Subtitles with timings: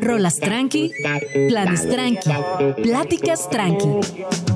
[0.00, 0.90] Rolas tranqui,
[1.48, 2.30] planes tranqui,
[2.82, 3.88] pláticas tranqui.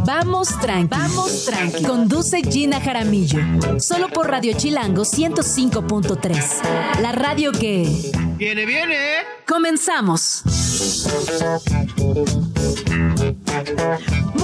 [0.06, 1.82] Vamos tranqui, vamos tranqui.
[1.84, 3.38] Conduce Gina Jaramillo,
[3.78, 7.00] solo por Radio Chilango 105.3.
[7.00, 8.12] La radio que...
[8.36, 8.96] ¡Viene, viene!
[9.46, 10.42] Comenzamos.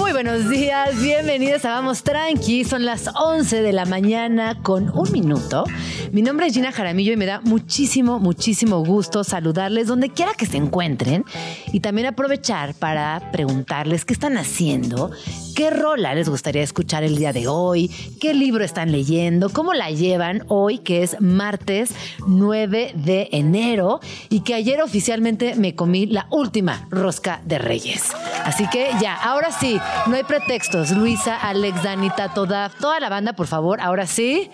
[0.07, 2.63] Muy buenos días, bienvenidos a Vamos Tranqui.
[2.63, 5.65] Son las 11 de la mañana con un minuto.
[6.13, 10.45] Mi nombre es Gina Jaramillo y me da muchísimo, muchísimo gusto saludarles donde quiera que
[10.45, 11.25] se encuentren
[11.73, 15.11] y también aprovechar para preguntarles qué están haciendo,
[15.57, 17.89] qué rola les gustaría escuchar el día de hoy,
[18.21, 21.95] qué libro están leyendo, cómo la llevan hoy, que es martes
[22.27, 23.99] 9 de enero
[24.29, 28.11] y que ayer oficialmente me comí la última rosca de Reyes.
[28.43, 30.91] Así que ya, ahora sí, no hay pretextos.
[30.91, 34.51] Luisa, Alex, Danita, toda, toda la banda, por favor, ahora sí.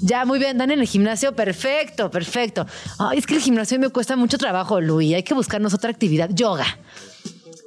[0.00, 2.64] Ya, muy bien, dan en el gimnasio, perfecto, perfecto.
[3.14, 5.16] Es que el gimnasio me cuesta mucho trabajo, Luis.
[5.16, 6.30] Hay que buscarnos otra actividad.
[6.32, 6.64] Yoga.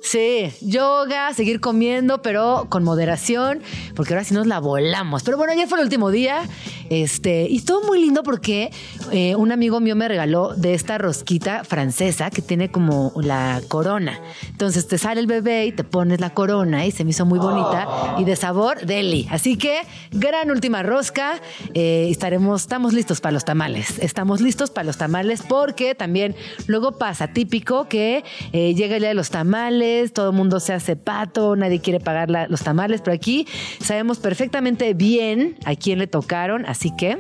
[0.02, 3.62] Sí, yoga, seguir comiendo, pero con moderación,
[3.96, 5.24] porque ahora sí nos la volamos.
[5.24, 6.44] Pero bueno, ayer fue el último día,
[6.90, 8.72] este, y estuvo muy lindo porque
[9.12, 14.20] eh, un amigo mío me regaló de esta rosquita francesa que tiene como la corona.
[14.48, 17.38] Entonces te sale el bebé y te pones la corona y se me hizo muy
[17.38, 19.28] bonita y de sabor deli.
[19.30, 21.42] Así que gran última rosca.
[21.74, 24.00] Eh, estaremos, estamos listos para los tamales.
[24.00, 26.36] Estamos listos para los tamales porque también
[26.68, 28.24] luego pasa típico que
[28.54, 32.00] eh, llega el día de los tamales todo el mundo se hace pato, nadie quiere
[32.00, 33.48] pagar los tamales, pero aquí
[33.82, 37.18] sabemos perfectamente bien a quién le tocaron, así que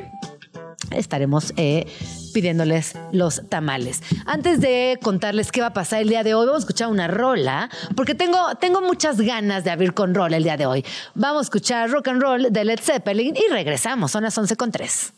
[0.92, 1.86] estaremos eh,
[2.34, 4.02] pidiéndoles los tamales.
[4.26, 7.08] Antes de contarles qué va a pasar el día de hoy, vamos a escuchar una
[7.08, 10.86] rola, porque tengo, tengo muchas ganas de abrir con rola el día de hoy.
[11.16, 14.72] Vamos a escuchar rock and roll de Led Zeppelin y regresamos, son las 11 con
[14.72, 15.14] 3.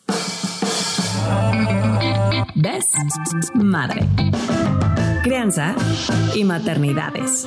[2.55, 2.85] ¿Ves?
[3.53, 4.07] Madre
[5.21, 5.75] crianza
[6.33, 7.45] y maternidades.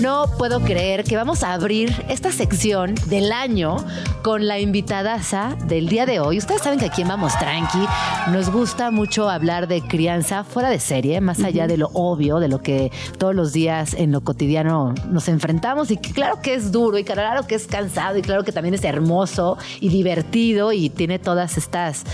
[0.00, 3.78] No puedo creer que vamos a abrir esta sección del año
[4.22, 6.38] con la invitadaza del día de hoy.
[6.38, 7.84] Ustedes saben que aquí en Vamos Tranqui
[8.30, 12.46] nos gusta mucho hablar de crianza fuera de serie, más allá de lo obvio, de
[12.46, 15.90] lo que todos los días en lo cotidiano nos enfrentamos.
[15.90, 18.84] Y claro que es duro, y claro que es cansado, y claro que también es
[18.84, 22.04] hermoso y divertido y tiene todas estas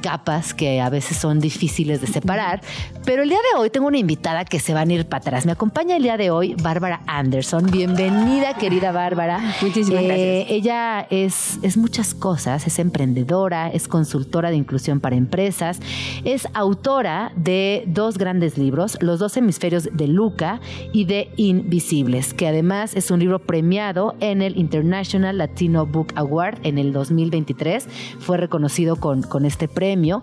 [0.00, 2.60] capas que a veces son difíciles de separar.
[3.04, 5.46] Pero el día de hoy tengo una invitada que se va a ir para atrás.
[5.46, 7.32] Me acompaña el día de hoy Bárbara Anderson.
[7.42, 9.40] Bienvenida, querida Bárbara.
[9.62, 10.50] Muchísimas eh, gracias.
[10.50, 15.80] Ella es, es muchas cosas, es emprendedora, es consultora de inclusión para empresas,
[16.24, 20.60] es autora de dos grandes libros, Los dos hemisferios de Luca
[20.92, 26.60] y de Invisibles, que además es un libro premiado en el International Latino Book Award
[26.62, 27.88] en el 2023.
[28.20, 30.22] Fue reconocido con, con este premio.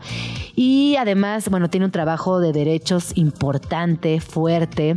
[0.56, 4.96] Y además, bueno, tiene un trabajo de derechos importante, fuerte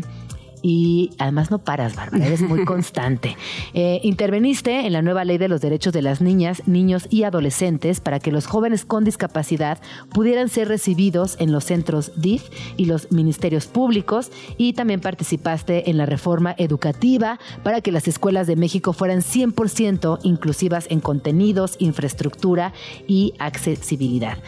[0.62, 3.36] y además no paras, Bárbara, eres muy constante.
[3.74, 8.00] Eh, interveniste en la nueva ley de los derechos de las niñas, niños y adolescentes
[8.00, 9.78] para que los jóvenes con discapacidad
[10.10, 15.98] pudieran ser recibidos en los centros DIF y los ministerios públicos y también participaste en
[15.98, 22.72] la reforma educativa para que las escuelas de México fueran 100% inclusivas en contenidos, infraestructura
[23.06, 24.38] y accesibilidad.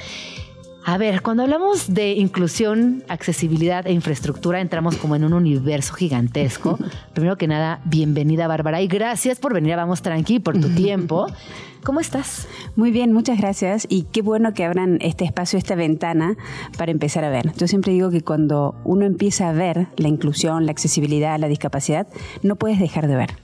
[0.86, 6.78] A ver, cuando hablamos de inclusión, accesibilidad e infraestructura, entramos como en un universo gigantesco.
[7.14, 11.26] Primero que nada, bienvenida Bárbara y gracias por venir a Vamos Tranqui, por tu tiempo.
[11.84, 12.48] ¿Cómo estás?
[12.76, 16.36] Muy bien, muchas gracias y qué bueno que abran este espacio, esta ventana
[16.76, 17.54] para empezar a ver.
[17.56, 22.06] Yo siempre digo que cuando uno empieza a ver la inclusión, la accesibilidad, la discapacidad,
[22.42, 23.43] no puedes dejar de ver.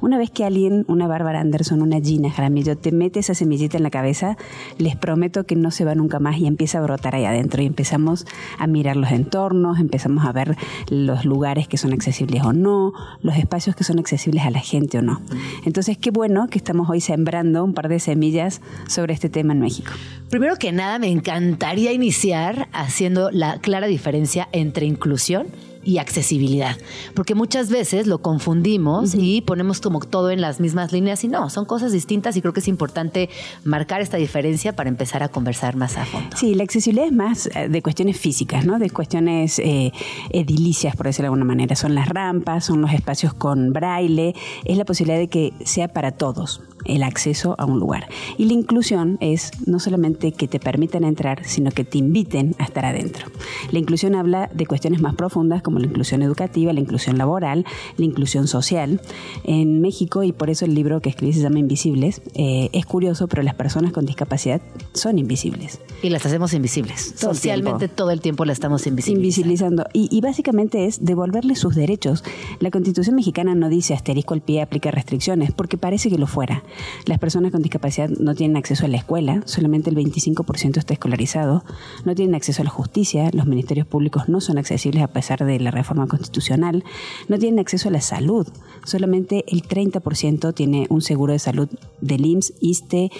[0.00, 3.82] Una vez que alguien, una Bárbara Anderson, una Gina Jaramillo, te mete esa semillita en
[3.82, 4.36] la cabeza,
[4.78, 7.66] les prometo que no se va nunca más y empieza a brotar ahí adentro y
[7.66, 8.26] empezamos
[8.58, 10.56] a mirar los entornos, empezamos a ver
[10.88, 14.98] los lugares que son accesibles o no, los espacios que son accesibles a la gente
[14.98, 15.20] o no.
[15.64, 19.60] Entonces, qué bueno que estamos hoy sembrando un par de semillas sobre este tema en
[19.60, 19.92] México.
[20.30, 25.48] Primero que nada, me encantaría iniciar haciendo la clara diferencia entre inclusión
[25.82, 26.76] y accesibilidad.
[27.14, 31.50] Porque muchas veces lo confundimos y ponemos como todo en las mismas líneas y no,
[31.50, 33.28] son cosas distintas y creo que es importante
[33.64, 36.36] marcar esta diferencia para empezar a conversar más a fondo.
[36.36, 38.78] Sí, la accesibilidad es más eh, de cuestiones físicas, ¿no?
[38.78, 39.92] De cuestiones eh,
[40.30, 41.76] edilicias, por decirlo de alguna manera.
[41.76, 44.34] Son las rampas, son los espacios con braille,
[44.64, 48.08] es la posibilidad de que sea para todos el acceso a un lugar.
[48.38, 52.64] Y la inclusión es no solamente que te permitan entrar, sino que te inviten a
[52.64, 53.26] estar adentro.
[53.70, 57.64] La inclusión habla de cuestiones más profundas como la inclusión educativa, la inclusión laboral,
[57.96, 59.00] la inclusión social.
[59.44, 63.28] En México, y por eso el libro que escribí se llama Invisibles, eh, es curioso,
[63.28, 64.60] pero las personas con discapacidad
[64.92, 65.80] son invisibles.
[66.02, 67.14] Y las hacemos invisibles.
[67.16, 69.20] Socialmente todo el tiempo las estamos invisibilizando.
[69.20, 69.84] Invisibilizando.
[69.92, 72.24] Y, y básicamente es devolverles sus derechos.
[72.58, 76.62] La Constitución mexicana no dice asterisco al pie, aplica restricciones, porque parece que lo fuera.
[77.06, 81.64] Las personas con discapacidad no tienen acceso a la escuela, solamente el 25% está escolarizado,
[82.04, 85.59] no tienen acceso a la justicia, los ministerios públicos no son accesibles a pesar de
[85.60, 86.84] la reforma constitucional,
[87.28, 88.46] no tienen acceso a la salud,
[88.84, 91.68] solamente el 30% tiene un seguro de salud
[92.00, 93.10] del IMSS, ISTE,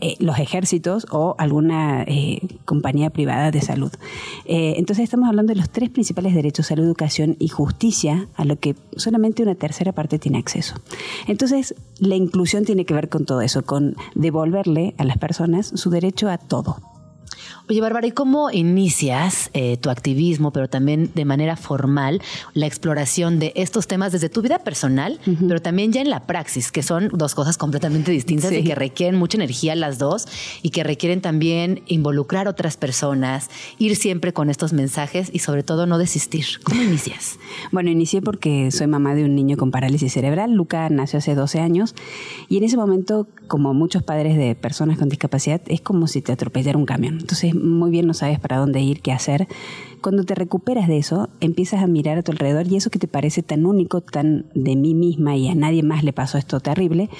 [0.00, 3.90] eh, los ejércitos o alguna eh, compañía privada de salud.
[4.44, 8.56] Eh, entonces estamos hablando de los tres principales derechos, salud, educación y justicia, a lo
[8.56, 10.76] que solamente una tercera parte tiene acceso.
[11.26, 15.90] Entonces, la inclusión tiene que ver con todo eso, con devolverle a las personas su
[15.90, 16.89] derecho a todo.
[17.68, 22.20] Oye, Bárbara, ¿y cómo inicias eh, tu activismo, pero también de manera formal,
[22.54, 26.72] la exploración de estos temas desde tu vida personal, pero también ya en la praxis,
[26.72, 30.26] que son dos cosas completamente distintas y que requieren mucha energía las dos
[30.62, 35.62] y que requieren también involucrar a otras personas, ir siempre con estos mensajes y sobre
[35.62, 36.46] todo no desistir?
[36.64, 37.38] ¿Cómo inicias?
[37.72, 40.52] bueno, inicié porque soy mamá de un niño con parálisis cerebral.
[40.52, 41.94] Luca nació hace 12 años
[42.48, 46.32] y en ese momento, como muchos padres de personas con discapacidad, es como si te
[46.32, 47.19] atropellara un camión.
[47.20, 49.46] Entonces, muy bien no sabes para dónde ir, qué hacer.
[50.00, 53.08] Cuando te recuperas de eso, empiezas a mirar a tu alrededor y eso que te
[53.08, 57.10] parece tan único, tan de mí misma y a nadie más le pasó esto terrible,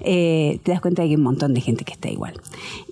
[0.00, 2.34] eh, te das cuenta de que hay un montón de gente que está igual.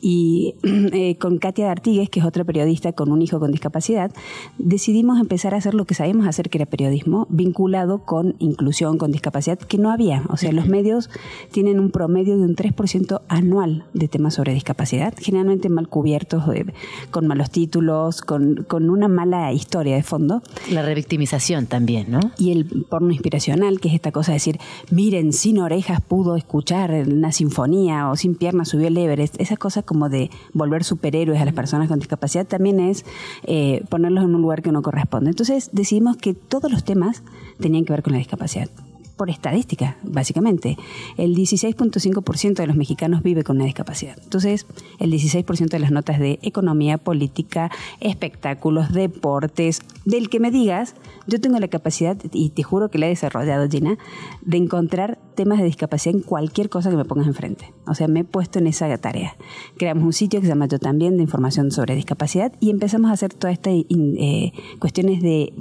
[0.01, 0.55] Y
[0.93, 4.11] eh, con Katia D'Artigues, que es otra periodista con un hijo con discapacidad,
[4.59, 9.13] decidimos empezar a hacer lo que sabíamos hacer, que era periodismo, vinculado con inclusión, con
[9.13, 10.25] discapacidad, que no había.
[10.29, 11.09] O sea, los medios
[11.53, 16.67] tienen un promedio de un 3% anual de temas sobre discapacidad, generalmente mal cubiertos, eh,
[17.11, 20.43] con malos títulos, con, con una mala historia de fondo.
[20.71, 22.21] La revictimización también, ¿no?
[22.39, 24.59] Y el porno inspiracional, que es esta cosa de decir,
[24.91, 29.41] miren, sin orejas pudo escuchar una sinfonía o sin piernas subió el Everest.
[29.41, 33.05] Esa cosa como de volver superhéroes a las personas con discapacidad también es
[33.45, 35.31] eh, ponerlos en un lugar que no corresponde.
[35.31, 37.23] Entonces decidimos que todos los temas
[37.61, 38.69] tenían que ver con la discapacidad
[39.17, 40.77] por estadística, básicamente.
[41.17, 44.17] El 16.5% de los mexicanos vive con una discapacidad.
[44.23, 44.67] Entonces,
[44.99, 47.71] el 16% de las notas de economía, política,
[48.01, 50.95] espectáculos, deportes, del que me digas,
[51.27, 53.99] yo tengo la capacidad, y te juro que la he desarrollado, Gina,
[54.43, 57.73] de encontrar temas de discapacidad en cualquier cosa que me pongas enfrente.
[57.87, 59.37] O sea, me he puesto en esa tarea.
[59.77, 63.15] Creamos un sitio que se llama Yo también de información sobre discapacidad y empezamos a
[63.15, 65.53] hacer todas estas eh, cuestiones de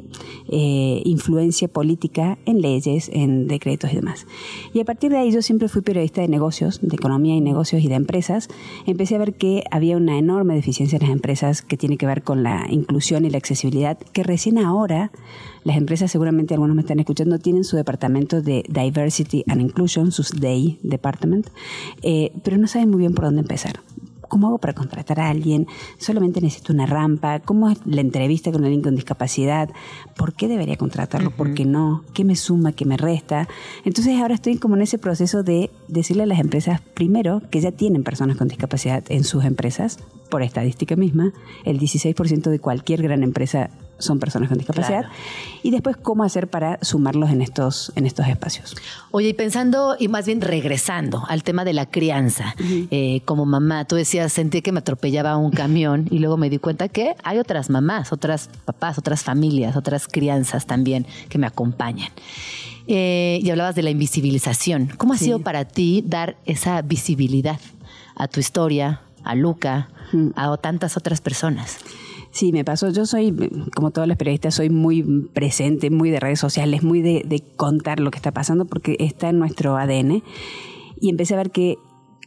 [0.50, 4.28] eh, influencia política en leyes, en decretos y demás.
[4.74, 7.84] Y a partir de ahí yo siempre fui periodista de negocios, de economía y negocios
[7.84, 8.48] y de empresas.
[8.86, 12.24] Empecé a ver que había una enorme deficiencia en las empresas que tiene que ver
[12.24, 15.12] con la inclusión y la accesibilidad, que recién ahora
[15.66, 20.30] las empresas, seguramente algunos me están escuchando, tienen su departamento de Diversity and Inclusion, sus
[20.40, 21.48] DEI Department,
[22.04, 23.80] eh, pero no saben muy bien por dónde empezar.
[24.36, 25.66] ¿Cómo hago para contratar a alguien?
[25.98, 27.40] ¿Solamente necesito una rampa?
[27.40, 29.70] ¿Cómo es la entrevista con alguien con discapacidad?
[30.18, 31.32] ¿Por qué debería contratarlo?
[31.32, 32.04] ¿Por qué no?
[32.14, 32.74] ¿Qué me suma?
[32.74, 33.48] ¿Qué me resta?
[33.86, 37.72] Entonces ahora estoy como en ese proceso de decirle a las empresas, primero, que ya
[37.72, 40.00] tienen personas con discapacidad en sus empresas,
[40.30, 41.32] por estadística misma,
[41.64, 45.06] el 16% de cualquier gran empresa son personas con discapacidad
[45.64, 48.76] y después cómo hacer para sumarlos en estos en estos espacios.
[49.12, 53.86] Oye, y pensando y más bien regresando al tema de la crianza, eh, como mamá,
[53.86, 57.40] tú decías sentí que me atropellaba un camión y luego me di cuenta que hay
[57.40, 62.10] otras mamás, otras papás, otras familias, otras crianzas también que me acompañan.
[62.88, 64.92] Eh, y hablabas de la invisibilización.
[64.98, 67.60] ¿Cómo ha sido para ti dar esa visibilidad
[68.16, 69.90] a tu historia, a Luca,
[70.36, 71.80] a tantas otras personas?
[72.36, 72.90] Sí, me pasó.
[72.90, 73.34] Yo soy,
[73.74, 78.12] como todos los periodistas, soy muy presente, muy de redes sociales, muy de, contar lo
[78.12, 80.22] que está pasando porque está en nuestro ADN.
[81.00, 81.78] Y empecé a ver que,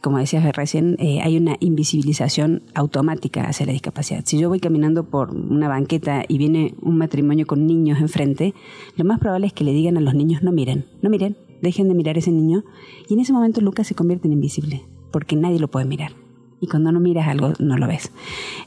[0.01, 4.23] como decías recién, eh, hay una invisibilización automática hacia la discapacidad.
[4.25, 8.55] Si yo voy caminando por una banqueta y viene un matrimonio con niños enfrente,
[8.97, 11.87] lo más probable es que le digan a los niños no miren, no miren, dejen
[11.87, 12.63] de mirar a ese niño.
[13.07, 16.13] Y en ese momento Lucas se convierte en invisible porque nadie lo puede mirar
[16.61, 18.11] y cuando no miras algo no lo ves.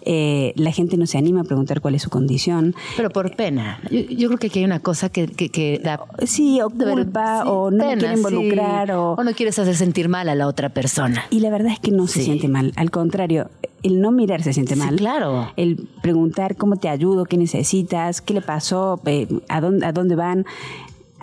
[0.03, 2.75] Eh, la gente no se anima a preguntar cuál es su condición.
[2.97, 3.81] Pero por pena.
[3.91, 6.01] Yo, creo que aquí hay una cosa que, que, da...
[6.25, 9.17] Sí, o culpa, o no quiere involucrar, o...
[9.23, 11.25] no quieres hacer sentir mal a la otra persona.
[11.31, 12.73] Y la verdad es que no se siente mal.
[12.77, 13.51] Al contrario,
[13.83, 14.97] el no mirar se siente mal.
[14.97, 15.53] claro.
[15.57, 20.15] El preguntar cómo te ayudo, qué necesitas, qué le pasó, eh, a, dónde, a dónde
[20.15, 20.47] van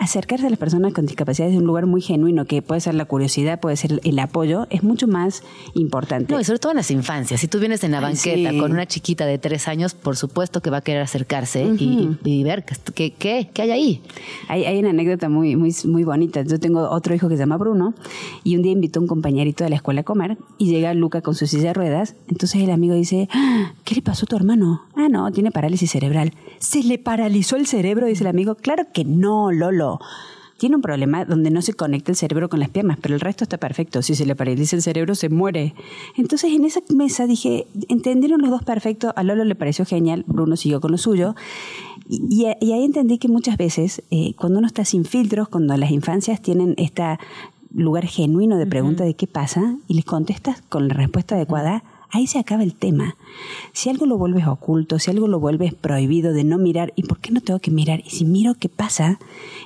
[0.00, 3.04] acercarse a las personas con discapacidad desde un lugar muy genuino, que puede ser la
[3.04, 5.42] curiosidad, puede ser el apoyo, es mucho más
[5.74, 6.32] importante.
[6.32, 7.38] No, y sobre todo en las infancias.
[7.38, 10.70] Si tú vienes en la banqueta con una chiquita de tres años, por supuesto que
[10.70, 12.64] va a querer acercarse y, ver
[12.94, 14.02] qué, qué, qué hay ahí.
[14.48, 16.42] Hay, hay, una anécdota muy, muy, muy bonita.
[16.42, 17.92] Yo tengo otro hijo que se llama Bruno
[18.42, 21.20] y un día invitó a un compañerito de la escuela a comer y llega Luca
[21.20, 22.14] con su silla de ruedas.
[22.28, 24.82] Entonces el amigo dice, ah, ¿qué le pasó a tu hermano?
[25.02, 26.34] Ah, no, tiene parálisis cerebral.
[26.58, 28.06] ¿Se le paralizó el cerebro?
[28.06, 28.54] Dice el amigo.
[28.54, 29.98] Claro que no, Lolo
[30.58, 33.44] tiene un problema donde no se conecta el cerebro con las piernas, pero el resto
[33.44, 34.02] está perfecto.
[34.02, 35.74] Si se le paraliza el cerebro, se muere.
[36.18, 40.56] Entonces, en esa mesa dije, entendieron los dos perfecto, a Lolo le pareció genial, Bruno
[40.56, 41.34] siguió con lo suyo.
[42.10, 46.42] Y, ahí entendí que muchas veces, eh, cuando uno está sin filtros, cuando las infancias
[46.42, 47.04] tienen este
[47.72, 52.26] lugar genuino de pregunta de qué pasa y les contestas con la respuesta adecuada, ahí
[52.26, 53.16] se acaba el tema.
[53.72, 57.20] Si algo lo vuelves oculto, si algo lo vuelves prohibido de no mirar, ¿y por
[57.20, 58.02] qué no tengo que mirar?
[58.04, 59.18] Y si miro qué pasa,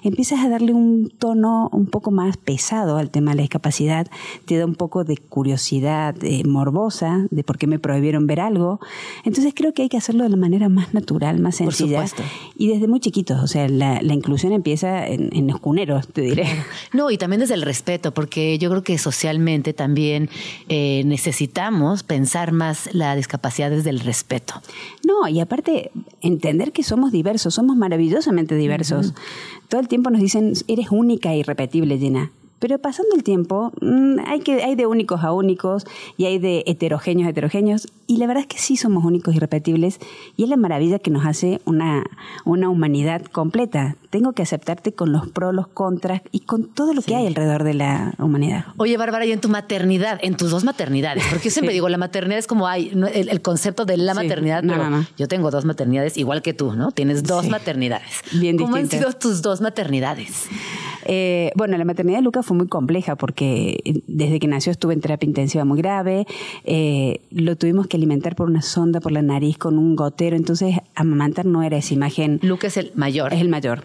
[0.03, 4.07] empiezas a darle un tono un poco más pesado al tema de la discapacidad,
[4.45, 8.81] te da un poco de curiosidad morbosa de por qué me prohibieron ver algo.
[9.25, 12.01] Entonces creo que hay que hacerlo de la manera más natural, más sencilla.
[12.01, 12.35] Por supuesto.
[12.57, 16.47] Y desde muy chiquitos, o sea, la, inclusión empieza en, en los cuneros, te diré.
[16.93, 20.29] No, y también desde el respeto, porque yo creo que socialmente también
[20.69, 24.55] eh, necesitamos pensar más la discapacidad desde el respeto.
[25.07, 29.15] No, y aparte entender que somos diversos, somos maravillosamente diversos.
[29.69, 32.31] Todo el tiempo nos dicen, eres única e irrepetible, Gina.
[32.59, 35.85] Pero pasando el tiempo, mm, hay, que, hay de únicos a únicos
[36.17, 37.89] y hay de heterogéneos a heterogéneos.
[38.07, 39.99] Y la verdad es que sí somos únicos y repetibles.
[40.37, 42.05] Y es la maravilla que nos hace una,
[42.45, 43.97] una humanidad completa.
[44.11, 47.65] Tengo que aceptarte con los pros, los contras y con todo lo que hay alrededor
[47.65, 48.67] de la humanidad.
[48.77, 51.99] Oye, Bárbara, y en tu maternidad, en tus dos maternidades, porque yo siempre digo, la
[51.99, 56.43] maternidad es como hay el, concepto de la maternidad, no, yo tengo dos maternidades igual
[56.43, 56.93] que tú, ¿no?
[56.93, 58.23] Tienes dos maternidades.
[58.33, 60.49] Bien ¿Cómo han sido tus dos maternidades?
[61.07, 65.01] Eh, bueno, la maternidad de Lucas fue muy compleja porque desde que nació estuve en
[65.01, 66.27] terapia intensiva muy grave,
[66.65, 70.77] eh, lo tuvimos que alimentar por una sonda por la nariz con un gotero, entonces
[70.95, 72.41] amamantar no era esa imagen.
[72.43, 73.33] Lucas es el mayor.
[73.33, 73.85] Es el mayor.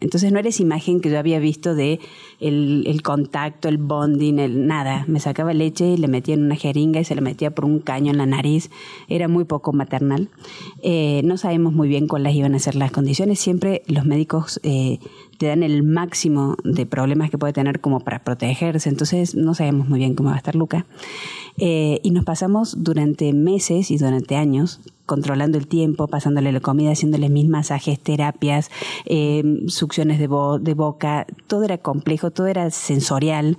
[0.00, 2.00] Entonces no era esa imagen que yo había visto de
[2.40, 5.04] el, contacto, el bonding, el nada.
[5.08, 7.80] Me sacaba leche y le metía en una jeringa y se le metía por un
[7.80, 8.70] caño en la nariz.
[9.08, 10.28] Era muy poco maternal.
[10.82, 13.38] no sabemos muy bien cuáles iban a ser las condiciones.
[13.38, 14.60] Siempre los médicos
[15.40, 18.90] te dan el máximo de problemas que puede tener como para protegerse.
[18.90, 20.84] Entonces no sabemos muy bien cómo va a estar Luca.
[21.56, 26.92] Eh, y nos pasamos durante meses y durante años controlando el tiempo, pasándole la comida,
[26.92, 28.70] haciéndole mis masajes, terapias,
[29.06, 30.28] eh, succiones de,
[30.60, 31.26] de boca.
[31.46, 33.56] Todo era complejo, todo era sensorial.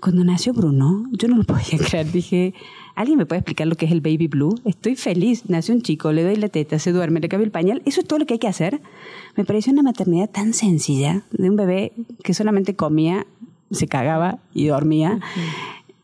[0.00, 2.12] Cuando nació Bruno, yo no lo podía creer.
[2.12, 2.52] Dije,
[2.96, 4.58] ¿alguien me puede explicar lo que es el baby blue?
[4.64, 5.44] Estoy feliz.
[5.48, 7.82] Nació un chico, le doy la teta, se duerme, le cambio el pañal.
[7.84, 8.80] ¿Eso es todo lo que hay que hacer?
[9.36, 11.92] Me pareció una maternidad tan sencilla de un bebé
[12.24, 13.26] que solamente comía,
[13.70, 15.20] se cagaba y dormía,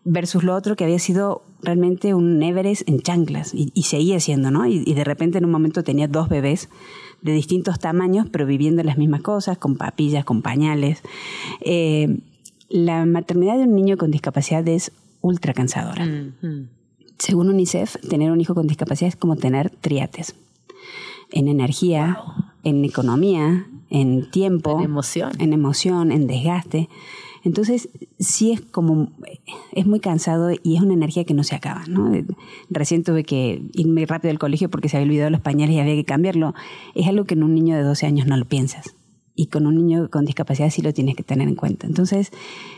[0.04, 4.66] versus lo otro que había sido realmente un Everest en chanclas y, seguía siendo, ¿no?
[4.66, 6.68] Y, de repente en un momento tenía dos bebés
[7.22, 11.02] de distintos tamaños, pero viviendo las mismas cosas, con papillas, con pañales.
[11.60, 12.18] Eh,
[12.68, 16.04] la maternidad de un niño con discapacidad es ultra cansadora.
[17.18, 20.34] Según UNICEF, tener un hijo con discapacidad es como tener triates
[21.32, 22.18] en energía,
[22.62, 26.88] en economía, en tiempo, en emoción, en emoción, en desgaste.
[27.44, 27.88] Entonces,
[28.20, 29.10] sí es como,
[29.72, 32.12] es muy cansado y es una energía que no se acaba, ¿no?
[32.70, 35.96] Recién tuve que irme rápido al colegio porque se había olvidado los pañales y había
[35.96, 36.54] que cambiarlo.
[36.94, 38.94] Es algo que en un niño de 12 años no lo piensas.
[39.34, 41.86] Y con un niño con discapacidad sí lo tienes que tener en cuenta.
[41.86, 42.30] Entonces,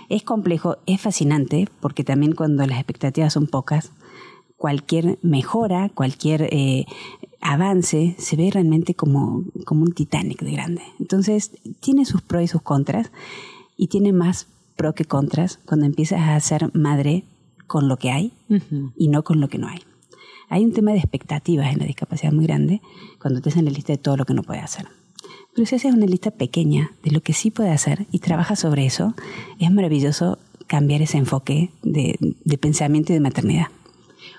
[0.09, 3.91] es complejo, es fascinante, porque también cuando las expectativas son pocas,
[4.65, 6.87] cualquier mejora, cualquier eh,
[7.43, 10.81] avance se ve realmente como, como un Titanic de grande.
[10.99, 13.11] Entonces, tiene sus pros y sus contras,
[13.77, 17.25] y tiene más pro que contras cuando empiezas a ser madre
[17.67, 18.33] con lo que hay
[18.97, 19.81] y no con lo que no hay.
[20.49, 22.81] Hay un tema de expectativas en la discapacidad muy grande
[23.21, 24.87] cuando te hacen la lista de todo lo que no puedes hacer.
[25.55, 28.87] Pero si haces una lista pequeña de lo que sí puede hacer y trabajas sobre
[28.87, 29.13] eso,
[29.59, 33.67] es maravilloso cambiar ese enfoque de, de pensamiento y de maternidad.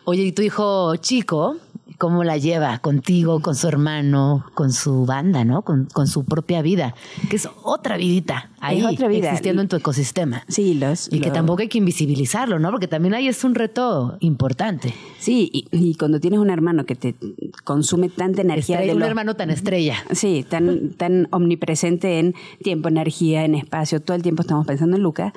[0.08, 1.58] Oye, y tu hijo chico,
[1.98, 5.64] ¿cómo la lleva contigo, con su hermano, con su banda, ¿no?
[5.64, 6.94] Con, su propia vida,
[7.28, 9.30] que es otra vidita ahí otra vida.
[9.30, 10.44] existiendo en tu ecosistema.
[10.48, 11.12] Sí, los.
[11.12, 12.70] Y que tampoco hay que invisibilizarlo, ¿no?
[12.70, 14.94] Porque también ahí es un reto importante.
[15.18, 17.16] Sí, y, cuando tienes un hermano que te
[17.64, 18.82] consume tanta energía.
[18.82, 19.96] de un hermano tan estrella.
[20.12, 25.02] Sí, tan, tan omnipresente en tiempo, energía, en espacio, todo el tiempo estamos pensando en
[25.02, 25.34] Luca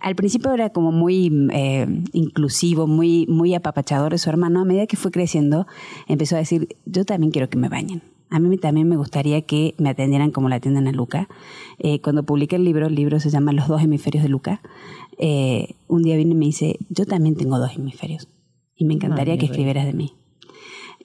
[0.00, 4.60] al principio era como muy eh, inclusivo, muy, muy apapachador de su hermano.
[4.60, 5.66] A medida que fue creciendo,
[6.06, 8.02] empezó a decir, yo también quiero que me bañen.
[8.30, 11.28] A mí también me gustaría que me atendieran como la atienden a Luca.
[11.78, 14.60] Eh, cuando publiqué el libro, el libro se llama Los dos hemisferios de Luca,
[15.18, 18.28] eh, un día vino y me dice, yo también tengo dos hemisferios
[18.76, 20.12] y me encantaría que escribieras de mí.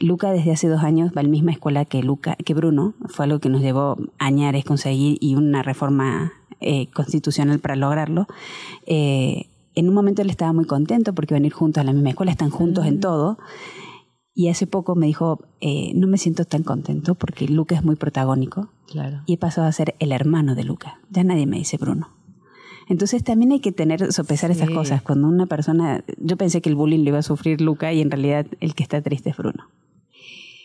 [0.03, 3.25] Luca desde hace dos años va a la misma escuela que, Luca, que Bruno, fue
[3.25, 8.27] algo que nos llevó añares conseguir y una reforma eh, constitucional para lograrlo.
[8.85, 12.09] en un momento él estaba muy contento porque van a ir juntos a la misma
[12.09, 13.37] escuela, están juntos en todo.
[14.35, 17.95] Y hace poco me dijo, eh, no me siento tan contento porque Luca es muy
[17.95, 18.69] protagónico.
[18.87, 19.21] Claro.
[19.27, 20.99] Y he pasado a ser el hermano de Luca.
[21.09, 22.09] Ya nadie me dice Bruno.
[22.89, 25.01] Entonces también hay que tener, sopesar esas cosas.
[25.03, 28.11] Cuando una persona, yo pensé que el bullying le iba a sufrir Luca y en
[28.11, 29.69] realidad el que está triste es Bruno.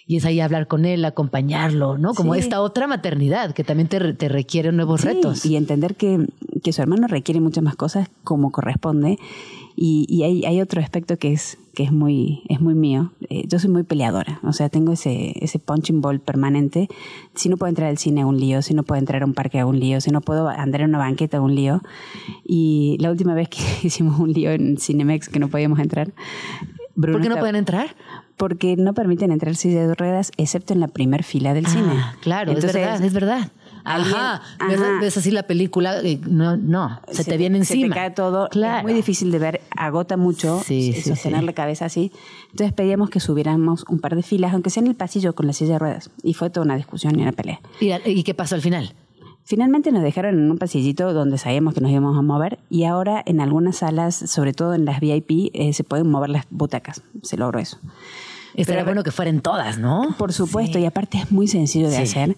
[0.09, 2.15] Y es ahí hablar con él, acompañarlo, ¿no?
[2.15, 5.47] Como esta otra maternidad que también te, te requiere nuevos retos.
[5.47, 6.27] Y entender que,
[6.65, 9.19] que su hermano requiere muchas más cosas como corresponde
[9.81, 13.12] y, hay, hay, otro aspecto que es, que es, muy, es muy mío.
[13.31, 16.88] Eh, yo soy muy peleadora, o sea, tengo ese, ese punching ball permanente.
[17.37, 19.35] Si no puedo entrar al cine a un lío, si no puedo entrar a un
[19.35, 21.81] parque a un lío, si no puedo andar en una banqueta a un lío.
[22.45, 26.11] Y la última vez que hicimos un lío en Cinemex que no podíamos entrar.
[27.00, 27.95] ¿Por qué no pueden entrar?
[28.38, 31.92] Porque no permiten entrar silla de ruedas excepto en la primera fila del cine.
[31.92, 33.50] Ah, claro, es verdad, es verdad.
[33.85, 34.42] Ajá,
[35.00, 35.97] ¿Ves, así la película,
[36.28, 37.83] no, no, se, te viene encima.
[37.83, 38.78] Se te cae todo, claro.
[38.78, 42.12] es muy difícil de ver, agota mucho sí, sostener la cabeza así.
[42.50, 45.52] Entonces pedíamos que subiéramos un par de filas, aunque sea en el pasillo con la
[45.52, 46.11] silla de ruedas.
[46.23, 47.61] Y fue toda una discusión y una pelea.
[47.80, 48.95] ¿Y, qué pasó al final?
[49.45, 53.23] Finalmente nos dejaron en un pasillito donde sabíamos que nos íbamos a mover y ahora
[53.25, 57.02] en algunas salas, sobre todo en las VIP, eh, se pueden mover las butacas.
[57.23, 57.78] Se logró eso.
[58.62, 60.15] Estaría bueno que fueran todas, ¿no?
[60.19, 62.37] Por supuesto, y aparte es muy sencillo de hacer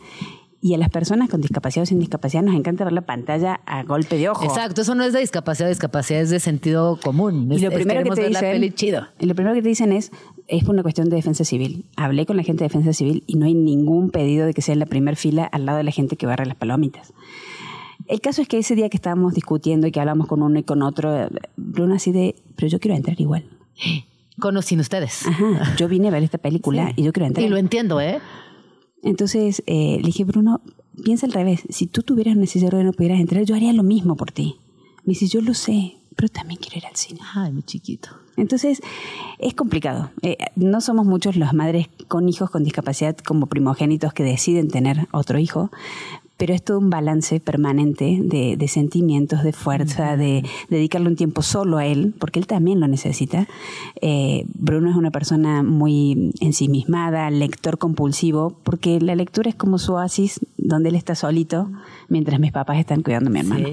[0.62, 3.82] y a las personas con discapacidad o sin discapacidad nos encanta ver la pantalla a
[3.82, 4.44] golpe de ojo.
[4.44, 7.50] Exacto, eso no es de discapacidad, discapacidad es de sentido común.
[7.50, 8.60] Y lo primero que te dicen,
[9.20, 10.12] lo primero que te dicen es
[10.48, 11.86] es por una cuestión de defensa civil.
[11.96, 14.72] Hablé con la gente de defensa civil y no hay ningún pedido de que sea
[14.74, 17.14] en la primera fila al lado de la gente que barre las palomitas.
[18.06, 20.64] El caso es que ese día que estábamos discutiendo y que hablamos con uno y
[20.64, 23.44] con otro, Bruno así de, pero yo quiero entrar igual.
[24.40, 25.26] Con o sin ustedes.
[25.26, 27.46] Ajá, yo vine a ver esta película y yo quiero entrar.
[27.46, 28.20] Y lo entiendo, ¿eh?
[29.02, 30.60] Entonces eh, le dije, Bruno,
[31.04, 31.62] piensa al revés.
[31.68, 34.56] Si tú tuvieras una silla y no pudieras entrar, yo haría lo mismo por ti.
[35.04, 37.20] Me dice, yo lo sé, pero también quiero ir al cine.
[37.34, 38.10] Ay, mi chiquito.
[38.36, 38.80] Entonces,
[39.38, 40.10] es complicado.
[40.22, 45.08] Eh, no somos muchos las madres con hijos con discapacidad como primogénitos que deciden tener
[45.12, 45.70] otro hijo,
[46.40, 51.76] pero es todo un balance permanente de, sentimientos, de fuerza, de, dedicarle un tiempo solo
[51.76, 53.46] a él, porque él también lo necesita.
[54.00, 59.92] Eh, Bruno es una persona muy ensimismada, lector compulsivo, porque la lectura es como su
[59.92, 61.70] oasis donde él está solito
[62.08, 63.68] mientras mis papás están cuidando a mi hermano.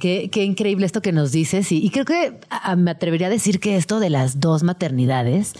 [0.00, 1.70] Qué, increíble esto que nos dices.
[1.70, 2.40] Y, creo que
[2.76, 5.54] me atrevería a decir que esto de las dos maternidades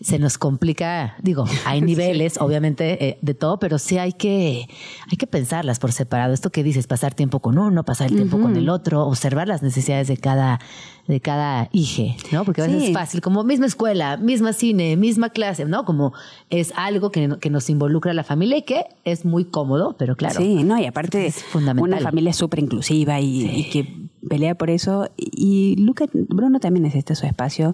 [0.00, 1.16] se nos complica.
[1.22, 4.68] Digo, hay niveles, obviamente, eh, de todo, pero sí hay que,
[5.10, 6.32] hay que pensarlas por separado.
[6.32, 9.62] Esto que dices, pasar tiempo con uno, pasar el tiempo con el otro, observar las
[9.62, 10.60] necesidades de cada,
[11.06, 12.44] de cada hije, ¿no?
[12.44, 15.84] Porque a veces es fácil, como misma escuela, misma cine, misma clase, ¿no?
[15.84, 16.12] Como
[16.48, 20.16] es algo que, que nos involucra a la familia y que es muy cómodo, pero
[20.16, 20.40] claro.
[20.40, 21.98] Sí, no, y aparte es fundamental.
[21.98, 25.08] una familia súper inclusiva y, que pelea por eso.
[25.16, 27.72] Y Luca, Bruno también necesita su espacio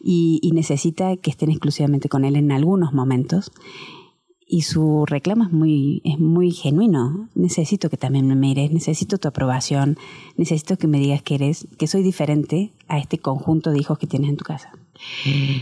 [0.00, 3.52] y, necesita que estén exclusivamente con él en algunos momentos
[4.46, 7.30] y su reclamo es muy, es muy genuino.
[7.34, 9.96] Necesito que también me mires, necesito tu aprobación,
[10.36, 14.06] necesito que me digas que eres, que soy diferente a este conjunto de hijos que
[14.06, 14.70] tienes en tu casa.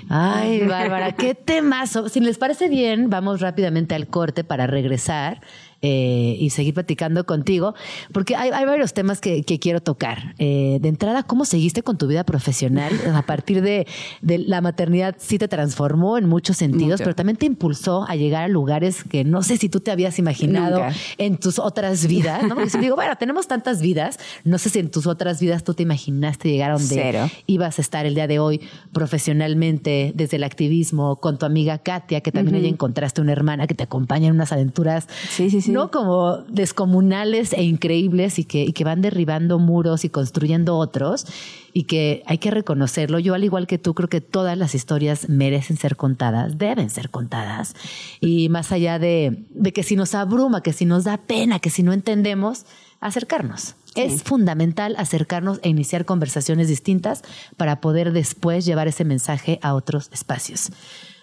[0.08, 2.08] Ay, Bárbara, qué temazo.
[2.08, 5.40] Si les parece bien, vamos rápidamente al corte para regresar
[5.82, 7.74] eh, y seguir platicando contigo,
[8.12, 10.34] porque hay, varios temas que, quiero tocar.
[10.38, 13.86] Eh, de entrada, ¿cómo seguiste con tu vida profesional a partir de,
[14.20, 15.16] la maternidad?
[15.18, 19.24] Sí te transformó en muchos sentidos, pero también te impulsó a llegar a lugares que
[19.24, 20.82] no sé si tú te habías imaginado
[21.16, 22.56] en tus otras vidas, ¿no?
[22.56, 25.72] Porque si digo, bueno, tenemos tantas vidas, no sé si en tus otras vidas tú
[25.72, 28.60] te imaginaste llegar a donde ibas a estar el día de hoy
[28.92, 33.74] profesionalmente, desde el activismo, con tu amiga Katia, que también ella encontraste una hermana que
[33.74, 35.90] te acompaña en unas aventuras sí, sí, sí ¿no?
[35.90, 41.26] Como descomunales e increíbles y que, y que van derribando muros y construyendo otros
[41.72, 43.18] y que hay que reconocerlo.
[43.18, 47.10] Yo, al igual que tú, creo que todas las historias merecen ser contadas, deben ser
[47.10, 47.74] contadas.
[48.20, 51.70] Y más allá de, de que si nos abruma, que si nos da pena, que
[51.70, 52.66] si no entendemos,
[53.00, 53.76] acercarnos.
[53.96, 57.22] Es fundamental acercarnos e iniciar conversaciones distintas
[57.56, 60.70] para poder después llevar ese mensaje a otros espacios.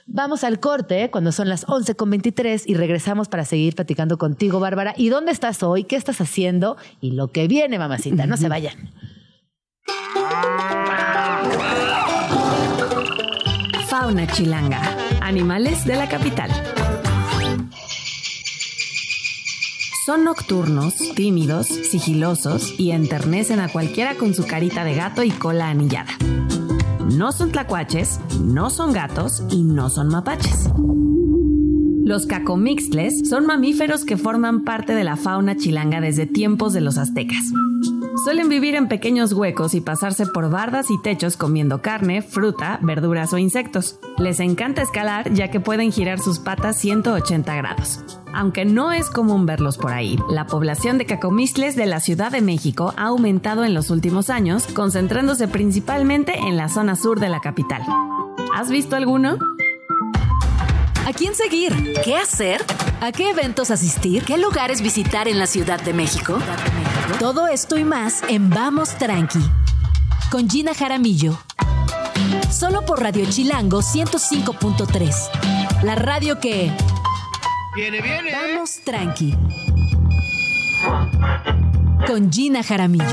[0.09, 4.93] Vamos al corte cuando son las 11.23 y regresamos para seguir platicando contigo, Bárbara.
[4.95, 5.83] ¿Y dónde estás hoy?
[5.83, 6.77] ¿Qué estás haciendo?
[7.01, 8.25] Y lo que viene, mamacita.
[8.25, 8.73] No se vayan.
[13.89, 14.81] Fauna Chilanga.
[15.19, 16.51] Animales de la capital.
[20.05, 25.67] Son nocturnos, tímidos, sigilosos y enternecen a cualquiera con su carita de gato y cola
[25.67, 26.17] anillada.
[27.15, 30.69] No son tlacuaches, no son gatos y no son mapaches.
[32.03, 36.97] Los cacomixtles son mamíferos que forman parte de la fauna chilanga desde tiempos de los
[36.97, 37.43] aztecas.
[38.23, 43.31] Suelen vivir en pequeños huecos y pasarse por bardas y techos comiendo carne, fruta, verduras
[43.31, 43.99] o insectos.
[44.17, 48.03] Les encanta escalar ya que pueden girar sus patas 180 grados.
[48.33, 52.41] Aunque no es común verlos por ahí, la población de cacomixtles de la Ciudad de
[52.41, 57.39] México ha aumentado en los últimos años, concentrándose principalmente en la zona sur de la
[57.39, 57.83] capital.
[58.55, 59.37] ¿Has visto alguno?
[61.07, 61.93] ¿A quién seguir?
[62.03, 62.61] ¿Qué hacer?
[62.99, 64.25] ¿A qué eventos asistir?
[64.25, 66.37] ¿Qué lugares visitar en la Ciudad de México?
[67.17, 69.39] Todo esto y más en Vamos Tranqui
[70.29, 71.39] con Gina Jaramillo.
[72.51, 75.83] Solo por Radio Chilango 105.3.
[75.83, 76.73] La radio que...
[77.73, 78.33] Viene, viene.
[78.33, 79.33] Vamos Tranqui
[82.05, 83.05] con Gina Jaramillo.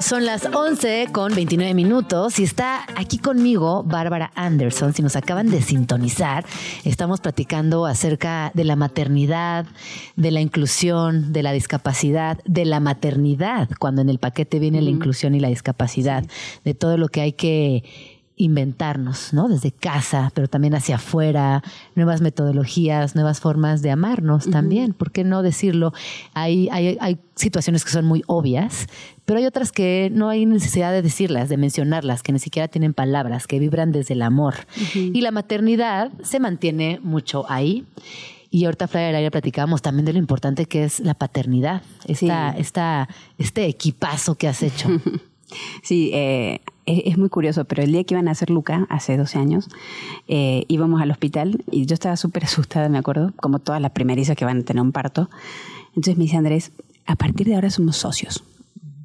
[0.00, 4.94] Son las 11 con 29 minutos y está aquí conmigo Bárbara Anderson.
[4.94, 6.46] Si nos acaban de sintonizar,
[6.84, 9.66] estamos platicando acerca de la maternidad,
[10.16, 14.90] de la inclusión, de la discapacidad, de la maternidad, cuando en el paquete viene la
[14.90, 16.24] inclusión y la discapacidad,
[16.64, 17.84] de todo lo que hay que
[18.38, 19.48] inventarnos, ¿no?
[19.48, 21.62] Desde casa, pero también hacia afuera,
[21.94, 24.94] nuevas metodologías, nuevas formas de amarnos también.
[24.94, 25.92] ¿Por qué no decirlo?
[26.34, 28.86] Hay, hay, hay situaciones que son muy obvias,
[29.24, 32.94] pero hay otras que no hay necesidad de decirlas, de mencionarlas, que ni siquiera tienen
[32.94, 34.54] palabras, que vibran desde el amor.
[34.94, 37.84] Y la maternidad se mantiene mucho ahí.
[38.50, 43.08] Y ahorita del aire platicábamos también de lo importante que es la paternidad, esta, esta,
[43.36, 44.88] este equipazo que has hecho.
[45.82, 49.38] Sí, eh, es, muy curioso, pero el día que iban a hacer Luca, hace 12
[49.38, 49.68] años,
[50.26, 54.36] eh, íbamos al hospital y yo estaba súper asustada, me acuerdo, como todas las primerizas
[54.36, 55.28] que van a tener un parto.
[55.88, 56.72] Entonces me dice Andrés,
[57.06, 58.42] a partir de ahora somos socios.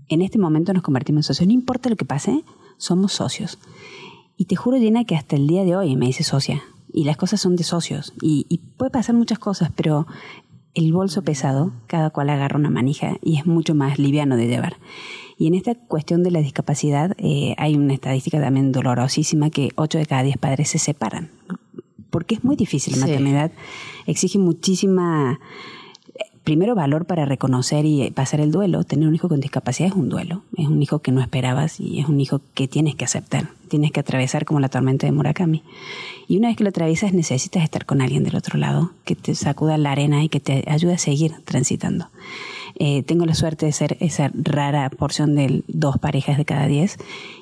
[0.08, 1.48] En este momento nos convertimos en socios.
[1.48, 2.44] No importa lo que pase,
[2.78, 3.60] somos socios.
[4.38, 6.62] Y te juro, Gina, que hasta el día de hoy me dice socia.
[6.92, 8.14] Y las cosas son de socios.
[8.22, 10.06] Y, y puede pasar muchas cosas, pero
[10.74, 14.78] el bolso pesado, cada cual agarra una manija y es mucho más liviano de llevar.
[15.38, 19.98] Y en esta cuestión de la discapacidad eh, hay una estadística también dolorosísima que 8
[19.98, 21.32] de cada 10 padres se separan.
[22.10, 23.12] Porque es muy difícil la Sí.
[23.12, 23.52] maternidad.
[24.06, 25.40] Exige muchísima,
[26.44, 28.84] primero valor para reconocer y pasar el duelo.
[28.84, 30.44] Tener un hijo con discapacidad es un duelo.
[30.58, 33.50] Es un hijo que no esperabas y es un hijo que tienes que aceptar.
[33.70, 35.64] Tienes que atravesar como la tormenta de Murakami.
[36.28, 39.34] Y una vez que lo atraviesas necesitas estar con alguien del otro lado que te
[39.34, 42.08] sacuda la arena y que te ayude a seguir transitando.
[42.80, 46.98] Eh, tengo la suerte de ser esa rara porción de dos parejas de cada diez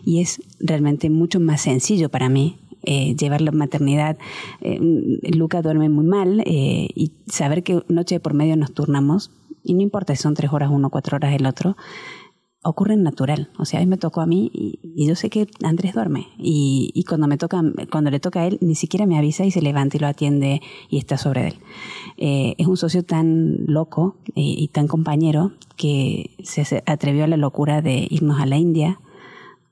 [0.05, 4.17] y es realmente mucho más sencillo para mí eh, llevar la maternidad.
[4.61, 4.79] Eh,
[5.35, 9.29] Luca duerme muy mal eh, y saber que noche por medio nos turnamos,
[9.63, 11.77] y no importa si son tres horas uno, cuatro horas el otro,
[12.63, 13.49] ocurre en natural.
[13.57, 16.27] O sea, a mí me tocó a mí y, y yo sé que Andrés duerme.
[16.37, 19.51] Y, y cuando me toca, cuando le toca a él, ni siquiera me avisa y
[19.51, 21.55] se levanta y lo atiende y está sobre él.
[22.17, 27.37] Eh, es un socio tan loco eh, y tan compañero que se atrevió a la
[27.37, 28.99] locura de irnos a la India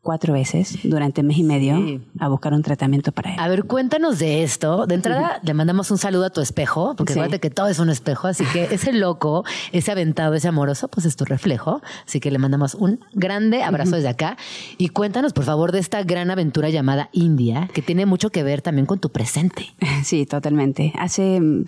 [0.02, 2.00] cuatro veces durante mes y medio Sí.
[2.20, 3.40] a buscar un tratamiento para él.
[3.40, 4.86] A ver, cuéntanos de esto.
[4.88, 7.20] De entrada, le mandamos un saludo a tu espejo, porque Sí.
[7.20, 11.06] acuérdate que todo es un espejo, así que ese loco, ese aventado, ese amoroso, pues
[11.06, 11.82] es tu reflejo.
[12.06, 14.38] Así que le mandamos un grande abrazo desde acá.
[14.78, 18.62] Y cuéntanos, por favor, de esta gran aventura llamada India, que tiene mucho que ver
[18.62, 19.66] también con tu presente.
[20.04, 20.94] Sí, totalmente.
[20.98, 21.66] Hace, mm,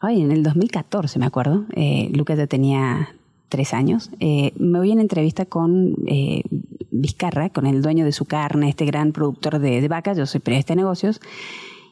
[0.00, 3.10] ay, en el 2014 me acuerdo, eh, Lucas ya tenía
[3.48, 6.42] tres años, eh, me voy en entrevista con eh,
[6.90, 10.40] Vizcarra, con el dueño de su carne, este gran productor de, de vacas, yo soy
[10.40, 11.20] periodista de negocios,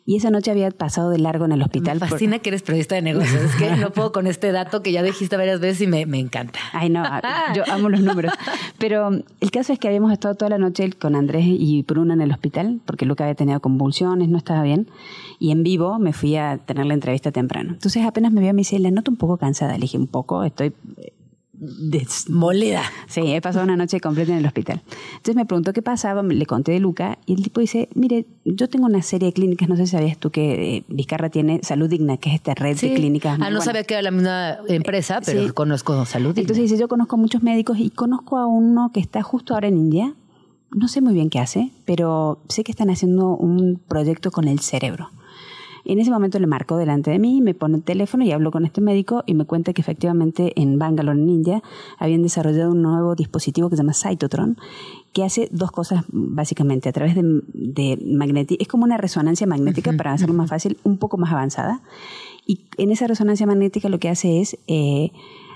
[0.05, 1.97] y esa noche había pasado de largo en el hospital.
[1.97, 3.43] Me por- fascina que eres periodista de negocios.
[3.43, 6.19] Es que no puedo con este dato que ya dijiste varias veces y me, me
[6.19, 6.59] encanta.
[6.73, 7.05] Ay, no,
[7.55, 8.33] yo amo los números.
[8.79, 12.23] Pero el caso es que habíamos estado toda la noche con Andrés y Bruno en
[12.23, 14.89] el hospital, porque Luca había tenido convulsiones, no estaba bien.
[15.41, 17.75] Y en vivo me fui a tener la entrevista temprano.
[17.75, 19.75] Entonces apenas me vio, me dice, la noto un poco cansada.
[19.75, 20.73] Le dije, un poco, estoy...
[21.61, 22.83] eh, des- Molida.
[23.07, 24.83] Sí, he pasado una noche completa en el hospital.
[25.13, 28.69] Entonces me preguntó qué pasaba, le conté de Luca y el tipo dice, mire, yo
[28.69, 31.89] tengo una serie de clínicas, no sé si sabías tú que eh, Vizcarra tiene Salud
[31.89, 33.35] Digna, que es esta red de clínicas.
[33.35, 33.61] Ah, no buena.
[33.63, 35.51] sabía que era la misma empresa, pero Sí.
[35.53, 36.31] conozco salud.
[36.35, 36.43] Digna.
[36.43, 39.69] Entonces dice, yo conozco a muchos médicos y conozco a uno que está justo ahora
[39.69, 40.15] en India.
[40.71, 44.61] No sé muy bien qué hace, pero sé que están haciendo un proyecto con el
[44.61, 45.09] cerebro.
[45.89, 48.67] En ese momento le marcó delante de mí, me pone el teléfono y hablo con
[48.67, 51.63] este médico y me cuenta que efectivamente en Bangalore, en India,
[51.99, 54.59] habían desarrollado un nuevo dispositivo que se llama Cytotron,
[55.15, 57.23] que hace dos cosas básicamente, a través de,
[57.55, 61.81] de magnetismo, es como una resonancia magnética para hacerlo más fácil, un poco más avanzada,
[62.47, 65.11] Y en esa resonancia magnética lo que hace es eh,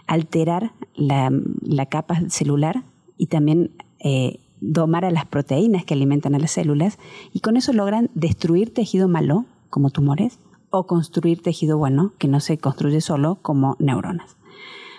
[0.06, 2.84] alterar la, la, capa celular
[3.18, 6.98] y también eh, domar a las proteínas que alimentan a las células
[7.34, 10.38] y con eso logran destruir tejido malo, como tumores,
[10.70, 14.36] o construir tejido bueno, que no se construye solo, como neuronas.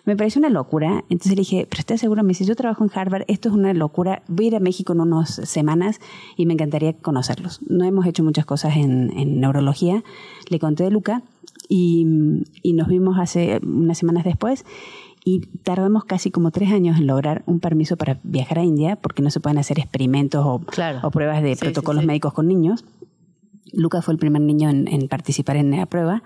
[0.05, 2.23] Me pareció una locura, entonces le dije, pero ¿estás seguro?
[2.23, 4.91] Me dice, yo trabajo en Harvard, esto es una locura, voy a ir a México
[4.91, 6.01] en unas semanas
[6.35, 7.61] y me encantaría conocerlos.
[7.69, 10.03] No hemos hecho muchas cosas en, en neurología,
[10.49, 11.23] le conté de Luca
[11.69, 12.05] y,
[12.61, 14.65] y nos vimos hace unas semanas después
[15.23, 19.21] y tardamos casi como tres años en lograr un permiso para viajar a India porque
[19.21, 20.61] no se pueden hacer experimentos o,
[21.01, 22.83] o pruebas de protocolos médicos con niños.
[23.73, 26.23] Lucas fue el primer niño en, participar en la prueba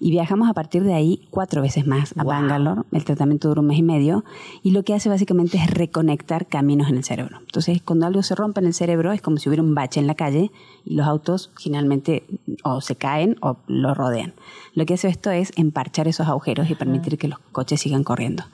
[0.00, 2.82] y viajamos a partir de ahí cuatro veces más a Bangalore.
[2.92, 4.24] El tratamiento dura un mes y medio
[4.62, 7.38] y lo que hace básicamente es reconectar caminos en el cerebro.
[7.40, 10.06] Entonces, cuando algo se rompe en el cerebro es como si hubiera un bache en
[10.06, 10.50] la calle
[10.84, 12.24] y los autos generalmente
[12.64, 14.34] o se caen o lo rodean.
[14.74, 18.44] Lo que hace esto es emparchar esos agujeros y permitir que los coches sigan corriendo.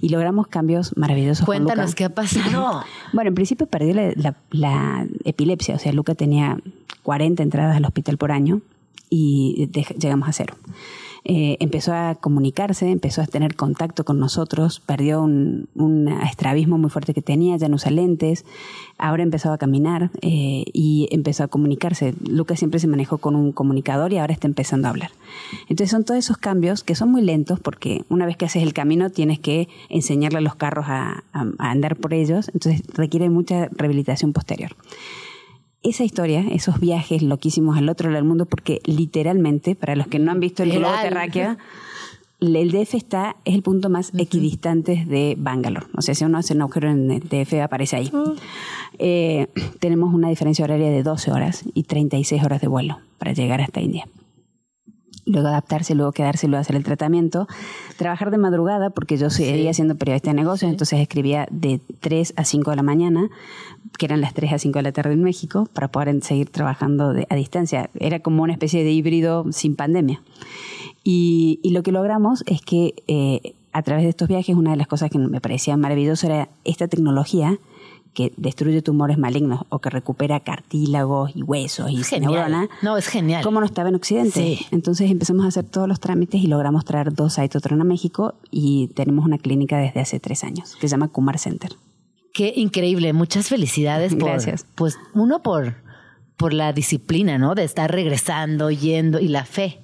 [0.00, 1.44] Y logramos cambios maravillosos.
[1.44, 2.84] Cuéntanos qué ha pasado.
[3.12, 6.58] bueno, en principio perdió la, la epilepsia, o sea, Luca tenía
[7.02, 8.60] 40 entradas al hospital por año
[9.10, 10.54] y llegamos a cero.
[11.30, 15.68] Eh, empezó a comunicarse, empezó a tener contacto con nosotros, perdió un,
[16.26, 18.46] estrabismo muy fuerte que tenía, ya no usa lentes,
[18.96, 22.14] ahora empezó a caminar eh, y empezó a comunicarse.
[22.26, 25.10] Lucas siempre se manejó con un comunicador y ahora está empezando a hablar.
[25.68, 28.72] Entonces son todos esos cambios que son muy lentos porque una vez que haces el
[28.72, 31.24] camino tienes que enseñarle a los carros a
[31.58, 34.74] andar por ellos, entonces requiere mucha rehabilitación posterior
[35.82, 40.18] esa historia, esos viajes loquísimos al otro lado del mundo, porque literalmente, para los que
[40.18, 41.56] no han visto el globo terráqueo,
[42.40, 45.86] el DF está, es el punto más equidistante de Bangalore.
[45.96, 48.12] O sea, si uno hace un agujero en el DF, aparece ahí.
[48.98, 49.48] Eh,
[49.80, 53.80] tenemos una diferencia horaria de 12 horas y 36 horas de vuelo para llegar hasta
[53.80, 54.06] India
[55.28, 57.46] luego adaptarse, luego quedarse, luego hacer el tratamiento.
[57.96, 62.44] Trabajar de madrugada, porque yo seguía siendo periodista de negocios, entonces escribía de 3 a
[62.44, 63.30] 5 de la mañana,
[63.98, 67.14] que eran las 3 a 5 de la tarde en México, para poder seguir trabajando
[67.28, 67.90] a distancia.
[67.98, 70.22] Era como una especie de híbrido sin pandemia.
[71.04, 74.86] Y, lo que logramos es que eh, a través de estos viajes, una de las
[74.86, 77.58] cosas que me parecía maravilloso era esta tecnología
[78.18, 82.68] que destruye tumores malignos o que recupera cartílagos y huesos y neuronas.
[82.82, 83.44] No, es genial.
[83.44, 84.58] ¿Cómo no estaba en Occidente?
[84.72, 88.88] Entonces empezamos a hacer todos los trámites y logramos traer dos Cytotron a México y
[88.88, 91.76] tenemos una clínica desde hace tres años que se llama Kumar Center.
[92.34, 93.12] Qué increíble.
[93.12, 94.16] Muchas felicidades.
[94.16, 94.66] Gracias.
[94.74, 95.76] Pues uno por,
[96.36, 97.54] por la disciplina, ¿no?
[97.54, 99.78] De estar regresando, yendo y la fe.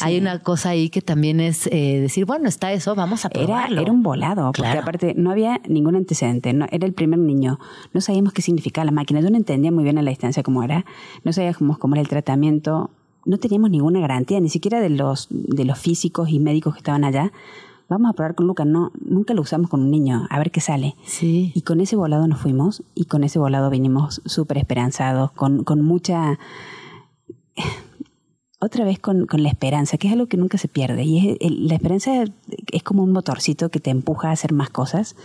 [0.00, 3.74] Hay una cosa ahí que también es eh, decir, bueno, está eso, vamos a probarlo.
[3.74, 7.58] Era, era un volado, porque aparte no había ningún antecedente, no, era el primer niño,
[7.92, 10.62] no sabíamos qué significaba la máquina, yo no entendía muy bien a la distancia cómo
[10.62, 10.84] era,
[11.24, 12.90] no sabíamos cómo era el tratamiento,
[13.24, 17.04] no teníamos ninguna garantía, ni siquiera de los, de los físicos y médicos que estaban
[17.04, 17.32] allá.
[17.88, 20.60] Vamos a probar con Lucas, no, nunca lo usamos con un niño, a ver qué
[20.60, 20.94] sale.
[21.04, 21.52] Sí.
[21.54, 25.82] Y con ese volado nos fuimos y con ese volado vinimos súper esperanzados, con, con
[25.82, 26.38] mucha
[28.60, 31.04] otra vez con, con, la esperanza, que es algo que nunca se pierde.
[31.04, 32.24] Y es, la esperanza
[32.72, 35.16] es como un motorcito que te empuja a hacer más cosas,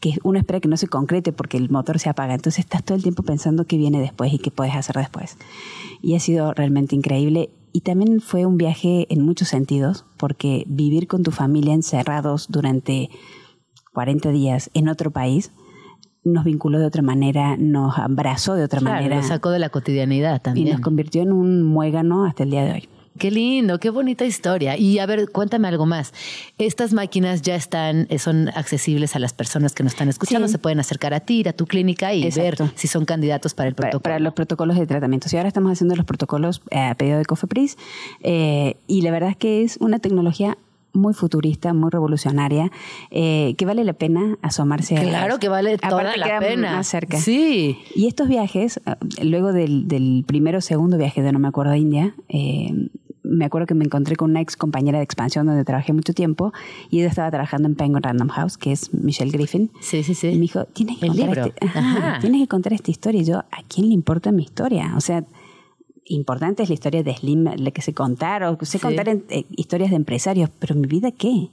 [0.00, 2.34] que uno espera que no se concrete porque el motor se apaga.
[2.34, 5.36] Entonces estás todo el tiempo pensando qué viene después y qué puedes hacer después.
[6.00, 7.50] Y ha sido realmente increíble.
[7.72, 13.10] Y también fue un viaje en muchos sentidos, porque vivir con tu familia encerrados durante
[13.92, 15.52] 40 días en otro país,
[16.24, 19.16] nos vinculó de otra manera, nos abrazó de otra manera.
[19.16, 20.68] Nos sacó de la cotidianidad también.
[20.68, 22.88] Y nos convirtió en un muégano hasta el día de hoy.
[23.18, 24.78] Qué lindo, qué bonita historia.
[24.78, 26.14] Y a ver, cuéntame algo más.
[26.58, 30.48] Estas máquinas ya están, eh, son accesibles a las personas que nos están escuchando.
[30.48, 33.68] Se pueden acercar a ti, ir a tu clínica y ver si son candidatos para
[33.68, 34.00] el protocolo.
[34.00, 35.28] Para, los protocolos de tratamiento.
[35.30, 37.76] Y ahora estamos haciendo los protocolos eh, a pedido de Cofepris.
[38.22, 40.56] Eh, y la verdad es que es una tecnología
[40.92, 42.70] muy futurista, muy revolucionaria,
[43.10, 46.72] eh, que vale la pena asomarse claro a que vale toda la pena.
[46.72, 47.18] Más cerca.
[47.18, 47.78] Sí.
[47.94, 51.72] Y estos viajes, eh, luego del, del primero o segundo viaje de no me acuerdo
[51.72, 52.88] a India, eh,
[53.22, 56.52] me acuerdo que me encontré con una ex compañera de expansión donde trabajé mucho tiempo
[56.90, 59.70] y ella estaba trabajando en Penguin Random House, que es Michelle Griffin.
[59.80, 60.28] Sí, sí, sí.
[60.28, 61.66] Y me dijo, tienes que, contar, este,
[62.20, 63.20] tienes que contar esta historia.
[63.20, 64.94] Y yo, ¿a quién le importa mi historia?
[64.96, 65.24] O sea,
[66.14, 69.90] importante es la historia de Slim, la que sé contar, o sé contar eh, historias
[69.90, 71.50] de empresarios, pero mi vida qué?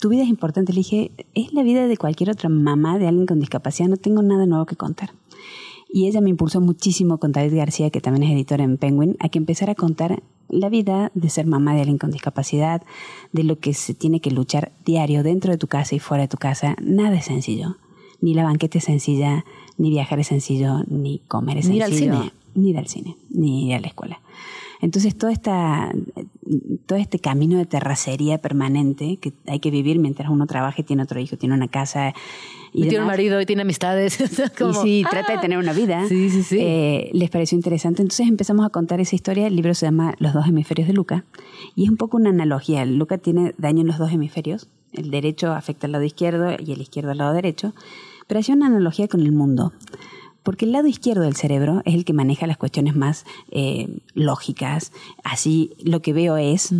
[0.00, 0.72] Tu vida es importante.
[0.72, 4.22] Le dije, es la vida de cualquier otra mamá de alguien con discapacidad, no tengo
[4.22, 5.10] nada nuevo que contar.
[5.90, 9.28] Y ella me impulsó muchísimo con David García, que también es editora en Penguin, a
[9.30, 12.82] que empezara a contar la vida de ser mamá de alguien con discapacidad,
[13.32, 16.28] de lo que se tiene que luchar diario dentro de tu casa y fuera de
[16.28, 16.76] tu casa.
[16.80, 17.76] Nada es sencillo.
[18.20, 19.44] Ni la banqueta es sencilla,
[19.76, 21.86] ni viajar es sencillo, ni comer es sencillo.
[21.86, 24.20] Ir al cine ni ir al cine, ni ir a la escuela.
[24.80, 25.92] Entonces, toda esta,
[26.86, 31.02] todo este camino de terracería permanente que hay que vivir mientras uno trabaja y tiene
[31.02, 32.14] otro hijo, tiene una casa.
[32.72, 34.20] Y, tiene un marido y tiene amistades.
[34.20, 36.06] y sí, trata de tener una vida.
[36.08, 36.58] Sí, sí, sí.
[36.60, 38.02] Eh, les pareció interesante.
[38.02, 39.48] Entonces empezamos a contar esa historia.
[39.48, 41.24] El libro se llama Los dos hemisferios de Luca.
[41.74, 42.84] Y es un poco una analogía.
[42.84, 44.68] Luca tiene daño en los dos hemisferios.
[44.92, 47.74] El derecho afecta al lado izquierdo y el izquierdo al lado derecho.
[48.28, 49.72] Pero hay una analogía con el mundo
[50.42, 54.92] porque el lado izquierdo del cerebro es el que maneja las cuestiones más eh, lógicas.
[55.22, 56.72] Así lo que veo es,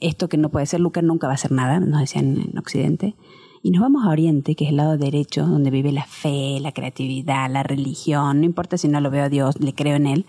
[0.00, 3.14] esto que no puede ser, Luca nunca va a ser nada, nos decían en Occidente.
[3.62, 6.72] Y nos vamos a Oriente, que es el lado derecho, donde vive la fe, la
[6.72, 10.26] creatividad, la religión, no importa si no lo veo a Dios, le creo en Él,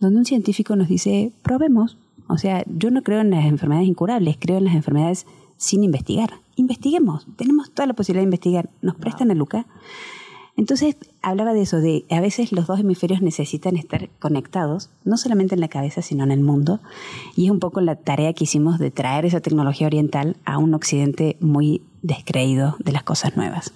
[0.00, 1.98] donde un científico nos dice, probemos.
[2.26, 5.26] O sea, yo no creo en las enfermedades incurables, creo en las enfermedades
[5.58, 6.40] sin investigar.
[6.56, 8.70] Investiguemos, tenemos toda la posibilidad de investigar.
[8.80, 9.66] ¿Nos prestan a Luca?
[10.56, 15.54] Entonces hablaba de eso, de a veces los dos hemisferios necesitan estar conectados, no solamente
[15.54, 16.80] en la cabeza, sino en el mundo.
[17.36, 20.74] Y es un poco la tarea que hicimos de traer esa tecnología oriental a un
[20.74, 23.72] occidente muy descreído de las cosas nuevas.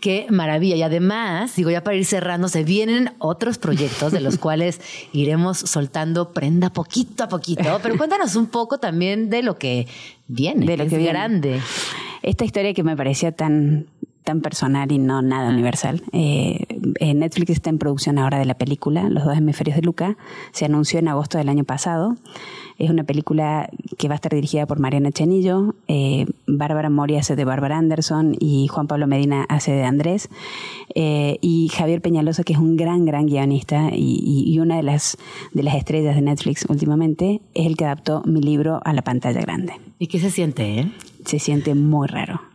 [0.00, 0.76] Qué maravilla.
[0.76, 4.80] Y además, digo, ya para ir cerrando, se vienen otros proyectos de los cuales
[5.12, 7.80] iremos soltando prenda poquito a poquito.
[7.82, 9.86] Pero cuéntanos un poco también de lo que
[10.26, 11.60] viene, de lo que, es grande.
[12.22, 13.88] Esta historia que me parecía tan
[14.24, 16.02] tan personal y no nada universal.
[16.12, 16.66] Eh,
[17.14, 20.16] Netflix está en producción ahora de la película Los dos hemisferios de Luca.
[20.52, 22.16] Se anunció en agosto del año pasado.
[22.78, 27.36] Es una película que va a estar dirigida por Mariana Chenillo, eh, Bárbara Mori hace
[27.36, 30.30] de Bárbara Anderson y Juan Pablo Medina hace de Andrés.
[30.94, 35.18] Eh, y Javier Peñalosa, que es un gran, gran guionista y, y, una de las,
[35.52, 39.40] de las estrellas de Netflix últimamente, es el que adaptó mi libro a la pantalla
[39.40, 39.74] grande.
[39.98, 40.80] ¿Y qué se siente?
[40.80, 40.92] Eh?
[41.26, 42.49] Se siente muy raro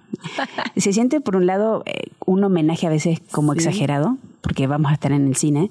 [0.77, 4.93] se siente, por un lado, eh, un homenaje a veces como exagerado, porque vamos a
[4.93, 5.69] estar en el cine,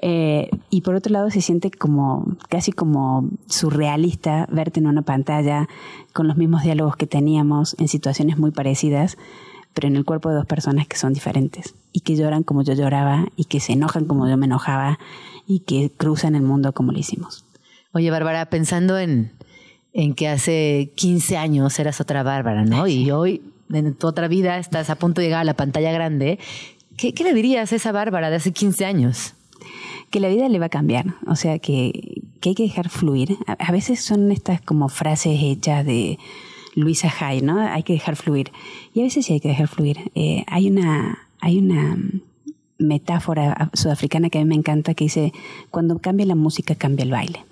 [0.00, 5.68] eh, y por otro lado se siente como casi como surrealista verte en una pantalla
[6.12, 9.18] con los mismos diálogos que teníamos en situaciones muy parecidas,
[9.74, 12.72] pero en el cuerpo de dos personas que son diferentes y que lloran como yo
[12.72, 14.98] lloraba y que se enojan como yo me enojaba
[15.46, 17.44] y que cruzan el mundo como lo hicimos.
[17.92, 19.32] Oye, Bárbara, pensando en,
[19.92, 22.86] en que hace 15 años eras otra Bárbara, ¿no?
[22.86, 26.38] Y hoy en tu otra vida estás a punto de llegar a la pantalla grande,
[26.96, 29.34] ¿qué, le dirías a esa Bárbara de hace 15 años?
[30.10, 33.38] Que la vida le va a cambiar, o sea, que, hay que dejar fluir.
[33.46, 36.18] A, veces son estas como frases hechas de
[36.74, 37.58] Luisa Hay, ¿no?
[37.58, 38.52] Hay que dejar fluir.
[38.92, 40.10] Y a veces sí hay que dejar fluir.
[40.14, 41.18] Eh, hay una...
[41.40, 41.98] Hay una
[42.78, 45.32] metáfora sudafricana que a mí me encanta que dice,
[45.70, 47.44] cuando cambia la música, cambia el baile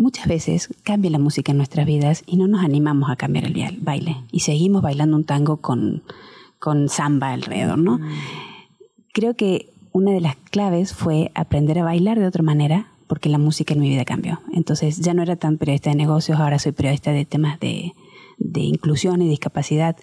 [0.00, 3.78] muchas veces cambia la música en nuestras vidas y no nos animamos a cambiar el
[3.80, 6.02] baile y seguimos bailando un tango con,
[6.58, 7.98] con samba alrededor, ¿no?
[7.98, 8.08] Mm.
[9.12, 13.38] Creo que una de las claves fue aprender a bailar de otra manera porque la
[13.38, 14.40] música en mi vida cambió.
[14.52, 17.94] Entonces ya no era tan periodista de negocios, ahora soy periodista de temas de,
[18.38, 19.96] de inclusión y discapacidad.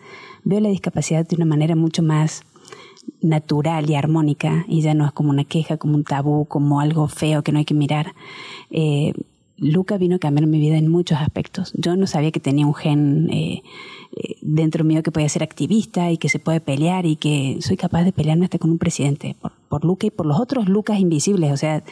[0.43, 2.43] Veo la discapacidad de una manera mucho más
[3.21, 7.07] natural y armónica y ya no es como una queja, como un tabú, como algo
[7.07, 8.13] feo que no hay que mirar.
[8.69, 9.13] Eh,
[9.57, 11.73] Luca vino a cambiar mi vida en muchos aspectos.
[11.75, 13.63] Yo no sabía que tenía un gen eh,
[14.15, 17.75] eh, dentro mío que podía ser activista y que se puede pelear y que soy
[17.75, 20.99] capaz de pelearme hasta con un presidente por, por Luca y por los otros Lucas
[20.99, 21.51] invisibles.
[21.51, 21.83] O sea,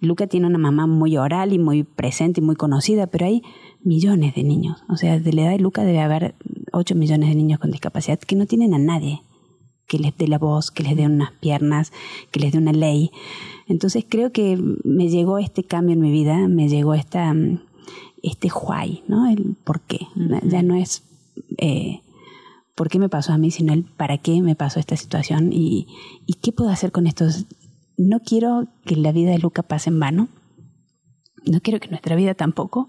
[0.00, 3.42] Luca tiene una mamá muy oral y muy presente y muy conocida, pero hay
[3.82, 4.82] millones de niños.
[4.88, 6.34] O sea, de la edad de Luca debe haber
[6.72, 9.22] 8 millones de niños con discapacidad que no tienen a nadie
[9.86, 11.92] que les dé la voz, que les dé unas piernas,
[12.30, 13.10] que les dé una ley.
[13.66, 17.34] Entonces creo que me llegó este cambio en mi vida, me llegó esta,
[18.22, 19.28] este why, ¿no?
[19.28, 20.06] El por qué.
[20.44, 21.02] Ya no es
[21.58, 22.00] eh,
[22.74, 25.88] por qué me pasó a mí, sino el para qué me pasó esta situación y,
[26.26, 27.26] y qué puedo hacer con esto.
[27.96, 30.28] No quiero que la vida de Luca pase en vano.
[31.44, 32.88] No quiero que nuestra vida tampoco.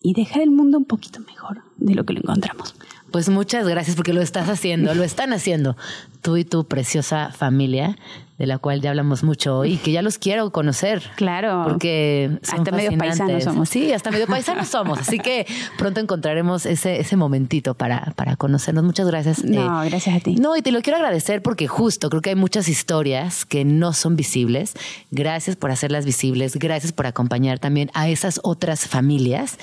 [0.00, 2.74] Y dejar el mundo un poquito mejor de lo que lo encontramos.
[3.12, 5.76] Pues muchas gracias porque lo estás haciendo, lo están haciendo
[6.22, 7.98] tú y tu preciosa familia,
[8.38, 11.02] de la cual ya hablamos mucho hoy, y que ya los quiero conocer.
[11.16, 11.64] Claro.
[11.64, 13.68] Porque hasta medio paisanos somos.
[13.68, 14.98] Sí, hasta medio paisanos somos.
[14.98, 15.46] Así que
[15.78, 18.84] pronto encontraremos ese, ese momentito para, para conocernos.
[18.84, 19.44] Muchas gracias.
[19.44, 20.36] No, eh, gracias a ti.
[20.36, 23.92] No, y te lo quiero agradecer porque justo creo que hay muchas historias que no
[23.92, 24.74] son visibles.
[25.10, 26.56] Gracias por hacerlas visibles.
[26.56, 29.58] Gracias por acompañar también a esas otras familias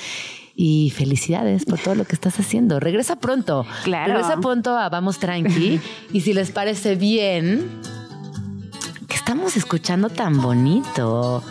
[0.61, 2.81] y felicidades por todo lo que estás haciendo.
[2.81, 3.65] Regresa pronto.
[3.85, 4.11] Claro.
[4.11, 5.79] Regresa pronto a Vamos Tranqui.
[6.11, 7.79] y si les parece bien,
[9.07, 11.41] que estamos escuchando tan bonito.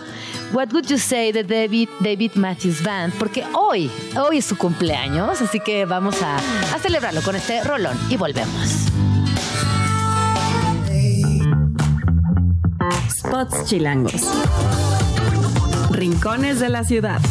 [0.52, 3.14] What would you say de David, David Matthews Band?
[3.14, 7.96] Porque hoy, hoy es su cumpleaños, así que vamos a, a celebrarlo con este rolón
[8.10, 8.88] y volvemos.
[13.08, 14.20] Spots chilangos.
[15.92, 17.22] Rincones de la ciudad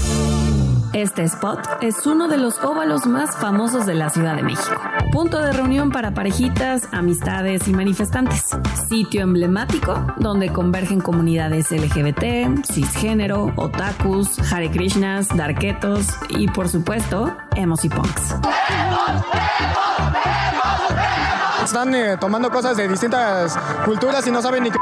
[0.98, 4.82] Este spot es uno de los óvalos más famosos de la Ciudad de México.
[5.12, 8.46] Punto de reunión para parejitas, amistades y manifestantes.
[8.90, 17.86] Sitio emblemático donde convergen comunidades LGBT, cisgénero, otakus, Hare Krishnas, darketos y por supuesto, emos
[17.86, 18.34] y punks.
[21.64, 24.80] Están eh, tomando cosas de distintas culturas y no saben ni qué.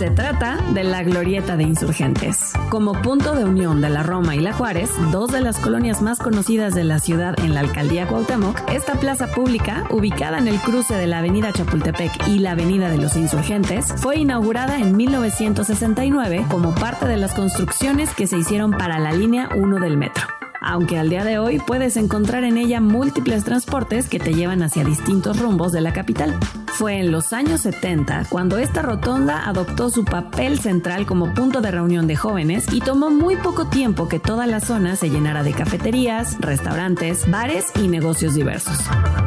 [0.00, 2.54] Se trata de la Glorieta de Insurgentes.
[2.70, 6.18] Como punto de unión de la Roma y la Juárez, dos de las colonias más
[6.18, 10.94] conocidas de la ciudad en la alcaldía Cuauhtémoc, esta plaza pública, ubicada en el cruce
[10.94, 16.74] de la avenida Chapultepec y la avenida de los Insurgentes, fue inaugurada en 1969 como
[16.74, 21.08] parte de las construcciones que se hicieron para la línea 1 del metro aunque al
[21.08, 25.72] día de hoy puedes encontrar en ella múltiples transportes que te llevan hacia distintos rumbos
[25.72, 26.38] de la capital.
[26.80, 31.70] Fue en los años 70 cuando esta rotonda adoptó su papel central como punto de
[31.70, 35.52] reunión de jóvenes y tomó muy poco tiempo que toda la zona se llenara de
[35.52, 38.78] cafeterías, restaurantes, bares y negocios diversos.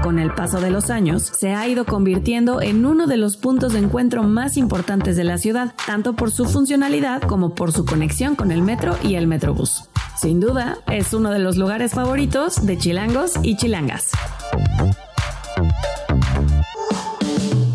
[0.02, 3.74] Con el paso de los años, se ha ido convirtiendo en uno de los puntos
[3.74, 8.36] de encuentro más importantes de la ciudad, tanto por su funcionalidad como por su conexión
[8.36, 9.90] con el metro y el metrobús.
[10.24, 14.10] Sin duda, es uno de los lugares favoritos de chilangos y chilangas.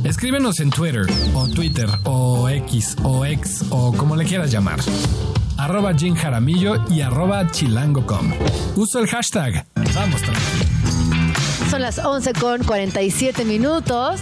[0.05, 4.81] Escríbenos en Twitter, o Twitter, o X, o X, o como le quieras llamar.
[5.57, 8.35] Arroba Jim Jaramillo y arroba chilango.com.
[8.77, 9.67] Uso el hashtag.
[9.95, 11.71] Vamos, tranqui.
[11.71, 14.21] Son las 11 con 47 minutos.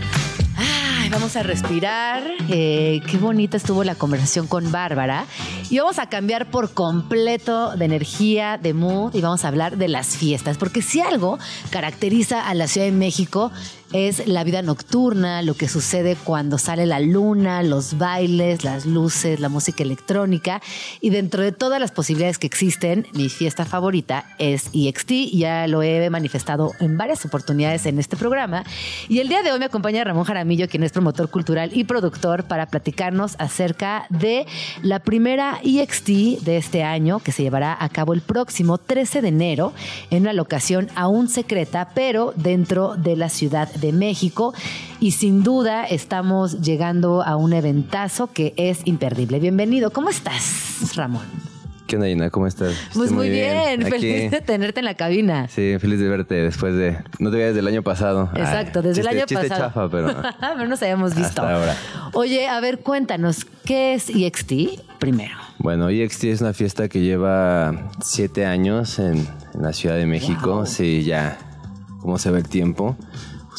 [1.11, 2.23] Vamos a respirar.
[2.49, 5.27] Eh, qué bonita estuvo la conversación con Bárbara.
[5.71, 9.89] Y vamos a cambiar por completo de energía, de mood, y vamos a hablar de
[9.89, 10.59] las fiestas.
[10.59, 11.39] Porque si algo
[11.71, 13.53] caracteriza a la Ciudad de México
[13.93, 19.41] es la vida nocturna, lo que sucede cuando sale la luna, los bailes, las luces,
[19.41, 20.61] la música electrónica.
[21.01, 25.13] Y dentro de todas las posibilidades que existen, mi fiesta favorita es EXT.
[25.33, 28.65] Ya lo he manifestado en varias oportunidades en este programa.
[29.09, 32.45] Y el día de hoy me acompaña Ramón Jaramillo, quien es promotor cultural y productor,
[32.45, 34.47] para platicarnos acerca de
[34.83, 36.09] la primera EXT
[36.43, 39.73] de este año, que se llevará a cabo el próximo 13 de enero
[40.11, 44.55] en una locación aún secreta, pero dentro de la ciudad de México
[45.01, 49.39] y sin duda estamos llegando a un eventazo que es imperdible.
[49.41, 51.25] Bienvenido, ¿cómo estás, Ramón?
[51.87, 52.31] ¿Qué onda, Gina?
[52.31, 52.75] ¿Cómo estás?
[52.95, 55.47] Pues Estoy muy bien, feliz de tenerte en la cabina.
[55.47, 56.99] Sí, feliz de verte después de...
[57.21, 58.29] No te veía desde el año pasado.
[58.35, 59.69] Exacto, Ay, desde el año chiste pasado.
[59.69, 60.09] chafa, pero...
[60.41, 61.43] pero nos habíamos visto.
[61.43, 61.77] Hasta ahora.
[62.13, 65.37] Oye, a ver, cuéntanos, ¿qué es EXT primero?
[65.59, 69.25] Bueno, EXT es una fiesta que lleva siete años en,
[69.55, 70.67] en la Ciudad de México.
[70.67, 71.39] Sí, ya,
[72.01, 72.97] cómo se ve el tiempo.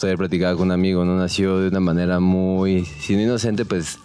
[0.04, 1.18] Ayer platicaba con un amigo, ¿no?
[1.18, 4.00] Nació de una manera muy, si no inocente, pues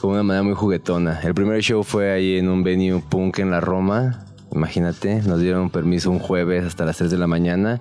[0.00, 1.20] como una manera muy juguetona.
[1.22, 4.24] El primer show fue ahí en un venue punk en la Roma.
[4.52, 7.80] Imagínate, nos dieron permiso un jueves hasta las 3 de la mañana.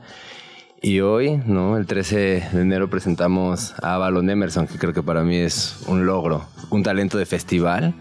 [0.81, 1.75] Y hoy, ¿no?
[1.77, 2.15] El 13
[2.53, 6.83] de enero presentamos a Avalon Emerson, que creo que para mí es un logro, un
[6.83, 7.95] talento de festival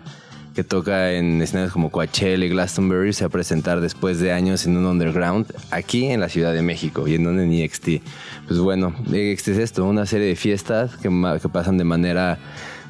[0.58, 4.66] que toca en escenarios como Coachella y Glastonbury, se va a presentar después de años
[4.66, 8.02] en un underground aquí en la Ciudad de México y en donde en EXT.
[8.48, 11.10] Pues bueno, EXT es esto, una serie de fiestas que,
[11.42, 12.38] que pasan de manera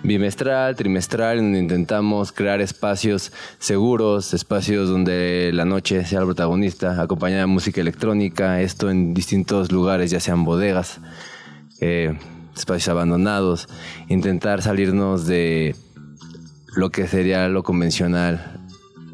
[0.04, 7.40] bimestral, trimestral, donde intentamos crear espacios seguros, espacios donde la noche sea el protagonista, acompañada
[7.40, 11.00] de música electrónica, esto en distintos lugares, ya sean bodegas,
[11.80, 12.16] eh,
[12.56, 13.68] espacios abandonados,
[14.08, 15.74] intentar salirnos de
[16.76, 18.57] lo que sería lo convencional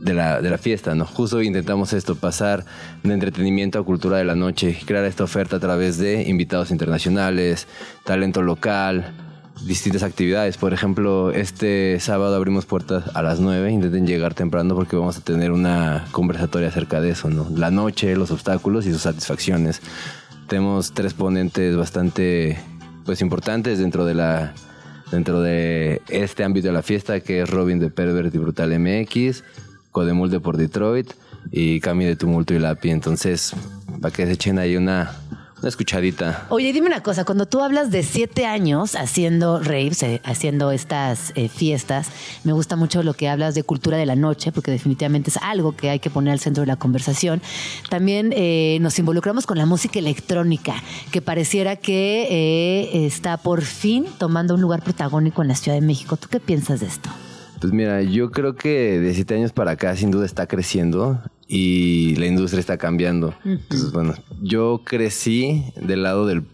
[0.05, 1.07] de la, de la fiesta, ¿no?
[1.07, 2.65] Justo intentamos esto, pasar
[3.03, 7.67] de entretenimiento a cultura de la noche, crear esta oferta a través de invitados internacionales,
[8.05, 9.15] talento local,
[9.67, 10.59] distintas actividades.
[10.59, 15.23] Por ejemplo, este sábado abrimos puertas a las 9, intenten llegar temprano porque vamos a
[15.23, 17.49] tener una conversatoria acerca de eso, ¿no?
[17.57, 19.81] La noche, los obstáculos y sus satisfacciones.
[20.49, 22.59] Tenemos tres ponentes bastante
[23.07, 24.55] pues importantes dentro de la
[25.11, 29.45] dentro de este ámbito de la fiesta que es Robin de Pervert y Brutal MX,
[29.95, 31.13] Codemul de por Detroit
[31.53, 32.91] y Cami de Tumulto y Lapi.
[32.91, 33.55] Entonces,
[34.03, 35.13] para que se echen ahí una,
[35.61, 36.49] una escuchadita.
[36.49, 41.33] Oye, dime una cosa, cuando tú hablas de siete años haciendo raves, eh, haciendo estas
[41.37, 42.09] eh, fiestas,
[42.43, 45.77] me gusta mucho lo que hablas de cultura de la noche, porque definitivamente es algo
[45.77, 47.41] que hay que poner al centro de la conversación.
[47.89, 50.75] También eh, nos involucramos con la música electrónica,
[51.13, 56.17] que pareciera que está por fin tomando un lugar protagónico en la Ciudad de México.
[56.17, 57.11] ¿Tú qué piensas de esto?
[57.65, 62.15] Pues mira, yo creo que de siete años para acá sin duda está creciendo y
[62.17, 63.33] la industria está cambiando.
[63.43, 64.13] Entonces, bueno,
[64.43, 66.45] yo crecí del lado del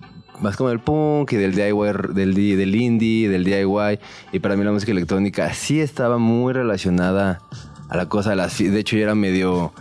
[0.40, 3.98] más como del punk y del DIY, del, del indie, del DIY.
[4.30, 7.40] Y para mí la música electrónica sí estaba muy relacionada
[7.88, 9.72] a la cosa de las De hecho, yo era medio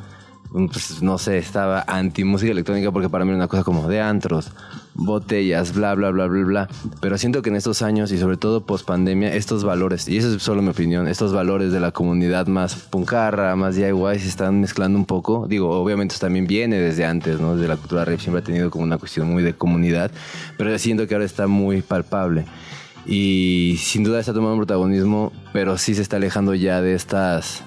[0.52, 4.02] pues, no sé, estaba anti música electrónica porque para mí era una cosa como de
[4.02, 4.52] antros,
[4.95, 6.70] botellas, bla, bla, bla, bla, bla.
[7.02, 10.36] Pero siento que en estos años y sobre todo post pandemia, estos valores, y eso
[10.36, 14.62] es solo mi opinión, estos valores de la comunidad más puncarra, más DIY, se están
[14.62, 15.45] mezclando un poco.
[15.47, 17.56] Digo, obviamente también viene desde antes, ¿no?
[17.56, 20.12] Desde la cultura rap siempre ha tenido como una cuestión muy de comunidad,
[20.58, 22.45] pero siento que ahora está muy palpable.
[23.06, 27.64] Y sin duda está tomando protagonismo, pero sí se está alejando ya de estas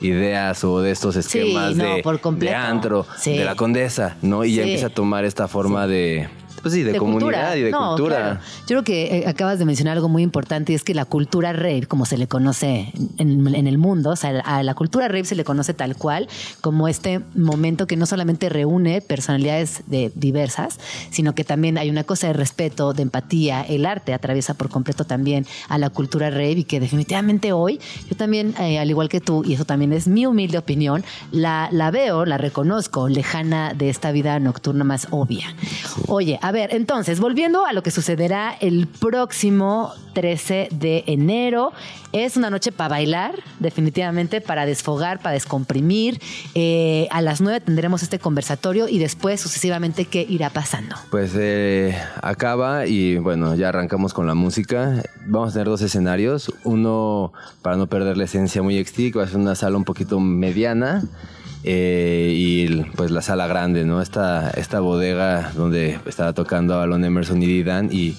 [0.00, 2.56] ideas o de estos esquemas no, de, por de completo.
[2.56, 3.36] antro, Sí.
[3.36, 4.44] de la condesa, ¿no?
[4.44, 6.28] Y ya empieza a tomar esta forma de,
[6.62, 8.16] pues sí, de, comunidad y de No, cultura.
[8.16, 8.40] claro.
[8.60, 11.52] Yo creo que eh, acabas de mencionar algo muy importante y es que la cultura
[11.52, 15.24] rave, como se le conoce en, en el mundo, o sea, a la cultura rave
[15.24, 16.28] se le conoce tal cual
[16.60, 20.78] como este momento que no solamente reúne personalidades de diversas,
[21.10, 23.62] sino que también hay una cosa de respeto, de empatía.
[23.62, 28.16] El arte atraviesa por completo también a la cultura rave y que definitivamente hoy, yo
[28.16, 31.90] también, eh, al igual que tú, y eso también es mi humilde opinión, la, la
[31.90, 35.46] veo, la reconozco lejana de esta vida nocturna más obvia.
[36.06, 41.74] Oye, a ver, entonces, volviendo a lo que sucederá el próximo 13 de enero,
[42.12, 46.22] es una noche para bailar, definitivamente, para desfogar, para descomprimir.
[46.54, 50.96] Eh, a las 9 tendremos este conversatorio y después sucesivamente qué irá pasando.
[51.10, 55.02] Pues eh, acaba y bueno, ya arrancamos con la música.
[55.26, 56.50] Vamos a tener dos escenarios.
[56.64, 59.84] Uno para no perder la esencia muy XT, que va a ser una sala un
[59.84, 61.02] poquito mediana.
[61.70, 64.00] Eh, y pues la sala grande, ¿no?
[64.00, 68.16] Esta, esta bodega donde estaba tocando Avalon Emerson y Didan y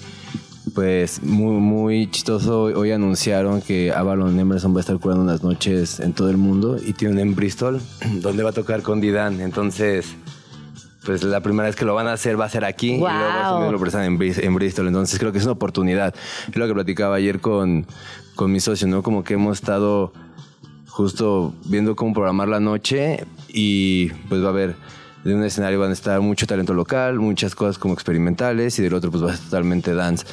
[0.72, 2.62] pues muy, muy chistoso.
[2.62, 6.76] Hoy anunciaron que Avalon Emerson va a estar curando unas noches en todo el mundo
[6.80, 7.80] y tienen en Bristol
[8.22, 9.40] donde va a tocar con Didan.
[9.40, 10.14] Entonces,
[11.04, 13.72] pues la primera vez que lo van a hacer va a ser aquí y luego
[13.72, 14.86] lo presentan en, en Bristol.
[14.86, 16.14] Entonces creo que es una oportunidad.
[16.48, 17.84] Es lo que platicaba ayer con,
[18.36, 19.02] con mi socio, ¿no?
[19.02, 20.12] Como que hemos estado
[20.90, 24.76] justo viendo cómo programar la noche y pues va a haber
[25.24, 28.94] de un escenario van a estar mucho talento local, muchas cosas como experimentales y del
[28.94, 30.26] otro pues va a ser totalmente dance.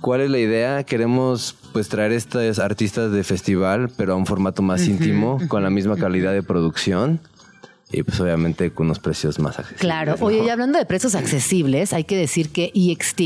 [0.00, 0.84] ¿Cuál es la idea?
[0.84, 5.68] Queremos pues traer estos artistas de festival, pero a un formato más íntimo, con la
[5.68, 7.20] misma calidad de producción
[7.92, 9.80] y pues obviamente con unos precios más accesibles.
[9.80, 10.16] Claro.
[10.18, 10.26] ¿no?
[10.26, 13.20] Oye, y hablando de precios accesibles, hay que decir que EXT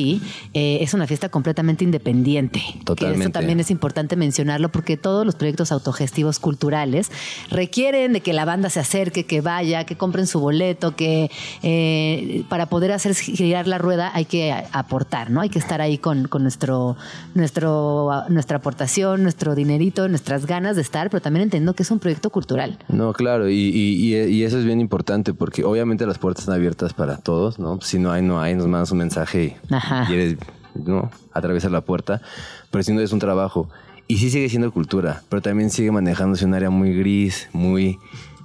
[0.55, 2.61] eh, es una fiesta completamente independiente.
[2.79, 3.25] Que Totalmente.
[3.25, 7.11] eso también es importante mencionarlo porque todos los proyectos autogestivos culturales
[7.51, 11.31] requieren de que la banda se acerque, que vaya, que compren su boleto, que
[11.63, 15.41] eh, para poder hacer girar la rueda hay que aportar, ¿no?
[15.41, 16.97] Hay que estar ahí con, con nuestro,
[17.35, 21.99] nuestro, nuestra aportación, nuestro dinerito, nuestras ganas de estar, pero también entendiendo que es un
[21.99, 22.79] proyecto cultural.
[22.89, 26.55] No, claro, y, y- y- y eso es bien importante porque obviamente las puertas están
[26.55, 27.81] abiertas para todos, ¿no?
[27.81, 30.07] Si no hay, no hay, nos mandas un mensaje y, Ajá.
[30.09, 30.37] y eres,
[30.77, 31.11] ¿no?
[31.33, 32.23] Atravesar la puerta,
[32.71, 33.69] pero si no es un trabajo.
[34.07, 37.99] Y sí sigue siendo cultura, pero también sigue manejándose un área muy gris, muy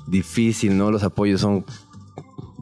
[0.07, 0.89] difícil, ¿no?
[0.89, 1.64] Los apoyos son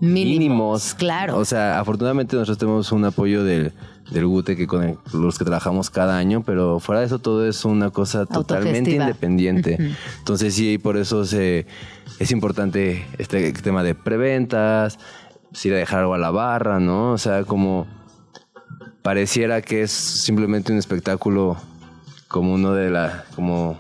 [0.02, 0.94] mínimos.
[0.96, 1.38] Claro.
[1.38, 3.72] O sea, afortunadamente nosotros tenemos un apoyo del,
[4.12, 7.66] del GUTE que con los que trabajamos cada año, pero fuera de eso todo es
[7.66, 9.78] una cosa totalmente independiente.
[10.20, 11.66] Entonces sí, por eso se,
[12.20, 15.00] es importante este tema de preventas,
[15.50, 17.12] pues, ir a dejar algo a la barra, ¿no?
[17.12, 17.88] O sea, como
[19.02, 21.58] pareciera que es simplemente un espectáculo
[22.28, 23.78] como uno de la, como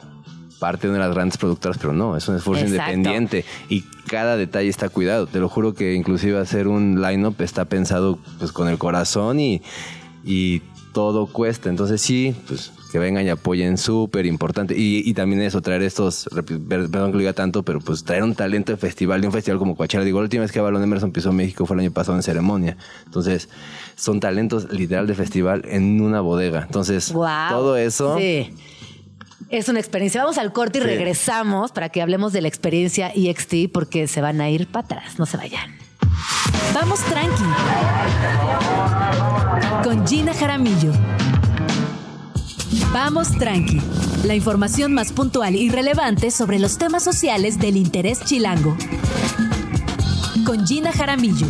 [0.59, 2.91] parte de una de las grandes productoras, pero no, es un esfuerzo Exacto.
[2.91, 5.27] independiente y cada detalle está cuidado.
[5.27, 9.61] Te lo juro que inclusive hacer un line-up está pensado pues con el corazón y,
[10.27, 10.61] y
[10.93, 11.69] todo cuesta.
[11.69, 14.73] Entonces sí, pues que vengan y apoyen, súper importante.
[14.77, 16.29] Y, y también eso, traer estos,
[16.69, 19.59] perdón que lo diga tanto, pero pues traer un talento de festival, de un festival
[19.59, 20.03] como Coachella.
[20.03, 22.77] Digo, la última vez que Balón Emerson pisó México fue el año pasado en ceremonia.
[23.05, 23.49] Entonces,
[23.95, 26.63] son talentos literal de festival en una bodega.
[26.63, 28.17] Entonces, todo eso...
[28.17, 28.53] Sí.
[29.49, 30.21] Es una experiencia.
[30.23, 30.87] Vamos al corte y Sí.
[30.87, 35.19] regresamos para que hablemos de la experiencia EXT porque se van a ir para atrás.
[35.19, 35.86] No se vayan.
[36.73, 37.43] Vamos tranqui.
[39.83, 40.91] Con Gina Jaramillo.
[42.93, 43.81] Vamos tranqui.
[44.23, 48.75] La información más puntual y relevante sobre los temas sociales del interés chilango.
[50.45, 51.47] Con Gina Jaramillo.